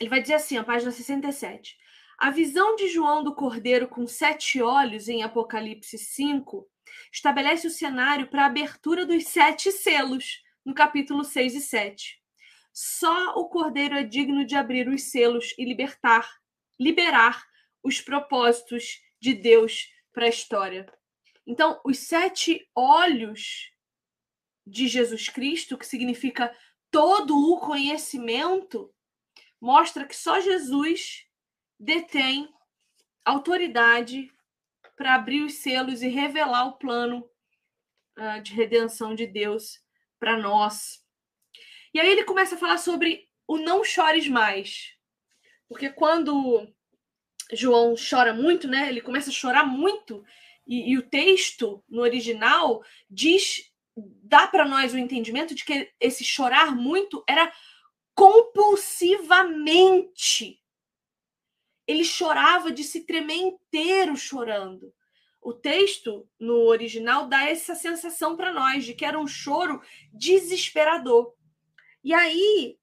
ele 0.00 0.08
vai 0.08 0.22
dizer 0.22 0.34
assim, 0.34 0.56
a 0.56 0.64
página 0.64 0.90
67. 0.90 1.76
A 2.18 2.30
visão 2.30 2.76
de 2.76 2.88
João 2.88 3.22
do 3.22 3.34
Cordeiro 3.34 3.88
com 3.88 4.06
sete 4.06 4.60
olhos 4.60 5.08
em 5.08 5.22
Apocalipse 5.22 5.98
5 5.98 6.68
estabelece 7.12 7.66
o 7.66 7.70
cenário 7.70 8.28
para 8.28 8.42
a 8.42 8.46
abertura 8.46 9.06
dos 9.06 9.26
sete 9.26 9.70
selos, 9.72 10.42
no 10.64 10.74
capítulo 10.74 11.24
6 11.24 11.54
e 11.54 11.60
7. 11.60 12.20
Só 12.72 13.34
o 13.36 13.48
Cordeiro 13.48 13.96
é 13.96 14.02
digno 14.02 14.44
de 14.44 14.54
abrir 14.54 14.88
os 14.88 15.04
selos 15.04 15.54
e 15.58 15.64
libertar, 15.64 16.30
liberar 16.78 17.42
os 17.82 18.00
propósitos 18.00 19.00
de 19.20 19.34
Deus 19.34 19.88
para 20.12 20.26
a 20.26 20.28
história. 20.28 20.86
Então, 21.46 21.80
os 21.84 21.98
sete 21.98 22.68
olhos 22.74 23.70
de 24.66 24.86
Jesus 24.86 25.28
Cristo, 25.28 25.76
que 25.76 25.86
significa 25.86 26.54
todo 26.90 27.36
o 27.36 27.58
conhecimento, 27.58 28.92
mostra 29.60 30.06
que 30.06 30.16
só 30.16 30.40
Jesus 30.40 31.26
detém 31.78 32.52
autoridade 33.24 34.32
para 34.96 35.14
abrir 35.14 35.42
os 35.42 35.54
selos 35.54 36.02
e 36.02 36.08
revelar 36.08 36.66
o 36.66 36.76
plano 36.76 37.28
uh, 38.18 38.42
de 38.42 38.52
redenção 38.54 39.14
de 39.14 39.26
Deus 39.26 39.80
para 40.18 40.36
nós. 40.36 41.02
E 41.94 42.00
aí 42.00 42.08
ele 42.08 42.24
começa 42.24 42.54
a 42.54 42.58
falar 42.58 42.78
sobre 42.78 43.28
o 43.46 43.58
não 43.58 43.82
chores 43.82 44.28
mais. 44.28 44.94
Porque 45.68 45.88
quando 45.90 46.68
João 47.52 47.94
chora 47.96 48.32
muito, 48.32 48.68
né? 48.68 48.88
Ele 48.88 49.00
começa 49.00 49.30
a 49.30 49.32
chorar 49.32 49.64
muito 49.64 50.24
e, 50.66 50.92
e 50.92 50.98
o 50.98 51.02
texto 51.02 51.82
no 51.88 52.02
original 52.02 52.82
diz 53.08 53.69
dá 53.96 54.46
para 54.46 54.66
nós 54.66 54.94
o 54.94 54.98
entendimento 54.98 55.54
de 55.54 55.64
que 55.64 55.92
esse 56.00 56.24
chorar 56.24 56.74
muito 56.74 57.22
era 57.26 57.52
compulsivamente 58.14 60.60
ele 61.90 62.04
chorava 62.04 62.70
de 62.70 62.84
se 62.84 63.04
tremer 63.04 63.36
inteiro 63.36 64.16
chorando. 64.16 64.94
O 65.40 65.52
texto 65.52 66.28
no 66.38 66.66
original 66.66 67.26
dá 67.26 67.48
essa 67.48 67.74
sensação 67.74 68.36
para 68.36 68.52
nós 68.52 68.84
de 68.84 68.94
que 68.94 69.04
era 69.04 69.18
um 69.18 69.26
choro 69.26 69.82
desesperador. 70.12 71.34
E 72.04 72.14
aí, 72.14 72.78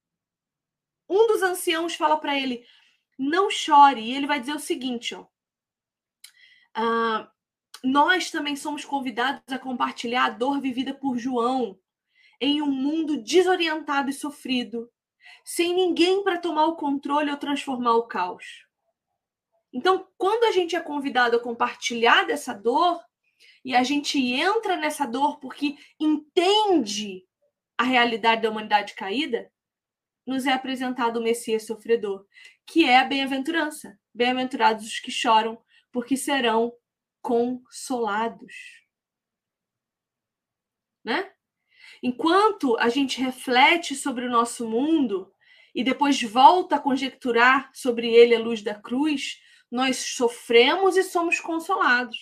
um 1.07 1.25
dos 1.27 1.41
anciãos 1.41 1.95
fala 1.95 2.19
para 2.19 2.37
ele: 2.37 2.65
não 3.17 3.49
chore. 3.49 4.01
E 4.01 4.13
ele 4.13 4.27
vai 4.27 4.41
dizer 4.41 4.53
o 4.53 4.59
seguinte: 4.59 5.15
ó, 5.15 5.25
ah, 6.73 7.31
nós 7.84 8.32
também 8.32 8.55
somos 8.55 8.84
convidados 8.84 9.41
a 9.51 9.59
compartilhar 9.59 10.25
a 10.25 10.30
dor 10.30 10.59
vivida 10.59 10.93
por 10.93 11.17
João 11.17 11.80
em 12.39 12.61
um 12.61 12.71
mundo 12.71 13.21
desorientado 13.21 14.09
e 14.09 14.13
sofrido, 14.13 14.89
sem 15.43 15.73
ninguém 15.73 16.23
para 16.23 16.38
tomar 16.38 16.65
o 16.65 16.75
controle 16.75 17.32
ou 17.32 17.38
transformar 17.38 17.93
o 17.93 18.07
caos. 18.07 18.65
Então, 19.73 20.07
quando 20.17 20.43
a 20.45 20.51
gente 20.51 20.75
é 20.75 20.80
convidado 20.80 21.38
a 21.38 21.39
compartilhar 21.39 22.25
dessa 22.25 22.53
dor, 22.53 23.01
e 23.63 23.75
a 23.75 23.84
gente 23.84 24.17
entra 24.34 24.78
nessa 24.78 25.05
dor 25.05 25.39
porque 25.39 25.75
entende 25.99 27.25
a 27.78 27.84
realidade 27.84 28.41
da 28.41 28.49
humanidade 28.49 28.93
caída, 28.93 29.51
nos 30.25 30.45
é 30.45 30.53
apresentado 30.53 31.17
o 31.17 31.23
Messias 31.23 31.65
sofredor, 31.65 32.25
que 32.65 32.86
é 32.86 32.97
a 32.97 33.05
bem-aventurança. 33.05 33.97
Bem-aventurados 34.13 34.86
os 34.86 34.99
que 34.99 35.11
choram, 35.11 35.61
porque 35.91 36.17
serão 36.17 36.73
consolados. 37.28 38.53
Né? 41.03 41.30
Enquanto 42.01 42.78
a 42.78 42.88
gente 42.88 43.19
reflete 43.19 43.95
sobre 43.95 44.25
o 44.25 44.30
nosso 44.30 44.65
mundo 44.65 45.30
e 45.75 45.84
depois 45.84 46.21
volta 46.23 46.78
a 46.78 46.80
conjecturar 46.80 47.69
sobre 47.73 48.09
ele 48.13 48.34
a 48.34 48.39
luz 48.39 48.61
da 48.61 48.75
cruz, 48.75 49.41
nós 49.69 49.97
sofremos 49.97 50.95
e 50.95 51.03
somos 51.03 51.41
consolados. 51.41 52.17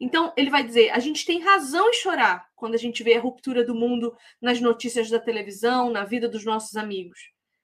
Então, 0.00 0.32
ele 0.34 0.48
vai 0.48 0.64
dizer: 0.64 0.88
a 0.92 0.98
gente 0.98 1.26
tem 1.26 1.42
razão 1.42 1.90
em 1.90 1.92
chorar 1.92 2.48
quando 2.56 2.74
a 2.74 2.78
gente 2.78 3.02
vê 3.02 3.16
a 3.16 3.20
ruptura 3.20 3.62
do 3.62 3.74
mundo 3.74 4.16
nas 4.40 4.62
notícias 4.62 5.10
da 5.10 5.20
televisão, 5.20 5.90
na 5.90 6.04
vida 6.04 6.26
dos 6.26 6.42
nossos 6.42 6.74
amigos. 6.74 7.18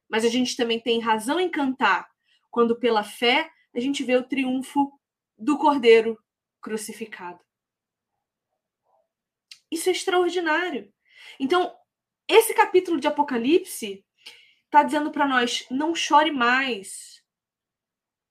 Mas 0.06 0.22
a 0.22 0.28
gente 0.28 0.54
também 0.54 0.78
tem 0.78 1.00
razão 1.00 1.40
em 1.40 1.48
cantar 1.48 2.06
quando, 2.50 2.78
pela 2.78 3.02
fé, 3.02 3.50
a 3.74 3.80
gente 3.80 4.04
vê 4.04 4.16
o 4.16 4.28
triunfo 4.28 4.92
do 5.38 5.56
Cordeiro 5.56 6.18
crucificado. 6.66 7.38
Isso 9.70 9.88
é 9.88 9.92
extraordinário. 9.92 10.92
Então, 11.38 11.78
esse 12.26 12.52
capítulo 12.54 12.98
de 12.98 13.06
Apocalipse 13.06 14.04
está 14.64 14.82
dizendo 14.82 15.12
para 15.12 15.28
nós: 15.28 15.64
não 15.70 15.94
chore 15.94 16.32
mais 16.32 17.24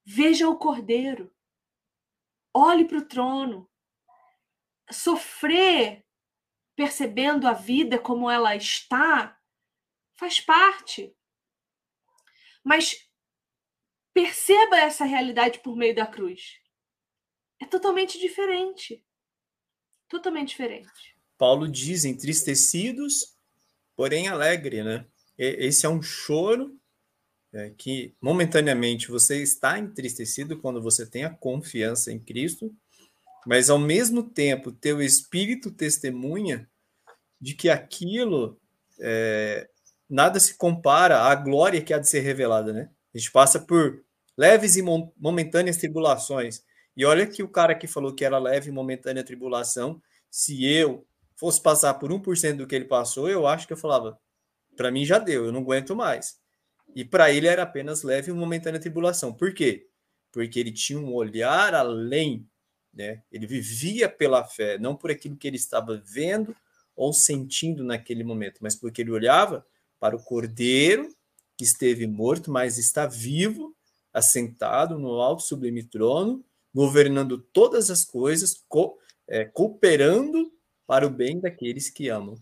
Veja 0.06 0.50
o 0.50 0.58
cordeiro. 0.58 1.34
Olhe 2.54 2.86
para 2.86 2.98
o 2.98 3.08
trono. 3.08 3.72
Sofrer 4.92 6.06
percebendo 6.76 7.48
a 7.48 7.54
vida 7.54 7.98
como 7.98 8.30
ela 8.30 8.54
está 8.56 9.40
faz 10.14 10.42
parte. 10.42 11.16
Mas 12.64 13.10
perceba 14.14 14.78
essa 14.78 15.06
realidade 15.06 15.60
por 15.60 15.76
meio 15.78 15.96
da 15.96 16.06
cruz. 16.06 16.65
É 17.66 17.68
totalmente 17.68 18.20
diferente. 18.20 19.04
Totalmente 20.08 20.50
diferente. 20.50 21.18
Paulo 21.36 21.68
diz 21.68 22.06
entristecidos, 22.06 23.36
porém 23.96 24.28
alegre, 24.28 24.84
né? 24.84 25.04
Esse 25.36 25.88
é 25.88 25.90
um 25.90 26.02
choro 26.02 26.80
é, 27.52 27.72
que 27.76 28.16
momentaneamente 28.22 29.10
você 29.10 29.42
está 29.42 29.80
entristecido 29.80 30.62
quando 30.62 30.80
você 30.80 31.08
tem 31.08 31.24
a 31.24 31.30
confiança 31.32 32.12
em 32.12 32.20
Cristo, 32.20 32.72
mas 33.48 33.70
ao 33.70 33.80
mesmo 33.80 34.22
tempo 34.22 34.72
teu 34.72 35.02
espírito 35.02 35.72
testemunha 35.72 36.70
de 37.42 37.56
que 37.56 37.68
aquilo 37.68 38.62
é, 39.00 39.68
nada 40.08 40.40
se 40.40 40.54
compara 40.54 41.24
à 41.24 41.34
glória 41.34 41.82
que 41.82 41.94
há 41.96 41.98
de 41.98 42.08
ser 42.08 42.20
revelada, 42.20 42.72
né? 42.72 42.92
A 43.14 43.18
gente 43.18 43.32
passa 43.32 43.60
por 43.60 44.06
leves 44.38 44.76
e 44.76 44.84
momentâneas 45.18 45.78
tribulações. 45.78 46.64
E 46.96 47.06
olha 47.06 47.28
que 47.28 47.44
o 47.44 47.50
cara 47.50 47.76
que 47.76 47.88
falou 47.88 48.14
que 48.14 48.24
era 48.24 48.38
leve 48.38 48.70
e 48.70 48.74
momentânea 48.74 49.24
tribulação, 49.24 50.02
se 50.30 50.66
eu 50.66 51.06
fosse 51.36 51.62
passar 51.62 51.96
por 51.96 52.12
1% 52.12 52.58
do 52.58 52.68
que 52.68 52.76
ele 52.76 52.86
passou, 52.86 53.30
eu 53.30 53.46
acho 53.46 53.68
que 53.68 53.74
eu 53.74 53.78
falava, 53.78 54.20
para 54.76 54.92
mim 54.92 55.06
já 55.06 55.20
deu, 55.20 55.46
eu 55.46 55.52
não 55.52 55.62
aguento 55.62 55.96
mais. 55.96 56.40
E 56.96 57.04
para 57.04 57.32
ele 57.32 57.48
era 57.48 57.64
apenas 57.64 58.04
leve 58.04 58.32
e 58.32 58.34
momentânea 58.34 58.80
tribulação. 58.80 59.34
Por 59.34 59.54
quê? 59.54 59.88
Porque 60.32 60.60
ele 60.60 60.72
tinha 60.72 61.00
um 61.00 61.14
olhar 61.14 61.74
além, 61.76 62.48
né? 62.94 63.22
Ele 63.32 63.46
vivia 63.46 64.08
pela 64.08 64.46
fé, 64.46 64.78
não 64.78 64.96
por 64.96 65.12
aquilo 65.12 65.36
que 65.36 65.48
ele 65.48 65.58
estava 65.58 66.02
vendo 66.06 66.56
ou 66.96 67.12
sentindo 67.12 67.84
naquele 67.84 68.24
momento, 68.24 68.60
mas 68.62 68.76
porque 68.76 69.02
ele 69.02 69.12
olhava 69.12 69.66
para 70.00 70.16
o 70.16 70.24
Cordeiro 70.24 71.14
que 71.58 71.64
esteve 71.64 72.08
morto, 72.08 72.52
mas 72.52 72.78
está 72.78 73.06
vivo, 73.06 73.76
assentado 74.14 74.98
no 74.98 75.20
alto 75.22 75.44
sublime 75.44 75.84
trono, 75.84 76.44
governando 76.76 77.38
todas 77.38 77.90
as 77.90 78.04
coisas, 78.04 78.62
co 78.68 79.00
é, 79.30 79.46
cooperando 79.46 80.52
para 80.86 81.08
o 81.08 81.10
bem 81.10 81.40
daqueles 81.40 81.90
que 81.90 82.10
amam 82.10 82.36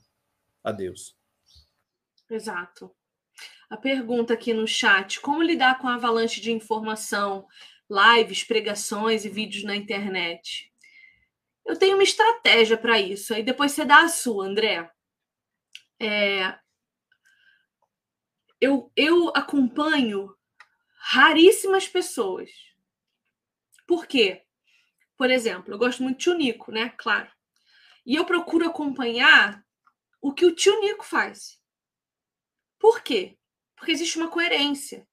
a 0.63 0.71
Deus. 0.71 1.15
Exato. 2.27 2.91
A 3.69 3.77
pergunta 3.77 4.34
aqui 4.34 4.51
no 4.51 4.67
chat: 4.67 5.21
como 5.21 5.43
lidar 5.43 5.77
com 5.77 5.88
a 5.88 5.93
avalanche 5.93 6.41
de 6.41 6.51
informação, 6.51 7.47
lives, 7.88 8.43
pregações 8.43 9.23
e 9.23 9.29
vídeos 9.29 9.63
na 9.63 9.75
internet? 9.75 10.73
Eu 11.63 11.77
tenho 11.77 11.93
uma 11.93 12.03
estratégia 12.03 12.75
para 12.75 12.99
isso, 12.99 13.36
aí 13.36 13.43
depois 13.43 13.71
você 13.71 13.86
dá 13.86 14.01
a 14.01 14.09
sua, 14.09 14.47
André. 14.47 14.91
É, 16.01 16.57
eu, 18.59 18.91
eu 18.95 19.29
acompanho 19.36 20.36
raríssimas 20.97 21.88
pessoas. 21.88 22.72
Por 23.93 24.07
quê? 24.07 24.41
Por 25.15 25.29
exemplo, 25.29 25.71
eu 25.71 25.77
gosto 25.77 26.01
muito 26.01 26.17
de 26.17 26.23
tio 26.23 26.33
Nico, 26.33 26.71
né? 26.71 26.89
Claro. 26.97 27.31
E 28.03 28.15
eu 28.15 28.25
procuro 28.25 28.67
acompanhar 28.67 29.63
o 30.19 30.33
que 30.33 30.45
o 30.45 30.55
tio 30.55 30.79
Nico 30.79 31.05
faz. 31.05 31.61
Por 32.79 33.03
quê? 33.03 33.37
Porque 33.75 33.91
existe 33.91 34.17
uma 34.17 34.29
coerência. 34.29 35.07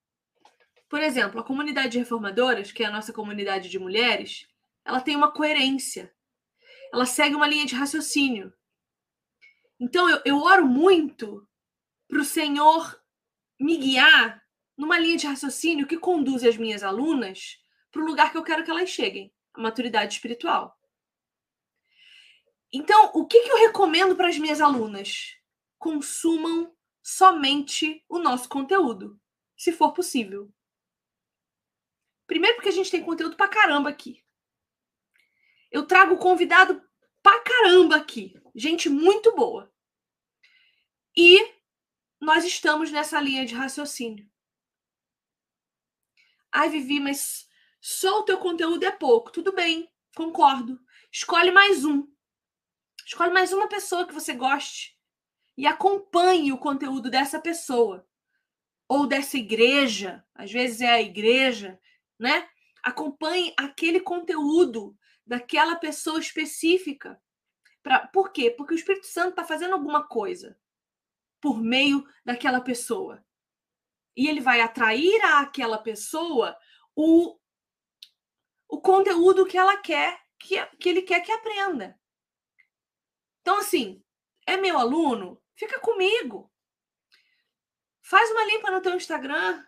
Por 0.89 1.03
exemplo, 1.03 1.39
a 1.39 1.45
comunidade 1.45 1.93
de 1.93 1.99
reformadoras, 1.99 2.73
que 2.73 2.83
é 2.83 2.87
a 2.87 2.91
nossa 2.91 3.13
comunidade 3.13 3.69
de 3.69 3.79
mulheres, 3.79 4.49
ela 4.83 5.03
tem 5.03 5.15
uma 5.15 5.31
coerência 5.31 6.11
ela 6.93 7.07
segue 7.07 7.37
uma 7.37 7.47
linha 7.47 7.67
de 7.67 7.75
raciocínio. 7.75 8.53
Então 9.79 10.09
eu, 10.11 10.21
eu 10.25 10.39
oro 10.39 10.67
muito 10.67 11.47
para 12.09 12.21
o 12.21 12.25
Senhor 12.25 13.01
me 13.61 13.77
guiar 13.77 14.43
numa 14.77 14.99
linha 14.99 15.17
de 15.17 15.27
raciocínio 15.27 15.87
que 15.87 15.99
conduz 15.99 16.43
as 16.43 16.57
minhas 16.57 16.83
alunas 16.83 17.61
para 17.91 18.03
o 18.03 18.07
lugar 18.07 18.31
que 18.31 18.39
eu 18.39 18.45
quero 18.45 18.65
que 18.65 18.71
elas 18.71 18.89
cheguem, 18.89 19.33
a 19.55 19.61
maturidade 19.61 20.15
espiritual. 20.15 20.79
Então, 22.73 23.11
o 23.15 23.27
que, 23.27 23.41
que 23.43 23.51
eu 23.51 23.59
recomendo 23.59 24.15
para 24.15 24.29
as 24.29 24.39
minhas 24.39 24.61
alunas? 24.61 25.37
Consumam 25.79 26.75
somente 27.03 28.05
o 28.09 28.19
nosso 28.19 28.49
conteúdo, 28.49 29.21
se 29.57 29.73
for 29.73 29.93
possível. 29.93 30.53
Primeiro, 32.27 32.57
porque 32.57 32.69
a 32.69 32.73
gente 32.73 32.91
tem 32.91 33.03
conteúdo 33.03 33.37
para 33.37 33.49
caramba 33.49 33.91
aqui. 33.91 34.25
Eu 35.71 35.87
trago 35.87 36.17
convidado 36.19 36.81
pra 37.23 37.41
caramba 37.41 37.97
aqui. 37.97 38.35
Gente 38.55 38.89
muito 38.89 39.35
boa. 39.35 39.73
E 41.17 41.39
nós 42.21 42.45
estamos 42.45 42.93
nessa 42.93 43.21
linha 43.21 43.45
de 43.45 43.55
raciocínio. 43.55 44.31
Ai, 46.53 46.69
Vivi, 46.69 47.01
mas 47.01 47.49
só 47.81 48.21
o 48.21 48.25
teu 48.25 48.39
conteúdo 48.39 48.85
é 48.85 48.91
pouco. 48.91 49.33
Tudo 49.33 49.53
bem, 49.53 49.91
concordo. 50.15 50.79
Escolhe 51.11 51.51
mais 51.51 51.85
um. 51.85 52.07
Escolhe 53.07 53.33
mais 53.33 53.53
uma 53.53 53.69
pessoa 53.69 54.07
que 54.07 54.15
você 54.15 54.35
goste 54.35 54.97
e 55.57 55.67
acompanhe 55.67 56.53
o 56.53 56.59
conteúdo 56.59 57.11
dessa 57.11 57.41
pessoa 57.41 58.07
ou 58.89 59.07
dessa 59.07 59.39
igreja. 59.39 60.25
Às 60.35 60.53
vezes 60.53 60.81
é 60.81 60.91
a 60.91 61.01
igreja, 61.01 61.81
né? 62.19 62.49
Acompanhe 62.83 63.55
aquele 63.57 64.01
conteúdo 64.01 64.97
daquela 65.27 65.77
pessoa 65.77 66.21
específica. 66.21 67.21
Pra, 67.83 68.07
por 68.09 68.31
quê? 68.31 68.51
Porque 68.51 68.75
o 68.75 68.77
Espírito 68.77 69.07
Santo 69.07 69.31
está 69.31 69.45
fazendo 69.45 69.73
alguma 69.73 70.07
coisa 70.07 70.59
por 71.41 71.59
meio 71.63 72.07
daquela 72.25 72.61
pessoa. 72.61 73.25
E 74.17 74.29
ele 74.29 74.41
vai 74.41 74.61
atrair 74.61 75.21
àquela 75.25 75.79
pessoa 75.79 76.57
o, 76.95 77.39
o 78.71 78.81
conteúdo 78.81 79.45
que 79.45 79.59
ela 79.59 79.77
quer, 79.77 80.19
que, 80.39 80.65
que 80.79 80.89
ele 80.89 81.03
quer 81.03 81.21
que 81.21 81.33
aprenda. 81.33 81.99
Então, 83.41 83.59
assim, 83.59 84.03
é 84.47 84.57
meu 84.57 84.79
aluno? 84.79 85.43
Fica 85.57 85.81
comigo. 85.81 86.51
Faz 88.01 88.31
uma 88.31 88.45
limpa 88.45 88.71
no 88.71 88.81
teu 88.81 88.95
Instagram. 88.95 89.65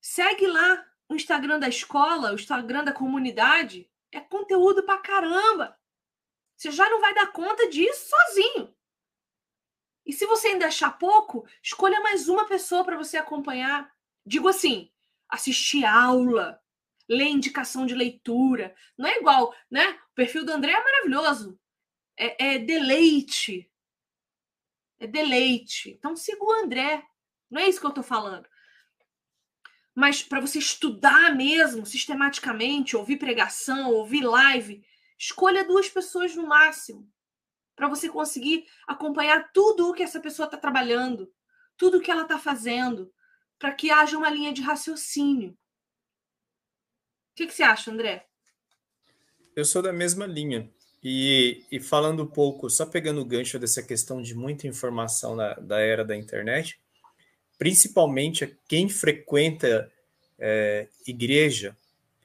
Segue 0.00 0.46
lá 0.46 0.86
o 1.08 1.14
Instagram 1.14 1.58
da 1.58 1.68
escola, 1.68 2.30
o 2.30 2.34
Instagram 2.34 2.84
da 2.84 2.92
comunidade. 2.92 3.90
É 4.12 4.20
conteúdo 4.20 4.82
pra 4.84 4.98
caramba. 4.98 5.78
Você 6.56 6.70
já 6.70 6.88
não 6.90 7.00
vai 7.00 7.14
dar 7.14 7.32
conta 7.32 7.68
disso 7.68 8.08
sozinho. 8.08 8.74
E 10.04 10.12
se 10.12 10.24
você 10.26 10.48
ainda 10.48 10.66
achar 10.66 10.98
pouco, 10.98 11.46
escolha 11.62 12.00
mais 12.00 12.28
uma 12.28 12.46
pessoa 12.46 12.84
para 12.84 12.96
você 12.96 13.16
acompanhar. 13.16 13.92
Digo 14.24 14.48
assim, 14.48 14.90
assistir 15.28 15.84
aula, 15.84 16.62
ler 17.08 17.28
indicação 17.28 17.86
de 17.86 17.94
leitura. 17.94 18.74
Não 18.96 19.08
é 19.08 19.18
igual, 19.18 19.54
né? 19.70 19.98
O 20.12 20.14
perfil 20.14 20.44
do 20.44 20.52
André 20.52 20.72
é 20.72 20.82
maravilhoso. 20.82 21.58
É, 22.16 22.54
é 22.54 22.58
deleite. 22.58 23.70
É 24.98 25.06
deleite. 25.06 25.90
Então 25.90 26.16
siga 26.16 26.42
o 26.42 26.52
André. 26.52 27.04
Não 27.50 27.60
é 27.60 27.68
isso 27.68 27.80
que 27.80 27.86
eu 27.86 27.90
estou 27.90 28.04
falando. 28.04 28.48
Mas 29.94 30.22
para 30.22 30.40
você 30.40 30.58
estudar 30.58 31.34
mesmo, 31.34 31.86
sistematicamente, 31.86 32.96
ouvir 32.96 33.16
pregação, 33.16 33.92
ouvir 33.92 34.22
live, 34.22 34.84
escolha 35.18 35.64
duas 35.64 35.88
pessoas 35.88 36.34
no 36.34 36.46
máximo. 36.46 37.10
Para 37.74 37.88
você 37.88 38.08
conseguir 38.08 38.66
acompanhar 38.86 39.50
tudo 39.52 39.88
o 39.88 39.94
que 39.94 40.02
essa 40.02 40.20
pessoa 40.20 40.46
está 40.46 40.56
trabalhando, 40.56 41.32
tudo 41.76 41.98
o 41.98 42.00
que 42.00 42.10
ela 42.10 42.22
está 42.22 42.38
fazendo, 42.38 43.12
para 43.58 43.72
que 43.72 43.90
haja 43.90 44.18
uma 44.18 44.30
linha 44.30 44.52
de 44.52 44.62
raciocínio. 44.62 45.56
O 47.36 47.38
que, 47.38 47.48
que 47.48 47.52
você 47.52 47.64
acha, 47.64 47.90
André? 47.90 48.24
Eu 49.54 49.62
sou 49.62 49.82
da 49.82 49.92
mesma 49.92 50.24
linha. 50.24 50.70
E, 51.04 51.66
e, 51.70 51.78
falando 51.78 52.22
um 52.22 52.26
pouco, 52.26 52.70
só 52.70 52.86
pegando 52.86 53.20
o 53.20 53.26
gancho 53.26 53.58
dessa 53.58 53.82
questão 53.82 54.22
de 54.22 54.34
muita 54.34 54.66
informação 54.66 55.36
na, 55.36 55.52
da 55.52 55.78
era 55.78 56.02
da 56.02 56.16
internet, 56.16 56.80
principalmente 57.58 58.58
quem 58.66 58.88
frequenta 58.88 59.92
é, 60.38 60.88
igreja 61.06 61.76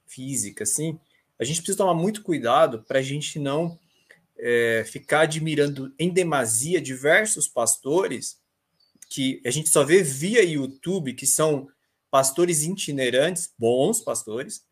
física, 0.08 0.64
assim, 0.64 0.98
a 1.38 1.44
gente 1.44 1.58
precisa 1.58 1.80
tomar 1.80 1.94
muito 1.94 2.24
cuidado 2.24 2.82
para 2.82 3.00
a 3.00 3.04
gente 3.04 3.38
não 3.38 3.78
é, 4.40 4.86
ficar 4.88 5.24
admirando 5.24 5.94
em 6.00 6.10
demasia 6.10 6.80
diversos 6.80 7.50
pastores 7.50 8.40
que 9.10 9.42
a 9.46 9.52
gente 9.52 9.68
só 9.68 9.84
vê 9.84 10.02
via 10.02 10.42
YouTube, 10.42 11.14
que 11.14 11.28
são 11.28 11.68
pastores 12.10 12.64
itinerantes, 12.64 13.54
bons 13.60 14.00
pastores, 14.00 14.71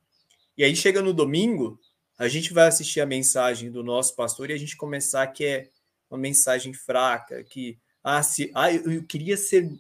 e 0.60 0.64
aí 0.66 0.76
chega 0.76 1.02
no 1.02 1.14
domingo, 1.14 1.80
a 2.18 2.28
gente 2.28 2.52
vai 2.52 2.68
assistir 2.68 3.00
a 3.00 3.06
mensagem 3.06 3.72
do 3.72 3.82
nosso 3.82 4.14
pastor 4.14 4.50
e 4.50 4.54
a 4.54 4.58
gente 4.58 4.76
começar 4.76 5.26
que 5.28 5.46
é 5.46 5.70
uma 6.12 6.20
mensagem 6.20 6.74
fraca, 6.74 7.42
que 7.46 7.80
ah, 8.04 8.22
se, 8.22 8.52
ah, 8.54 8.70
eu 8.70 9.02
queria 9.06 9.38
ser 9.38 9.72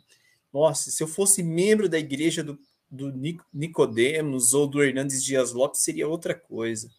nossa, 0.54 0.90
se 0.90 1.04
eu 1.04 1.08
fosse 1.08 1.44
membro 1.44 1.90
da 1.90 2.00
igreja 2.00 2.42
do, 2.42 2.58
do 2.90 3.12
Nicodemos 3.54 4.54
ou 4.54 4.66
do 4.66 4.82
Hernandes 4.82 5.22
Dias 5.22 5.52
Lopes, 5.52 5.82
seria 5.82 6.08
outra 6.08 6.34
coisa. 6.34 6.90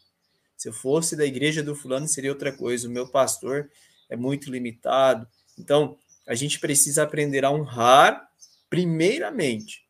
Se 0.59 0.69
eu 0.69 0.75
fosse 0.75 1.17
da 1.17 1.25
igreja 1.25 1.63
do 1.63 1.75
fulano, 1.75 2.07
seria 2.07 2.31
outra 2.31 2.53
coisa. 2.53 2.87
O 2.87 2.91
meu 2.91 3.09
pastor 3.09 3.71
é 4.11 4.17
muito 4.17 4.51
limitado. 4.51 5.27
Então, 5.59 5.97
a 6.29 6.35
gente 6.35 6.61
precisa 6.61 7.03
aprender 7.03 7.47
a 7.47 7.51
honrar, 7.51 8.29
primeiramente, 8.69 9.87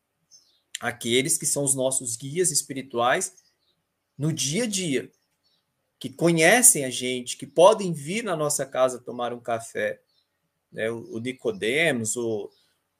aqueles 0.79 1.37
que 1.37 1.45
são 1.45 1.65
os 1.65 1.75
nossos 1.75 2.15
guias 2.15 2.51
espirituais 2.51 3.40
no 4.21 4.31
dia 4.31 4.63
a 4.63 4.67
dia, 4.67 5.11
que 5.99 6.09
conhecem 6.09 6.85
a 6.85 6.89
gente, 6.89 7.37
que 7.37 7.47
podem 7.47 7.91
vir 7.91 8.23
na 8.23 8.35
nossa 8.35 8.65
casa 8.65 8.99
tomar 8.99 9.33
um 9.33 9.39
café. 9.39 9.99
Né? 10.71 10.89
O 10.89 11.19
Nicodemos, 11.19 12.15
o 12.15 12.49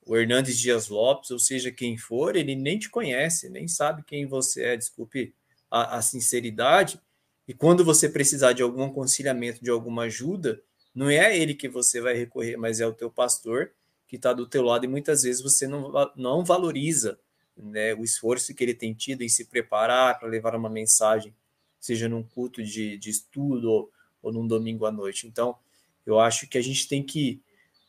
o 0.06 0.18
Hernandes 0.18 0.58
Dias 0.58 0.90
Lopes, 0.90 1.30
ou 1.32 1.40
seja, 1.40 1.72
quem 1.72 1.98
for, 1.98 2.36
ele 2.36 2.56
nem 2.56 2.80
te 2.80 2.90
conhece, 2.90 3.50
nem 3.50 3.68
sabe 3.68 4.04
quem 4.04 4.26
você 4.26 4.64
é, 4.64 4.78
desculpe 4.78 5.34
a, 5.70 5.98
a 5.98 6.02
sinceridade. 6.02 7.00
E 7.48 7.54
quando 7.54 7.86
você 7.86 8.10
precisar 8.10 8.54
de 8.54 8.64
algum 8.64 8.84
aconselhamento, 8.84 9.64
de 9.64 9.70
alguma 9.70 10.04
ajuda, 10.04 10.62
não 10.94 11.10
é 11.10 11.38
ele 11.38 11.54
que 11.54 11.70
você 11.70 12.02
vai 12.02 12.16
recorrer, 12.16 12.58
mas 12.58 12.80
é 12.80 12.88
o 12.88 12.94
teu 12.94 13.10
pastor 13.10 13.72
que 14.08 14.16
está 14.16 14.34
do 14.34 14.48
teu 14.48 14.64
lado 14.64 14.86
e 14.86 14.88
muitas 14.88 15.24
vezes 15.24 15.42
você 15.42 15.68
não, 15.68 15.92
não 16.16 16.44
valoriza 16.44 17.18
né, 17.62 17.94
o 17.94 18.04
esforço 18.04 18.54
que 18.54 18.64
ele 18.64 18.74
tem 18.74 18.94
tido 18.94 19.22
em 19.22 19.30
se 19.30 19.46
preparar 19.46 20.20
para 20.20 20.28
levar 20.28 20.56
uma 20.56 20.70
mensagem, 20.70 21.34
seja 21.80 22.08
num 22.10 22.24
culto 22.24 22.64
de, 22.64 22.98
de 22.98 23.10
estudo 23.10 23.92
ou, 24.22 24.32
num 24.32 24.48
domingo 24.48 24.86
à 24.86 24.92
noite. 24.92 25.28
Então, 25.28 25.58
eu 26.06 26.20
acho 26.20 26.48
que 26.48 26.58
a 26.58 26.62
gente 26.62 26.88
tem 26.88 27.04
que 27.04 27.42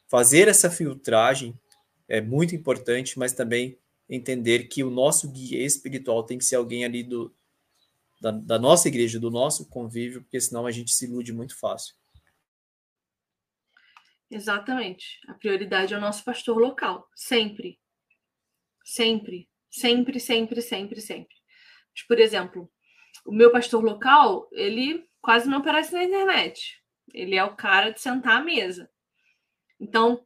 fazer 0.08 0.48
essa 0.48 0.70
filtragem, 0.70 1.58
é 2.08 2.20
muito 2.20 2.54
importante, 2.54 3.18
mas 3.18 3.32
também 3.32 3.78
entender 4.08 4.64
que 4.64 4.84
o 4.84 4.90
nosso 4.90 5.30
guia 5.30 5.64
espiritual 5.64 6.22
tem 6.22 6.36
que 6.36 6.44
ser 6.44 6.56
alguém 6.56 6.84
ali 6.84 7.02
do, 7.02 7.34
da, 8.20 8.30
da 8.30 8.58
nossa 8.58 8.88
igreja, 8.88 9.18
do 9.18 9.30
nosso 9.30 9.66
convívio, 9.66 10.22
porque 10.22 10.40
senão 10.40 10.66
a 10.66 10.70
gente 10.70 10.92
se 10.92 11.06
ilude 11.06 11.32
muito 11.32 11.58
fácil. 11.58 11.94
Exatamente. 14.30 15.20
A 15.28 15.34
prioridade 15.34 15.92
é 15.92 15.96
o 15.96 16.00
nosso 16.00 16.24
pastor 16.24 16.56
local, 16.56 17.08
sempre. 17.14 17.78
Sempre, 18.84 19.48
sempre, 19.72 20.20
sempre, 20.20 20.60
sempre, 20.60 21.00
sempre. 21.00 21.34
Por 22.06 22.20
exemplo, 22.20 22.70
o 23.24 23.32
meu 23.32 23.50
pastor 23.50 23.82
local, 23.82 24.48
ele 24.52 25.04
quase 25.20 25.48
não 25.48 25.58
aparece 25.58 25.92
na 25.92 26.04
internet. 26.04 26.80
Ele 27.12 27.34
é 27.36 27.44
o 27.44 27.56
cara 27.56 27.90
de 27.90 28.00
sentar 28.00 28.40
à 28.40 28.44
mesa. 28.44 28.88
Então, 29.80 30.24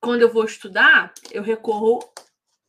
quando 0.00 0.22
eu 0.22 0.32
vou 0.32 0.44
estudar, 0.44 1.12
eu 1.30 1.42
recorro 1.42 2.00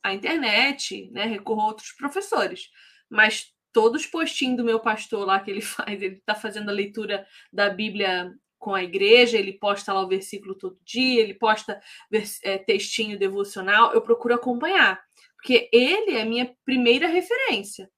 à 0.02 0.14
internet, 0.14 1.10
né? 1.10 1.24
Recorro 1.24 1.62
a 1.62 1.66
outros 1.66 1.92
professores. 1.92 2.70
Mas 3.10 3.52
todos 3.72 4.02
os 4.02 4.06
postinhos 4.06 4.56
do 4.56 4.64
meu 4.64 4.80
pastor 4.80 5.26
lá 5.26 5.40
que 5.40 5.50
ele 5.50 5.60
faz, 5.62 6.00
ele 6.00 6.16
está 6.16 6.34
fazendo 6.34 6.68
a 6.68 6.72
leitura 6.72 7.26
da 7.52 7.68
Bíblia 7.68 8.32
com 8.58 8.74
a 8.74 8.84
igreja, 8.84 9.36
ele 9.36 9.54
posta 9.54 9.92
lá 9.92 10.02
o 10.02 10.08
versículo 10.08 10.54
todo 10.54 10.78
dia, 10.84 11.20
ele 11.20 11.34
posta 11.34 11.80
é, 12.44 12.58
textinho 12.58 13.18
devocional, 13.18 13.92
eu 13.92 14.00
procuro 14.00 14.34
acompanhar, 14.34 15.02
porque 15.42 15.68
ele 15.72 16.16
é 16.16 16.24
minha 16.24 16.56
primeira 16.64 17.08
referência. 17.08 17.90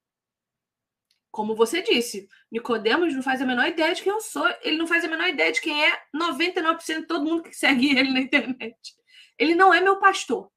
Como 1.30 1.54
você 1.54 1.82
disse, 1.82 2.26
Nicodemos 2.50 3.12
não 3.12 3.22
faz 3.22 3.42
a 3.42 3.46
menor 3.46 3.68
ideia 3.68 3.94
de 3.94 4.02
quem 4.02 4.10
eu 4.10 4.20
sou, 4.22 4.48
ele 4.62 4.78
não 4.78 4.86
faz 4.86 5.04
a 5.04 5.08
menor 5.08 5.28
ideia 5.28 5.52
de 5.52 5.60
quem 5.60 5.84
é 5.84 6.02
99% 6.16 7.00
de 7.00 7.06
todo 7.06 7.24
mundo 7.24 7.42
que 7.42 7.52
segue 7.54 7.98
ele 7.98 8.10
na 8.10 8.20
internet. 8.20 8.94
Ele 9.38 9.54
não 9.54 9.74
é 9.74 9.80
meu 9.82 9.98
pastor. 9.98 10.50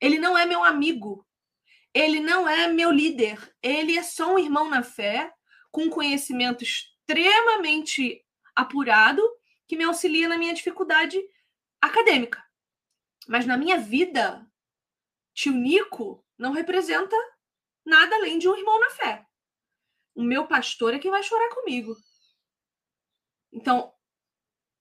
Ele 0.00 0.18
não 0.18 0.36
é 0.36 0.44
meu 0.44 0.64
amigo. 0.64 1.24
Ele 1.94 2.18
não 2.18 2.48
é 2.48 2.66
meu 2.66 2.90
líder. 2.90 3.38
Ele 3.62 3.96
é 3.96 4.02
só 4.02 4.34
um 4.34 4.38
irmão 4.40 4.68
na 4.68 4.82
fé, 4.82 5.32
com 5.70 5.88
conhecimento 5.88 6.64
extremamente 6.64 8.24
apurado, 8.56 9.22
que 9.68 9.76
me 9.76 9.84
auxilia 9.84 10.26
na 10.26 10.36
minha 10.36 10.52
dificuldade 10.52 11.22
acadêmica. 11.80 12.42
Mas 13.28 13.46
na 13.46 13.56
minha 13.56 13.78
vida, 13.78 14.44
tio 15.34 15.52
Nico 15.52 16.24
não 16.38 16.52
representa 16.52 17.16
nada 17.84 18.14
além 18.16 18.38
de 18.38 18.48
um 18.48 18.56
irmão 18.56 18.78
na 18.78 18.90
fé 18.90 19.26
o 20.14 20.22
meu 20.22 20.46
pastor 20.46 20.94
é 20.94 20.98
quem 20.98 21.10
vai 21.10 21.22
chorar 21.22 21.48
comigo. 21.50 21.96
Então, 23.52 23.92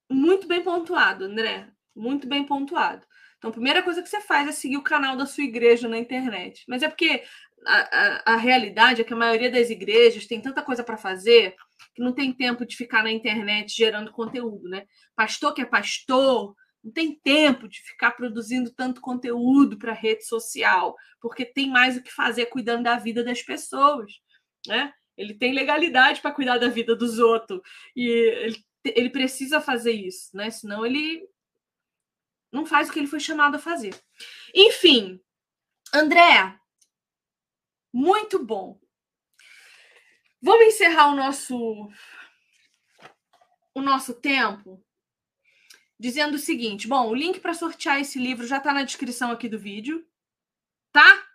muito 0.09 0.47
bem 0.47 0.63
pontuado, 0.63 1.25
André. 1.25 1.67
Muito 1.95 2.27
bem 2.27 2.45
pontuado. 2.45 3.05
Então, 3.37 3.49
a 3.49 3.53
primeira 3.53 3.81
coisa 3.81 4.01
que 4.01 4.09
você 4.09 4.21
faz 4.21 4.47
é 4.47 4.51
seguir 4.51 4.77
o 4.77 4.83
canal 4.83 5.17
da 5.17 5.25
sua 5.25 5.43
igreja 5.43 5.87
na 5.87 5.97
internet. 5.97 6.63
Mas 6.67 6.83
é 6.83 6.87
porque 6.87 7.23
a, 7.65 7.75
a, 7.75 8.33
a 8.33 8.37
realidade 8.37 9.01
é 9.01 9.03
que 9.03 9.13
a 9.13 9.17
maioria 9.17 9.51
das 9.51 9.69
igrejas 9.69 10.27
tem 10.27 10.41
tanta 10.41 10.61
coisa 10.61 10.83
para 10.83 10.97
fazer 10.97 11.55
que 11.93 12.01
não 12.01 12.13
tem 12.13 12.31
tempo 12.31 12.65
de 12.65 12.75
ficar 12.75 13.03
na 13.03 13.11
internet 13.11 13.75
gerando 13.75 14.11
conteúdo, 14.11 14.69
né? 14.69 14.85
Pastor 15.15 15.53
que 15.53 15.61
é 15.61 15.65
pastor 15.65 16.55
não 16.83 16.91
tem 16.91 17.19
tempo 17.19 17.67
de 17.67 17.79
ficar 17.81 18.11
produzindo 18.11 18.71
tanto 18.71 19.01
conteúdo 19.01 19.77
para 19.77 19.93
rede 19.93 20.25
social, 20.25 20.95
porque 21.19 21.45
tem 21.45 21.69
mais 21.69 21.95
o 21.97 22.03
que 22.03 22.11
fazer 22.11 22.47
cuidando 22.47 22.83
da 22.83 22.97
vida 22.97 23.23
das 23.23 23.41
pessoas, 23.41 24.11
né? 24.67 24.93
Ele 25.15 25.33
tem 25.35 25.53
legalidade 25.53 26.21
para 26.21 26.31
cuidar 26.31 26.57
da 26.57 26.67
vida 26.67 26.95
dos 26.95 27.19
outros. 27.19 27.61
E 27.95 28.07
ele, 28.07 28.65
ele 28.83 29.09
precisa 29.09 29.61
fazer 29.61 29.91
isso, 29.91 30.35
né? 30.35 30.49
Senão 30.49 30.85
ele 30.85 31.27
não 32.51 32.65
faz 32.65 32.89
o 32.89 32.93
que 32.93 32.99
ele 32.99 33.07
foi 33.07 33.19
chamado 33.19 33.55
a 33.55 33.59
fazer. 33.59 33.93
Enfim, 34.53 35.21
André, 35.93 36.57
muito 37.93 38.43
bom. 38.43 38.79
Vamos 40.41 40.65
encerrar 40.65 41.09
o 41.09 41.15
nosso 41.15 41.89
o 43.73 43.81
nosso 43.81 44.13
tempo 44.13 44.83
dizendo 46.01 46.33
o 46.33 46.39
seguinte: 46.39 46.87
bom, 46.87 47.07
o 47.07 47.15
link 47.15 47.39
para 47.39 47.53
sortear 47.53 48.01
esse 48.01 48.17
livro 48.17 48.47
já 48.47 48.57
está 48.57 48.73
na 48.73 48.81
descrição 48.81 49.31
aqui 49.31 49.47
do 49.47 49.59
vídeo, 49.59 50.03
tá? 50.91 51.27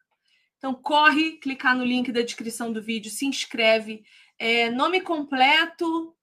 Então, 0.59 0.75
corre, 0.75 1.39
clicar 1.39 1.77
no 1.77 1.85
link 1.85 2.11
da 2.11 2.21
descrição 2.21 2.73
do 2.73 2.83
vídeo, 2.83 3.11
se 3.11 3.25
inscreve. 3.25 4.05
É, 4.39 4.69
nome 4.69 5.01
completo, 5.01 6.15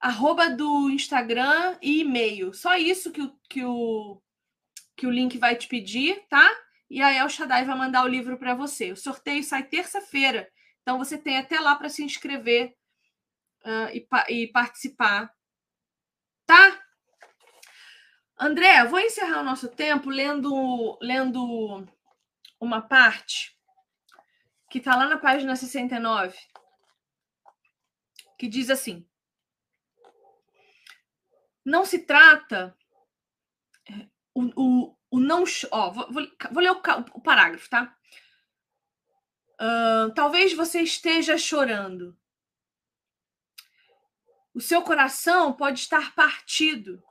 arroba 0.00 0.48
do 0.48 0.88
Instagram 0.88 1.76
e 1.82 2.00
e-mail. 2.00 2.54
Só 2.54 2.76
isso 2.76 3.12
que 3.12 3.20
o, 3.20 3.38
que 3.48 3.62
o, 3.62 4.22
que 4.96 5.06
o 5.06 5.10
link 5.10 5.36
vai 5.36 5.54
te 5.56 5.68
pedir, 5.68 6.24
tá? 6.30 6.50
E 6.88 7.02
aí 7.02 7.18
El 7.18 7.28
Shaddai 7.28 7.64
vai 7.64 7.76
mandar 7.76 8.04
o 8.04 8.08
livro 8.08 8.38
para 8.38 8.54
você. 8.54 8.90
O 8.90 8.96
sorteio 8.96 9.44
sai 9.44 9.64
terça-feira. 9.64 10.48
Então, 10.80 10.96
você 10.96 11.18
tem 11.18 11.36
até 11.36 11.60
lá 11.60 11.76
para 11.76 11.90
se 11.90 12.02
inscrever 12.02 12.74
uh, 13.64 13.90
e, 13.92 14.06
e 14.30 14.46
participar. 14.48 15.30
Tá? 16.50 16.84
André, 18.36 18.84
vou 18.84 18.98
encerrar 18.98 19.38
o 19.38 19.44
nosso 19.44 19.68
tempo 19.68 20.10
lendo, 20.10 20.98
lendo 21.00 21.86
uma 22.58 22.82
parte 22.82 23.56
que 24.68 24.78
está 24.78 24.96
lá 24.96 25.06
na 25.06 25.16
página 25.16 25.54
69, 25.54 26.36
que 28.36 28.48
diz 28.48 28.68
assim: 28.68 29.08
não 31.64 31.84
se 31.84 32.00
trata. 32.00 32.76
O, 34.34 34.42
o, 34.56 34.96
o 35.08 35.20
não. 35.20 35.44
Ó, 35.70 35.90
vou, 35.92 36.08
vou 36.50 36.62
ler 36.62 36.72
o, 36.72 36.82
o, 37.14 37.20
parágrafo, 37.22 37.70
tá? 37.70 37.96
Uh, 39.54 40.12
talvez 40.14 40.52
você 40.52 40.82
esteja 40.82 41.38
chorando. 41.38 42.19
O 44.52 44.60
seu 44.60 44.82
coração 44.82 45.52
pode 45.52 45.80
estar 45.80 46.14
partido. 46.14 47.02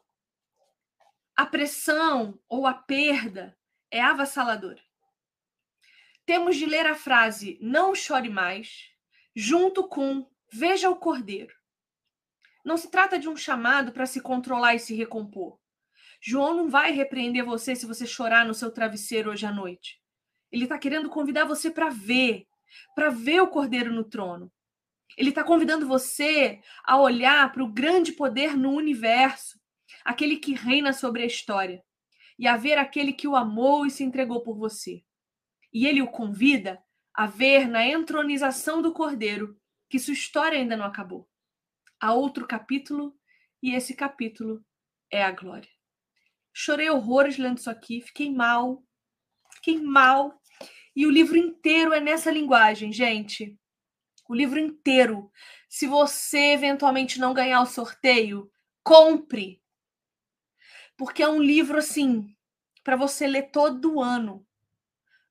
A 1.36 1.46
pressão 1.46 2.40
ou 2.48 2.68
a 2.68 2.74
perda 2.74 3.58
é 3.90 4.02
avassaladora 4.02 4.82
temos 6.30 6.58
de 6.58 6.68
ler 6.68 6.86
a 6.86 6.94
frase 6.94 7.58
Não 7.60 7.96
chore 7.96 8.30
mais, 8.30 8.92
junto 9.36 9.88
com 9.88 10.30
Veja 10.54 10.88
o 10.88 10.96
Cordeiro. 10.96 11.56
Não 12.64 12.78
se 12.78 12.92
trata 12.92 13.18
de 13.18 13.28
um 13.28 13.36
chamado 13.36 13.92
para 13.92 14.06
se 14.06 14.22
controlar 14.22 14.76
e 14.76 14.80
se 14.80 14.94
recompor. 14.94 15.58
João 16.22 16.54
não 16.54 16.70
vai 16.70 16.92
repreender 16.92 17.44
você 17.44 17.76
se 17.76 17.88
você 17.88 18.06
chorar 18.06 18.46
no 18.46 18.54
seu 18.54 18.70
travesseiro 18.70 19.32
hoje 19.32 19.48
à 19.48 19.52
noite. 19.52 20.00
Ele 20.52 20.66
está 20.66 20.78
querendo 20.78 21.10
convidar 21.10 21.46
você 21.46 21.72
para 21.72 21.90
ver, 21.90 22.46
para 22.94 23.10
ver 23.10 23.42
o 23.42 23.48
Cordeiro 23.48 23.92
no 23.92 24.04
trono. 24.04 24.52
Ele 25.18 25.30
está 25.30 25.43
convidando 25.43 25.88
você 25.88 26.62
a 26.84 26.99
olhar 26.99 27.51
para 27.51 27.64
o 27.64 27.72
grande 27.72 28.12
poder 28.14 28.55
no 28.55 28.72
universo, 28.72 29.60
aquele 30.05 30.38
que 30.38 30.53
reina 30.53 30.93
sobre 30.93 31.24
a 31.24 31.26
história, 31.26 31.84
e 32.38 32.47
a 32.47 32.55
ver 32.55 32.78
aquele 32.78 33.14
que 33.14 33.28
o 33.28 33.36
amou 33.36 33.86
e 33.86 33.91
se 33.91 34.03
entregou 34.03 34.41
por 34.41 34.57
você 34.57 35.03
e 35.74 35.88
ele 35.88 36.01
o 36.01 36.07
convida 36.07 36.82
a 37.14 37.26
ver 37.26 37.68
na 37.68 37.86
entronização 37.86 38.82
do 38.82 38.93
cordeiro 38.93 39.57
que 39.89 39.99
sua 39.99 40.14
história 40.14 40.57
ainda 40.57 40.78
não 40.78 40.86
acabou. 40.86 41.28
Há 41.99 42.14
outro 42.14 42.47
capítulo 42.47 43.16
e 43.62 43.74
esse 43.74 43.93
capítulo 43.95 44.64
é 45.12 45.24
a 45.24 45.32
glória. 45.32 45.70
Chorei 46.53 46.89
horrores 46.89 47.38
lendo 47.38 47.57
isso 47.57 47.70
aqui, 47.70 48.01
fiquei 48.01 48.32
mal, 48.32 48.84
fiquei 49.55 49.80
mal. 49.82 50.39
E 50.95 51.05
o 51.05 51.12
livro 51.12 51.38
inteiro 51.38 51.93
é 51.93 51.99
nessa 51.99 52.32
linguagem, 52.32 52.91
gente. 52.91 53.57
O 54.30 54.34
livro 54.36 54.58
inteiro. 54.58 55.30
Se 55.68 55.88
você 55.88 56.54
eventualmente 56.54 57.20
não 57.20 57.34
ganhar 57.34 57.62
o 57.62 57.66
sorteio, 57.66 58.50
compre. 58.82 59.62
Porque 60.96 61.22
é 61.22 61.28
um 61.28 61.42
livro 61.42 61.78
assim 61.78 62.34
para 62.84 62.96
você 62.96 63.28
ler 63.28 63.52
todo 63.52 64.00
ano. 64.00 64.48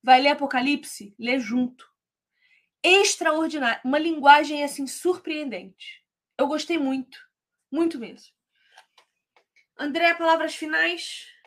Vai 0.03 0.21
ler 0.21 0.29
Apocalipse? 0.29 1.15
Lê 1.17 1.39
junto. 1.39 1.89
Extraordinário. 2.83 3.81
Uma 3.83 3.97
linguagem 3.97 4.63
assim 4.63 4.85
surpreendente. 4.85 6.03
Eu 6.37 6.47
gostei 6.47 6.77
muito. 6.77 7.17
Muito 7.71 7.97
mesmo. 7.97 8.33
André, 9.77 10.13
palavras 10.13 10.53
finais? 10.53 11.39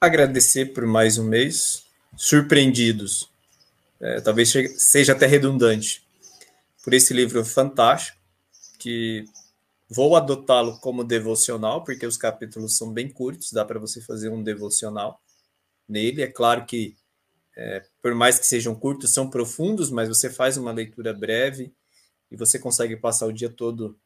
agradecer 0.00 0.72
por 0.72 0.86
mais 0.86 1.18
um 1.18 1.24
mês, 1.24 1.84
surpreendidos, 2.16 3.29
é, 4.00 4.20
talvez 4.20 4.52
seja 4.78 5.12
até 5.12 5.26
redundante, 5.26 6.02
por 6.82 6.94
esse 6.94 7.12
livro 7.12 7.44
fantástico, 7.44 8.18
que 8.78 9.24
vou 9.88 10.16
adotá-lo 10.16 10.78
como 10.78 11.04
devocional, 11.04 11.84
porque 11.84 12.06
os 12.06 12.16
capítulos 12.16 12.76
são 12.76 12.92
bem 12.92 13.08
curtos, 13.08 13.52
dá 13.52 13.64
para 13.64 13.78
você 13.78 14.00
fazer 14.00 14.30
um 14.30 14.42
devocional 14.42 15.20
nele. 15.86 16.22
É 16.22 16.26
claro 16.26 16.64
que, 16.64 16.96
é, 17.56 17.84
por 18.00 18.14
mais 18.14 18.38
que 18.38 18.46
sejam 18.46 18.74
curtos, 18.74 19.12
são 19.12 19.28
profundos, 19.28 19.90
mas 19.90 20.08
você 20.08 20.30
faz 20.30 20.56
uma 20.56 20.72
leitura 20.72 21.12
breve 21.12 21.72
e 22.30 22.36
você 22.36 22.58
consegue 22.58 22.96
passar 22.96 23.26
o 23.26 23.32
dia 23.32 23.50
todo 23.50 23.98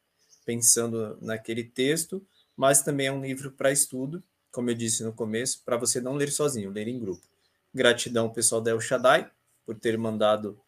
pensando 0.45 1.17
naquele 1.21 1.63
texto, 1.63 2.25
mas 2.57 2.83
também 2.83 3.07
é 3.07 3.13
um 3.13 3.23
livro 3.23 3.53
para 3.53 3.71
estudo, 3.71 4.23
como 4.51 4.71
eu 4.71 4.75
disse 4.75 5.03
no 5.03 5.13
começo, 5.13 5.63
para 5.65 5.77
você 5.77 6.01
não 6.01 6.15
ler 6.15 6.31
sozinho, 6.31 6.71
ler 6.71 6.89
em 6.89 6.99
grupo. 6.99 7.23
Gratidão, 7.73 8.31
pessoal 8.31 8.61
da 8.61 8.71
El 8.71 8.81
Shaddai, 8.81 9.31
por 9.65 9.79
ter 9.79 9.97
mandado 9.99 10.61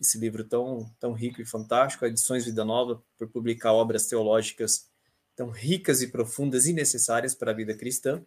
esse 0.00 0.18
livro 0.18 0.44
tão, 0.44 0.90
tão 0.98 1.12
rico 1.12 1.40
e 1.40 1.46
fantástico, 1.46 2.04
a 2.04 2.08
Edições 2.08 2.44
Vida 2.44 2.64
Nova, 2.64 3.02
por 3.18 3.28
publicar 3.28 3.72
obras 3.72 4.06
teológicas 4.06 4.88
tão 5.36 5.50
ricas 5.50 6.00
e 6.02 6.08
profundas 6.08 6.66
e 6.66 6.72
necessárias 6.72 7.34
para 7.34 7.50
a 7.50 7.54
vida 7.54 7.74
cristã, 7.74 8.24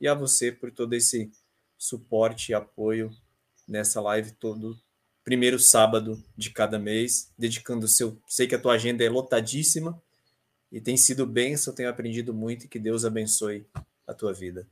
e 0.00 0.06
a 0.06 0.14
você 0.14 0.52
por 0.52 0.70
todo 0.70 0.94
esse 0.94 1.30
suporte 1.76 2.50
e 2.50 2.54
apoio 2.54 3.10
nessa 3.66 4.00
live 4.00 4.32
todo 4.32 4.78
primeiro 5.24 5.58
sábado 5.58 6.22
de 6.36 6.50
cada 6.50 6.78
mês, 6.78 7.32
dedicando 7.36 7.86
o 7.86 7.88
seu. 7.88 8.16
Sei 8.28 8.46
que 8.46 8.54
a 8.54 8.58
tua 8.60 8.74
agenda 8.74 9.02
é 9.02 9.10
lotadíssima 9.10 10.00
e 10.70 10.80
tem 10.80 10.96
sido 10.96 11.26
bênção, 11.26 11.74
tenho 11.74 11.88
aprendido 11.88 12.32
muito 12.32 12.66
e 12.66 12.68
que 12.68 12.78
Deus 12.78 13.04
abençoe 13.04 13.66
a 14.06 14.14
tua 14.14 14.32
vida. 14.32 14.68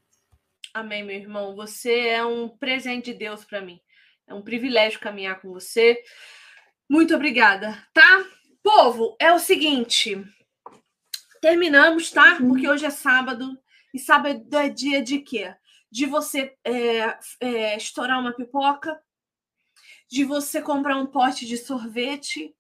Amém, 0.73 1.05
meu 1.05 1.17
irmão. 1.17 1.57
Você 1.57 2.09
é 2.09 2.25
um 2.25 2.49
presente 2.49 3.13
de 3.13 3.19
Deus 3.19 3.45
para 3.45 3.61
mim. 3.61 3.81
É 4.27 4.35
um 4.35 4.43
privilégio 4.43 5.01
caminhar 5.01 5.41
com 5.41 5.53
você. 5.53 6.03
Muito 6.89 7.15
obrigada, 7.15 7.77
tá? 7.93 8.25
Povo, 8.63 9.17
é 9.21 9.33
o 9.33 9.39
seguinte. 9.39 10.23
Terminamos, 11.41 12.11
tá? 12.11 12.37
Porque 12.37 12.69
hoje 12.69 12.87
é 12.87 12.91
sábado. 12.91 13.59
E 13.93 13.99
sábado 13.99 14.57
é 14.57 14.69
dia 14.69 15.03
de 15.03 15.21
quê? 15.21 15.55
De 15.91 16.07
você 16.07 16.57
é, 16.65 17.19
é, 17.41 17.77
estourar 17.77 18.19
uma 18.19 18.35
pipoca, 18.35 19.01
de 20.11 20.25
você 20.25 20.61
comprar 20.61 20.97
um 20.97 21.07
pote 21.07 21.47
de 21.47 21.57
sorvete, 21.57 22.55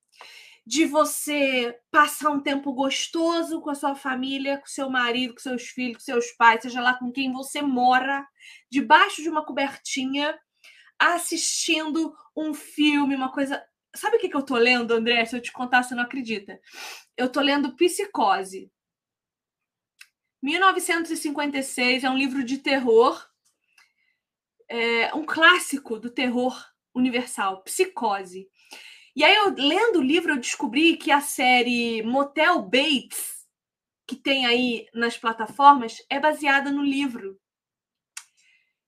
de 0.67 0.85
você 0.87 1.79
passar 1.91 2.31
um 2.31 2.41
tempo 2.41 2.73
gostoso 2.73 3.61
com 3.61 3.71
a 3.71 3.75
sua 3.75 3.95
família, 3.95 4.59
com 4.59 4.67
seu 4.67 4.89
marido, 4.89 5.35
com 5.35 5.41
seus 5.41 5.65
filhos, 5.65 5.99
com 5.99 6.05
seus 6.05 6.31
pais, 6.33 6.63
seja 6.63 6.81
lá 6.81 6.95
com 6.95 7.13
quem 7.13 7.33
você 7.33 7.61
mora, 7.61 8.27
debaixo 8.71 9.23
de 9.23 9.29
uma 9.29 9.45
cobertinha, 9.45 10.39
assistindo 10.99 12.15
um 12.37 12.55
filme, 12.55 13.15
uma 13.15 13.33
coisa. 13.33 13.65
Sabe 13.95 14.17
o 14.17 14.21
que, 14.21 14.29
que 14.29 14.37
eu 14.37 14.43
tô 14.43 14.57
lendo, 14.57 14.93
André? 14.93 15.25
Se 15.25 15.37
eu 15.37 15.41
te 15.41 15.53
contar, 15.53 15.83
você 15.83 15.95
não 15.95 16.03
acredita. 16.03 16.61
Eu 17.17 17.31
tô 17.31 17.41
lendo 17.41 17.77
Psicose. 17.77 18.71
1956 20.43 22.05
é 22.05 22.11
um 22.11 22.19
livro 22.19 22.45
de 22.45 22.59
terror, 22.59 23.27
é 24.69 25.15
um 25.15 25.25
clássico 25.25 25.99
do 25.99 26.11
terror 26.11 26.55
universal, 26.95 27.63
Psicose. 27.63 28.47
E 29.17 29.25
aí, 29.25 29.35
eu 29.35 29.55
lendo 29.55 30.01
o 30.01 30.03
livro, 30.03 30.33
eu 30.33 30.41
descobri 30.41 30.97
que 30.97 31.11
a 31.11 31.21
série 31.21 32.03
Motel 32.03 32.61
Bates, 32.63 33.47
que 34.07 34.17
tem 34.17 34.45
aí 34.45 34.87
nas 34.93 35.17
plataformas, 35.17 35.97
é 36.11 36.21
baseada 36.21 36.71
no 36.71 36.83
livro. 36.83 37.41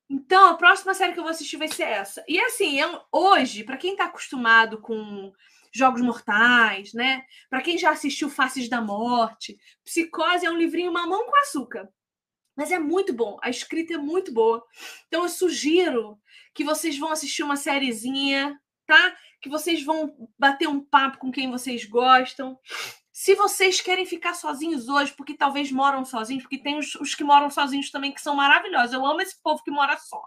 Então, 0.08 0.50
a 0.50 0.54
próxima 0.54 0.94
série 0.94 1.12
que 1.12 1.18
eu 1.18 1.24
vou 1.24 1.32
assistir 1.32 1.56
vai 1.56 1.68
ser 1.68 1.82
essa. 1.84 2.24
E 2.28 2.38
assim, 2.38 2.78
eu, 2.78 3.00
hoje, 3.10 3.64
para 3.64 3.76
quem 3.76 3.92
está 3.92 4.04
acostumado 4.04 4.80
com 4.80 5.32
Jogos 5.72 6.00
Mortais, 6.00 6.92
né? 6.94 7.24
Para 7.50 7.60
quem 7.60 7.76
já 7.76 7.90
assistiu 7.90 8.30
Faces 8.30 8.68
da 8.68 8.80
Morte, 8.80 9.58
Psicose 9.84 10.46
é 10.46 10.50
um 10.50 10.56
livrinho 10.56 10.92
mamão 10.92 11.26
com 11.26 11.36
açúcar. 11.38 11.88
Mas 12.56 12.72
é 12.72 12.78
muito 12.78 13.12
bom, 13.12 13.36
a 13.42 13.50
escrita 13.50 13.94
é 13.94 13.98
muito 13.98 14.32
boa. 14.32 14.64
Então 15.08 15.24
eu 15.24 15.28
sugiro 15.28 16.18
que 16.54 16.64
vocês 16.64 16.98
vão 16.98 17.10
assistir 17.10 17.42
uma 17.42 17.56
sériezinha, 17.56 18.58
tá? 18.86 19.14
Que 19.42 19.50
vocês 19.50 19.84
vão 19.84 20.30
bater 20.38 20.66
um 20.66 20.80
papo 20.80 21.18
com 21.18 21.30
quem 21.30 21.50
vocês 21.50 21.84
gostam. 21.84 22.58
Se 23.18 23.34
vocês 23.34 23.80
querem 23.80 24.04
ficar 24.04 24.34
sozinhos 24.34 24.90
hoje, 24.90 25.10
porque 25.14 25.32
talvez 25.32 25.72
moram 25.72 26.04
sozinhos, 26.04 26.42
porque 26.42 26.58
tem 26.58 26.78
os, 26.78 26.94
os, 26.96 27.14
que 27.14 27.24
moram 27.24 27.48
sozinhos 27.48 27.90
também 27.90 28.12
que 28.12 28.20
são 28.20 28.36
maravilhosos. 28.36 28.92
Eu 28.92 29.06
amo 29.06 29.22
esse 29.22 29.40
povo 29.42 29.62
que 29.64 29.70
mora 29.70 29.96
só. 29.96 30.22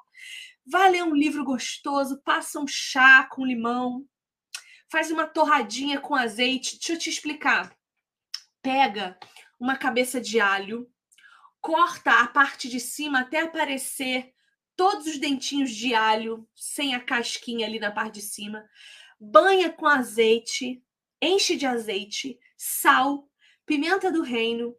Vai 0.65 0.89
ler 0.89 1.03
um 1.03 1.13
livro 1.13 1.43
gostoso, 1.43 2.19
passa 2.23 2.59
um 2.59 2.65
chá 2.65 3.29
com 3.31 3.45
limão, 3.45 4.07
faz 4.91 5.11
uma 5.11 5.27
torradinha 5.27 5.99
com 5.99 6.15
azeite. 6.15 6.77
Deixa 6.77 6.93
eu 6.93 6.97
te 6.97 7.11
explicar. 7.11 7.77
Pega 8.59 9.19
uma 9.59 9.77
cabeça 9.77 10.19
de 10.19 10.39
alho, 10.39 10.91
corta 11.61 12.21
a 12.21 12.27
parte 12.27 12.67
de 12.67 12.79
cima 12.79 13.19
até 13.19 13.41
aparecer 13.41 14.33
todos 14.75 15.05
os 15.05 15.19
dentinhos 15.19 15.69
de 15.69 15.93
alho, 15.93 16.49
sem 16.55 16.95
a 16.95 16.99
casquinha 16.99 17.67
ali 17.67 17.79
na 17.79 17.91
parte 17.91 18.15
de 18.15 18.23
cima. 18.23 18.67
Banha 19.19 19.71
com 19.71 19.85
azeite, 19.85 20.83
enche 21.21 21.55
de 21.55 21.67
azeite, 21.67 22.39
sal, 22.59 23.25
pimenta 23.65 24.11
do 24.11 24.21
reino, 24.21 24.75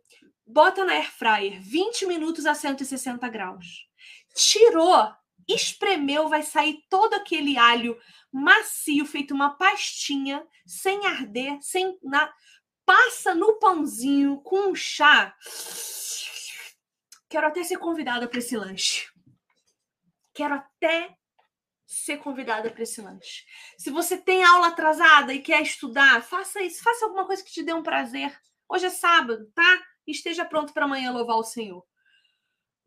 bota 0.47 0.85
na 0.85 0.93
air 0.93 1.11
fryer 1.11 1.63
20 1.63 2.05
minutos 2.05 2.45
a 2.45 2.55
160 2.55 3.27
graus. 3.31 3.89
Tirou, 4.35 5.11
espremeu, 5.49 6.29
vai 6.29 6.43
sair 6.43 6.85
todo 6.91 7.15
aquele 7.15 7.57
alho 7.57 7.99
macio, 8.31 9.07
feito 9.07 9.33
uma 9.33 9.57
pastinha, 9.57 10.47
sem 10.67 11.07
arder, 11.07 11.59
sem 11.63 11.99
na 12.03 12.31
passa 12.85 13.35
no 13.35 13.59
pãozinho 13.59 14.41
com 14.43 14.71
um 14.71 14.75
chá. 14.75 15.35
Quero 17.29 17.47
até 17.47 17.63
ser 17.65 17.79
convidada 17.79 18.29
para 18.29 18.41
esse 18.41 18.57
lanche. 18.57 19.09
Quero 20.35 20.55
até 20.55 21.17
ser 21.91 22.19
convidada 22.19 22.71
para 22.71 22.85
esse 22.85 23.03
lanche. 23.03 23.45
Se 23.77 23.91
você 23.91 24.17
tem 24.17 24.45
aula 24.45 24.69
atrasada 24.69 25.35
e 25.35 25.41
quer 25.41 25.61
estudar, 25.61 26.23
faça 26.23 26.63
isso. 26.63 26.83
Faça 26.85 27.05
alguma 27.05 27.27
coisa 27.27 27.43
que 27.43 27.51
te 27.51 27.65
dê 27.65 27.75
um 27.75 27.83
prazer. 27.83 28.33
Hoje 28.69 28.87
é 28.87 28.91
sábado, 28.91 29.51
tá? 29.53 29.83
Esteja 30.07 30.45
pronto 30.45 30.73
para 30.73 30.85
amanhã 30.85 31.11
louvar 31.11 31.37
o 31.37 31.43
Senhor. 31.43 31.85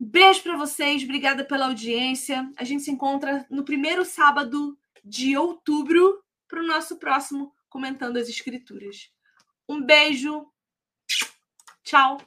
Beijo 0.00 0.42
para 0.42 0.56
vocês, 0.56 1.04
obrigada 1.04 1.44
pela 1.44 1.66
audiência. 1.66 2.50
A 2.56 2.64
gente 2.64 2.82
se 2.82 2.90
encontra 2.90 3.46
no 3.50 3.62
primeiro 3.62 4.06
sábado 4.06 4.76
de 5.04 5.36
outubro 5.36 6.24
para 6.48 6.60
o 6.60 6.66
nosso 6.66 6.96
próximo 6.96 7.54
Comentando 7.68 8.16
as 8.16 8.28
Escrituras. 8.28 9.10
Um 9.68 9.84
beijo. 9.84 10.46
Tchau. 11.82 12.18